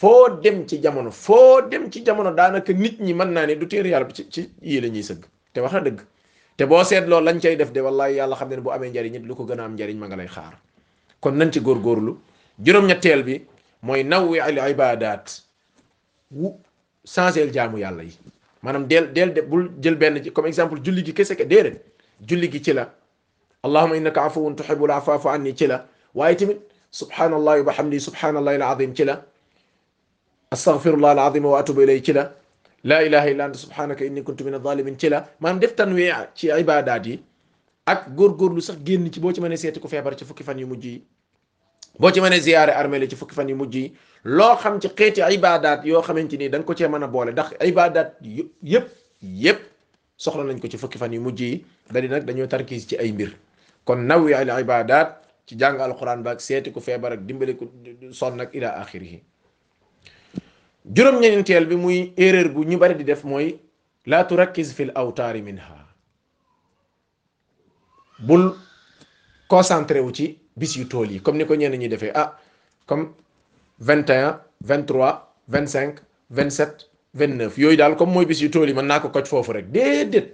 foo 0.00 0.28
dem 0.42 0.58
ci 0.68 0.76
jamono 0.82 1.10
foo 1.10 1.60
dem 1.70 1.90
ci 1.92 2.02
jamono 2.06 2.30
daanaka 2.38 2.72
nit 2.72 2.96
ñi 3.06 3.12
mën 3.18 3.30
naa 3.36 3.46
ne 3.46 3.54
du 3.60 3.66
téere 3.68 3.88
yàlla 3.92 4.12
ci 4.16 4.22
ci 4.34 4.42
yii 4.70 4.80
la 4.82 4.88
ñuy 4.88 5.02
sëgg 5.10 5.22
te 5.52 5.60
wax 5.60 5.72
na 5.74 5.80
dëgg 5.86 5.98
te 6.56 6.64
boo 6.70 6.82
seetloo 6.90 7.20
lañ 7.26 7.38
cay 7.42 7.56
def 7.60 7.70
de 7.76 7.80
wallahi 7.86 8.14
yàlla 8.18 8.36
xam 8.38 8.48
ne 8.50 8.56
bu 8.66 8.70
amee 8.76 8.90
njariñ 8.90 9.14
it 9.18 9.24
lu 9.28 9.34
ko 9.36 9.44
gën 9.48 9.60
a 9.60 9.64
am 9.66 9.74
njariñ 9.76 9.96
ma 10.02 10.06
nga 10.06 10.16
lay 10.20 10.28
xaar 10.36 10.54
kon 11.22 11.34
nañ 11.38 11.50
ci 11.54 11.60
góorgóorlu 11.66 12.12
juróom-ñetteel 12.64 13.22
bi 13.28 13.34
mooy 13.86 14.02
naw 14.10 14.22
wi 14.30 14.38
al 14.46 14.58
ibadat 14.70 15.26
wu 16.38 16.48
changer 17.14 17.48
jaamu 17.54 17.78
yàlla 17.84 18.02
yi 18.08 18.12
maanaam 18.62 18.84
del 18.90 19.04
del 19.14 19.30
de 19.36 19.40
bul 19.50 19.64
jël 19.82 19.96
benn 20.02 20.14
ci 20.24 20.30
comme 20.34 20.48
exemple 20.52 20.78
julli 20.84 21.02
gi 21.06 21.12
kese 21.18 21.34
ke 21.38 21.44
déedéet 21.52 21.89
julli 22.20 22.48
gi 22.52 22.62
ci 22.62 22.72
la 22.72 22.92
allahuma 23.62 23.96
innaka 23.96 24.22
afuwun 24.24 24.54
tuhibbul 24.56 24.90
afwa 24.90 25.16
fa'fu 25.18 25.28
anni 25.28 25.54
ci 25.56 25.66
la 25.66 25.86
waaye 26.14 26.36
tamit 26.36 26.58
subhanallahi 26.90 27.60
wa 27.62 27.72
hamdi 27.72 28.00
subhanallahi 28.00 28.56
alazim 28.56 28.94
ci 28.94 29.04
la 29.04 29.24
astaghfirullah 30.50 31.10
alazim 31.12 31.44
wa 31.44 31.58
atubu 31.60 31.82
ilay 31.82 32.00
ci 32.02 32.12
la 32.12 32.32
la 32.84 33.02
ilaha 33.02 33.30
illa 33.30 33.44
anta 33.44 33.58
subhanaka 33.58 34.04
inni 34.04 34.22
kuntu 34.22 34.44
min 34.44 34.54
adh-dhalimin 34.54 34.98
ci 34.98 35.08
la 35.08 35.28
maanaam 35.40 35.60
def 35.60 35.74
tanwi 35.74 36.10
ci 36.34 36.48
ibadaat 36.48 37.06
yi 37.06 37.20
ak 37.86 38.08
góorgóorlu 38.14 38.60
sax 38.62 38.76
génn 38.84 39.10
ci 39.10 39.20
boo 39.20 39.32
ci 39.32 39.40
mënee 39.40 39.56
seeti 39.56 39.80
ku 39.80 39.88
feebar 39.88 40.16
ci 40.16 40.24
fukki 40.24 40.44
fan 40.44 40.58
yu 40.58 40.66
mujj 40.66 40.84
yi 40.86 41.02
boo 41.98 42.10
ci 42.10 42.20
mënee 42.20 42.40
ziyaare 42.40 42.70
armeel 42.72 43.08
ci 43.08 43.16
fukki 43.16 43.34
fan 43.34 43.48
yu 43.48 43.56
mujj 43.56 43.76
yi 43.76 43.94
loo 44.24 44.56
xam 44.56 44.80
ci 44.80 44.88
xeeti 44.88 45.20
ibadaat 45.32 45.84
yoo 45.84 46.02
xamante 46.02 46.36
ni 46.36 46.48
da 46.50 46.58
nga 46.58 46.66
ko 46.66 46.74
cee 46.74 46.88
mën 46.88 47.02
a 47.04 47.06
boole 47.08 47.32
ndax 47.32 47.52
ibadaat 47.64 48.12
yëpp 48.62 48.86
yëpp 49.44 49.58
soxla 50.24 50.44
nañ 50.44 50.58
ko 50.60 50.68
ci 50.68 50.76
fukki 50.82 50.98
fan 51.00 51.14
yu 51.14 51.20
mujj 51.26 51.40
yi 51.42 51.64
da 51.92 52.00
nag 52.14 52.24
dañoo 52.28 52.46
tarkiis 52.54 52.84
ci 52.88 52.94
ay 53.02 53.12
mbir 53.12 53.30
kon 53.86 54.00
nawi 54.10 54.34
al 54.34 54.50
ibadat 54.62 55.08
ci 55.46 55.56
jàng 55.60 55.80
alquran 55.86 56.22
baak 56.26 56.40
seeti 56.46 56.70
ku 56.74 56.80
feebar 56.80 57.12
ak 57.12 57.22
dimbali 57.28 57.56
ku 57.58 57.66
sonn 58.20 58.40
ak 58.40 58.54
ila 58.54 58.68
axirihi 58.82 59.22
juróom-ñeenteel 60.94 61.64
bi 61.70 61.76
muy 61.84 61.98
erreur 62.16 62.48
bu 62.54 62.64
ñu 62.70 62.76
bari 62.82 62.94
di 63.00 63.04
def 63.04 63.24
mooy 63.24 63.48
la 64.06 64.24
turakkis 64.24 64.74
fil 64.76 64.90
awtaari 65.02 65.42
minha 65.48 65.78
bul 68.26 68.44
concentré 69.48 70.00
wu 70.04 70.12
ci 70.18 70.26
bis 70.56 70.76
yu 70.78 70.84
tool 70.92 71.10
yi 71.10 71.22
comme 71.22 71.38
ni 71.38 71.46
ko 71.46 71.54
ñenn 71.54 71.78
ñi 71.80 71.88
defee 71.88 72.12
ah 72.14 72.28
comme 72.86 73.06
21 73.80 74.36
23 74.68 75.16
25 75.48 76.02
27 76.28 76.89
29 77.14 77.58
yooyu 77.62 77.76
daal 77.76 77.96
comme 77.96 78.12
mooy 78.12 78.26
bis 78.26 78.40
yu 78.40 78.48
tool 78.50 78.68
yi 78.68 78.74
mën 78.74 78.86
naa 78.86 79.00
ko 79.00 79.08
koj 79.08 79.26
foofu 79.26 79.52
rek 79.52 79.66
déedéet 79.72 80.30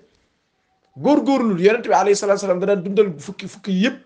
góorgóorlu 0.97 1.57
yonent 1.63 1.87
bi 1.89 1.93
alayhi 1.95 2.15
salaatu 2.17 2.41
salaam 2.41 2.61
da 2.61 2.67
daan 2.75 2.83
dundal 2.85 3.09
fukki 3.19 3.49
fukki 3.49 3.73
yëpp 3.85 3.97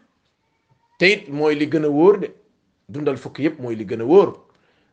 te 0.98 1.06
it 1.12 1.28
mooy 1.28 1.54
li 1.54 1.66
gën 1.66 1.84
a 1.84 1.88
wóor 1.90 2.20
de 2.20 2.28
dundal 2.88 3.16
fukki 3.16 3.42
yëpp 3.46 3.58
mooy 3.60 3.74
li 3.74 3.84
gën 3.84 4.00
a 4.02 4.04
wóor 4.04 4.30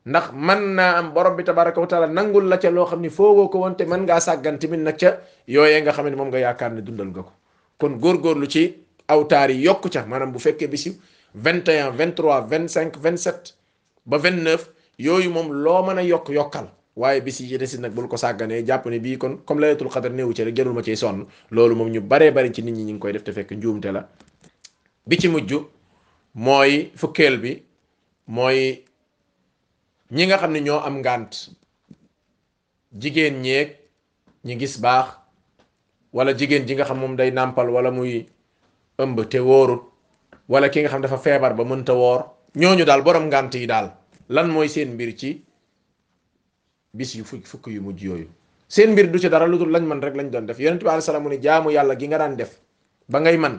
ndax 0.05 0.31
man 0.33 0.61
naa 0.75 0.97
am 1.01 1.13
borom 1.13 1.35
bi 1.37 1.43
tabaraka 1.43 1.81
wa 1.81 1.87
taala 1.87 2.07
nangul 2.07 2.45
la 2.49 2.57
ca 2.57 2.69
loo 2.71 2.85
xam 2.85 3.01
ni 3.01 3.09
foogoo 3.09 3.49
ko 3.51 3.59
wante 3.59 3.83
mën 3.91 4.01
ngaa 4.09 4.19
sàggan 4.25 4.57
tamit 4.57 4.79
nag 4.87 4.97
ca 4.97 5.09
yooyee 5.47 5.81
nga 5.81 5.91
xam 5.91 6.07
ne 6.09 6.15
moom 6.15 6.29
nga 6.33 6.37
yaakaar 6.39 6.71
ne 6.73 6.81
dundal 6.81 7.07
nga 7.11 7.21
ko 7.21 7.33
kon 7.79 7.93
lu 8.41 8.47
ci 8.53 8.63
awtaar 9.07 9.51
yi 9.51 9.61
yokku 9.67 9.87
ca 9.93 10.05
maanaam 10.05 10.31
bu 10.33 10.39
fekkee 10.39 10.67
bis 10.67 10.85
yu 10.87 10.93
21 11.37 11.93
23 11.97 12.41
25 12.49 12.97
27 12.97 13.53
ba 14.09 14.17
29 14.17 14.65
yooyu 15.05 15.29
moom 15.29 15.47
loo 15.63 15.81
mën 15.85 15.97
a 15.99 16.03
yokk 16.03 16.29
yokkal. 16.29 16.69
waaye 16.97 17.21
bis 17.21 17.39
yi 17.41 17.57
desit 17.57 17.79
nag 17.79 17.93
bul 17.93 18.09
ko 18.09 18.17
sàgganee 18.17 18.65
jàpp 18.65 18.85
ne 18.89 18.97
bii 18.99 19.17
kon 19.17 19.37
comme 19.45 19.59
laylatul 19.61 19.89
xadar 19.89 20.11
néewu 20.11 20.33
ci 20.33 20.43
rek 20.43 20.55
jarul 20.57 20.73
ma 20.73 20.81
ciy 20.81 20.95
sonn 20.95 21.27
loolu 21.51 21.75
moom 21.75 21.89
ñu 21.91 22.01
baree 22.01 22.31
bari 22.31 22.51
ci 22.51 22.63
nit 22.63 22.73
ñi 22.73 22.83
ñu 22.83 22.91
ngi 22.93 22.99
koy 22.99 23.11
def 23.13 23.23
te 23.23 23.31
fekk 23.31 23.51
njuumte 23.51 23.91
la 23.91 24.09
bi 25.05 25.17
ci 25.19 25.27
mujj 25.29 25.53
mooy 26.33 26.91
fukkeel 26.95 27.37
bi 27.37 27.63
mooy 28.27 28.83
ñi 30.11 30.25
nga 30.25 30.37
xam 30.37 30.51
ne 30.51 30.59
ñoo 30.59 30.79
am 30.79 30.97
ngànt 30.99 31.49
jigéen 32.99 33.41
ñeeg 33.41 33.77
ñi 34.43 34.57
gis 34.59 34.79
baax 34.81 35.05
walla 36.13 36.33
jigéen 36.35 36.65
ji 36.65 36.73
nga 36.73 36.85
xam 36.85 36.97
moom 36.99 37.15
day 37.15 37.31
nàmpal 37.31 37.69
wala 37.69 37.91
muy 37.91 38.27
ëmb 38.97 39.29
te 39.29 39.37
wóorut 39.37 39.83
walla 40.49 40.69
ki 40.69 40.79
nga 40.79 40.89
xam 40.89 41.01
dafa 41.01 41.17
feebar 41.17 41.53
ba 41.53 41.63
mënta 41.63 41.93
woor 41.93 42.25
ñooñu 42.55 42.85
daal 42.85 43.03
borom 43.03 43.27
ngànt 43.27 43.53
yi 43.53 43.67
daal 43.67 43.93
lan 44.29 44.49
mooy 44.51 44.69
seen 44.69 44.93
mbir 44.93 45.15
ci 45.15 45.46
bis 46.99 47.13
yu 47.17 47.23
fukk 47.29 47.65
yu 47.75 47.81
mujj 47.87 48.01
yooyu 48.09 48.27
seen 48.75 48.89
mbir 48.93 49.05
du 49.13 49.19
ci 49.23 49.29
dara 49.33 49.47
lu 49.51 49.57
dul 49.61 49.69
lañ 49.75 49.85
man 49.91 49.99
rek 50.05 50.15
lañ 50.19 50.27
doon 50.33 50.45
def 50.49 50.59
yonent 50.63 50.81
bi 50.85 50.89
alayhi 50.93 51.05
salaam 51.09 51.27
ni 51.31 51.37
jaamu 51.45 51.69
yalla 51.77 51.93
gi 51.99 52.07
nga 52.09 52.17
daan 52.21 52.35
def 52.41 52.51
ba 53.13 53.17
ngay 53.23 53.37
man 53.43 53.55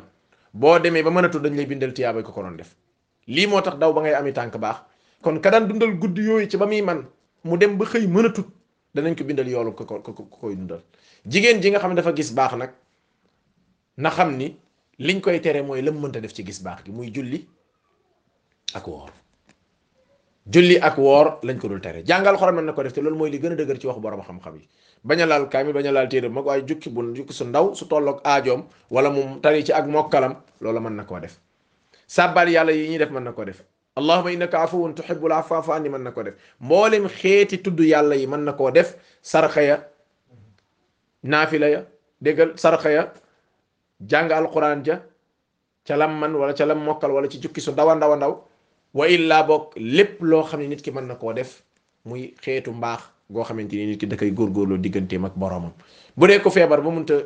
boo 0.61 0.77
demee 0.85 1.03
ba 1.07 1.11
mënatul 1.17 1.41
dañ 1.45 1.55
lay 1.59 1.67
bindal 1.73 1.93
tiyaba 1.97 2.21
ko 2.27 2.33
ko 2.37 2.41
doon 2.45 2.57
def 2.61 2.71
lii 3.35 3.47
moo 3.51 3.61
tax 3.67 3.77
daw 3.83 3.91
ba 3.97 4.01
ngay 4.05 4.15
ami 4.21 4.33
tànk 4.39 4.57
baax 4.65 4.79
kon 5.25 5.37
ka 5.45 5.51
daan 5.53 5.65
dundal 5.69 5.93
gudd 6.03 6.17
yooyu 6.29 6.49
ci 6.51 6.57
ba 6.63 6.67
muy 6.71 6.83
man 6.89 7.01
mu 7.49 7.55
dem 7.61 7.73
ba 7.81 7.85
xëy 7.91 8.07
danañ 8.95 9.15
ko 9.19 9.23
bindal 9.29 9.49
yoolu 9.55 9.73
ko 9.79 9.85
ko 9.87 10.23
koy 10.43 10.55
dundal 10.59 10.83
jigéen 11.31 11.59
ji 11.63 11.71
nga 11.73 11.79
xam 11.83 11.95
dafa 11.99 12.13
gis 12.19 12.31
baax 12.39 12.53
nag 12.61 12.73
na 14.03 14.09
xam 14.17 14.31
ni 14.41 14.47
liñ 15.07 15.19
koy 15.25 15.39
tere 15.45 15.61
mooy 15.67 15.81
lam 15.87 15.97
mënta 16.03 16.19
def 16.25 16.33
ci 16.37 16.43
gis 16.49 16.61
baax 16.67 16.79
gi 16.85 16.91
muy 16.97 17.09
julli 17.15 17.39
ak 18.79 18.85
woor 18.93 19.11
julli 20.51 20.79
ak 20.81 20.97
woor 20.97 21.39
lañ 21.43 21.59
ko 21.61 21.69
dul 21.69 21.81
tere 21.81 22.01
jàngal 22.07 22.37
xoram 22.37 22.55
mën 22.57 22.65
na 22.65 22.73
ko 22.73 22.83
def 22.83 22.93
te 22.95 23.01
loolu 23.03 23.17
mooy 23.17 23.31
li 23.31 23.39
gën 23.39 23.53
a 23.53 23.57
dëgër 23.57 23.79
ci 23.79 23.87
waxu 23.87 24.01
borom 24.01 24.23
xam-xam 24.23 24.55
yi 24.57 24.69
bañ 25.05 25.21
a 25.21 25.27
laal 25.27 25.49
kaamil 25.49 25.73
bañ 25.75 25.87
a 25.89 25.93
laal 25.93 26.09
téere 26.09 26.29
mag 26.31 26.45
waaye 26.47 26.63
jukki 26.67 26.89
bu 26.91 27.15
su 27.33 27.45
ndaw 27.45 27.75
su 27.75 27.85
tollook 27.87 28.23
aajoom 28.25 28.65
wala 28.91 29.11
mu 29.11 29.41
tari 29.43 29.65
ci 29.65 29.73
ak 29.73 29.87
mokkalam 29.87 30.35
loola 30.63 30.81
mën 30.81 30.97
na 30.97 31.05
koo 31.05 31.21
def 31.21 31.37
sàbbaal 32.07 32.49
yàlla 32.49 32.73
yi 32.73 32.89
ñuy 32.91 32.99
def 32.99 33.11
mën 33.11 33.25
na 33.25 33.33
ko 33.33 33.45
def 33.45 33.63
allahuma 33.97 34.31
innaka 34.33 34.59
afuwun 34.63 34.95
tuhibbul 34.95 35.33
afwa 35.33 35.63
fa 35.63 35.75
anni 35.77 35.89
mën 35.91 36.03
na 36.03 36.11
ko 36.13 36.23
def 36.23 36.35
mboolem 36.61 37.09
xeeti 37.09 37.59
tudd 37.61 37.79
yàlla 37.85 38.15
yi 38.17 38.27
mën 38.27 38.43
na 38.45 38.53
koo 38.53 38.71
def 38.71 38.97
sarxa 39.23 39.63
ya 39.63 39.85
naafila 41.23 41.69
ya 41.69 41.83
déggal 42.23 42.57
sarxa 42.57 42.91
ya 42.91 43.13
jàng 44.01 44.33
alquran 44.33 44.83
ja 44.85 45.03
ca 45.87 45.97
lam 45.97 46.17
man 46.19 46.33
wala 46.37 46.55
ca 46.55 46.65
lam 46.65 46.79
mokkal 46.81 47.11
wala 47.11 47.29
ci 47.29 47.39
jukki 47.43 47.61
su 47.61 47.73
ndaw 47.73 47.89
a 47.91 47.95
ndaw 47.97 48.17
ndaw 48.17 48.35
wa 48.95 49.05
illaa 49.09 49.43
bokk 49.43 49.77
lépp 49.77 50.23
loo 50.25 50.43
xam 50.45 50.61
ne 50.61 50.69
nit 50.69 50.83
ki 50.83 50.91
mën 50.91 51.05
na 51.05 51.15
koo 51.15 51.33
def 51.33 51.63
muy 52.05 52.35
xeetu 52.43 52.73
mbaax 52.73 53.01
goo 53.31 53.45
xamante 53.45 53.77
ni 53.77 53.87
nit 53.87 54.01
ki 54.01 54.07
da 54.07 54.17
koy 54.17 54.31
góorgóorloo 54.33 54.81
digganteem 54.81 55.25
ak 55.25 55.37
boroomam 55.37 55.73
bu 56.17 56.27
dee 56.27 56.41
ko 56.41 56.51
feebar 56.51 56.81
ba 56.83 56.91
munta 56.91 57.21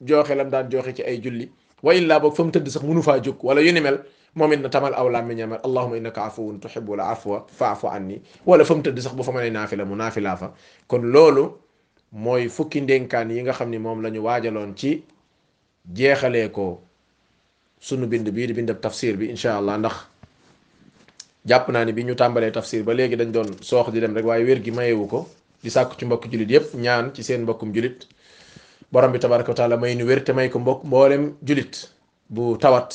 jooxe 0.00 0.34
lam 0.36 0.50
daan 0.50 0.68
jooxe 0.70 0.92
ci 0.94 1.02
ay 1.02 1.20
julli 1.22 1.48
wa 1.82 1.94
illaa 1.94 2.20
bokk 2.20 2.36
fa 2.36 2.44
mu 2.44 2.52
sax 2.52 2.82
munu 2.82 3.02
faa 3.02 3.20
wala 3.42 3.60
yu 3.62 3.72
ni 3.72 3.80
mel 3.80 3.98
moom 4.34 4.52
it 4.52 4.60
na 4.60 4.68
tamal 4.68 4.92
aw 4.94 5.08
làmmiñamal 5.08 5.60
allahuma 5.64 5.96
innaka 5.96 6.24
afuwun 6.24 6.60
tuhibbul 6.60 7.00
afwa 7.00 7.46
fa'fu 7.48 7.88
anni 7.88 8.20
wala 8.46 8.64
fa 8.64 8.74
mu 8.74 8.82
tëdd 8.82 9.00
sax 9.00 9.14
bu 9.16 9.22
fa 9.24 9.32
mënee 9.32 9.50
naafila 9.50 9.84
mu 9.84 9.96
naafilaa 9.96 10.36
fa 10.36 10.52
kon 10.86 11.00
loolu 11.02 11.56
mooy 12.12 12.48
fukki 12.48 12.80
ndénkaan 12.80 13.30
yi 13.32 13.40
nga 13.42 13.52
xam 13.52 13.70
ni 13.70 13.78
moom 13.78 14.02
la 14.02 14.10
ci 14.76 15.02
jeexalee 15.94 16.48
ko 16.52 16.82
sunu 17.80 18.06
bind 18.06 18.28
bii 18.28 18.46
di 18.46 18.52
bindab 18.52 18.80
tafsir 18.80 19.16
bi 19.16 19.30
incha 19.30 19.56
allah 19.56 19.78
ndax 19.78 19.96
jàpp 21.48 21.68
naani 21.70 21.92
bi 21.92 22.02
ñu 22.04 22.14
tambalé 22.16 22.50
tafsir 22.50 22.82
ba 22.82 22.92
légui 22.92 23.16
dañ 23.16 23.30
doon 23.30 23.46
sox 23.62 23.90
di 23.92 24.00
dem 24.00 24.14
rek 24.16 24.24
waaye 24.26 24.44
wér 24.44 24.60
gi 24.64 24.72
mayewu 24.72 25.06
ko 25.06 25.26
di 25.62 25.70
sàkku 25.70 25.94
ci 25.98 26.04
mbokk 26.04 26.24
julit 26.32 26.50
yépp 26.50 26.74
ñaan 26.74 27.14
ci 27.14 27.22
seen 27.22 27.42
mbokkum 27.42 27.72
julit 27.72 28.04
borom 28.92 29.12
bi 29.12 29.18
tabaaraku 29.18 29.54
taala 29.54 29.76
may 29.76 29.94
nu 29.94 30.04
wér 30.06 30.24
te 30.24 30.32
may 30.32 30.48
ko 30.50 30.58
mbokk 30.58 30.80
mbolem 30.84 31.32
julit 31.46 31.74
bu 32.28 32.58
tawat 32.58 32.90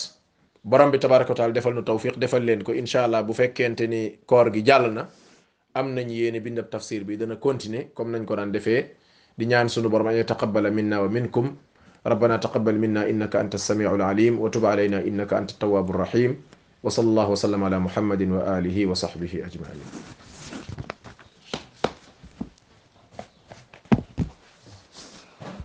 borom 0.65 0.91
bi 0.91 0.99
tabaaraku 0.99 1.33
taala 1.33 1.53
defal 1.53 1.73
nu 1.73 1.81
tawfiq 1.81 2.17
defal 2.19 2.43
leen 2.43 2.61
ko 2.63 2.73
inshallah 2.73 3.23
bu 3.23 3.33
fekkente 3.33 3.83
ni 3.87 3.99
koor 4.25 4.51
gi 4.51 4.61
jàll 4.65 4.91
na 4.91 5.07
am 5.73 5.95
nañ 5.95 6.09
yéene 6.11 6.41
bindab 6.43 6.69
tafsir 6.69 7.03
bi 7.05 7.17
dana 7.17 7.35
continuer 7.35 7.87
comme 7.95 8.11
nañ 8.13 8.25
ko 8.25 8.35
daan 8.35 8.51
defé 8.51 8.91
di 9.37 9.45
ñaan 9.47 9.69
sunu 9.69 9.87
borom 9.89 10.07
ay 10.07 10.23
taqabbala 10.25 10.69
minna 10.71 11.01
wa 11.01 11.07
minkum 11.09 11.55
ربنا 12.13 12.37
تقبل 12.37 12.75
منا 12.83 13.09
إنك 13.09 13.35
أنت 13.35 13.53
السميع 13.61 13.95
العليم 13.95 14.39
وتب 14.41 14.65
علينا 14.65 14.99
إنك 15.05 15.31
أنت 15.33 15.51
التواب 15.51 15.89
الرحيم 15.89 16.31
وصلى 16.83 17.07
الله 17.09 17.29
وسلم 17.29 17.63
على 17.63 17.79
محمد 17.79 18.21
وآله 18.21 18.85
وصحبه 18.87 19.33
أجمعين 19.45 20.20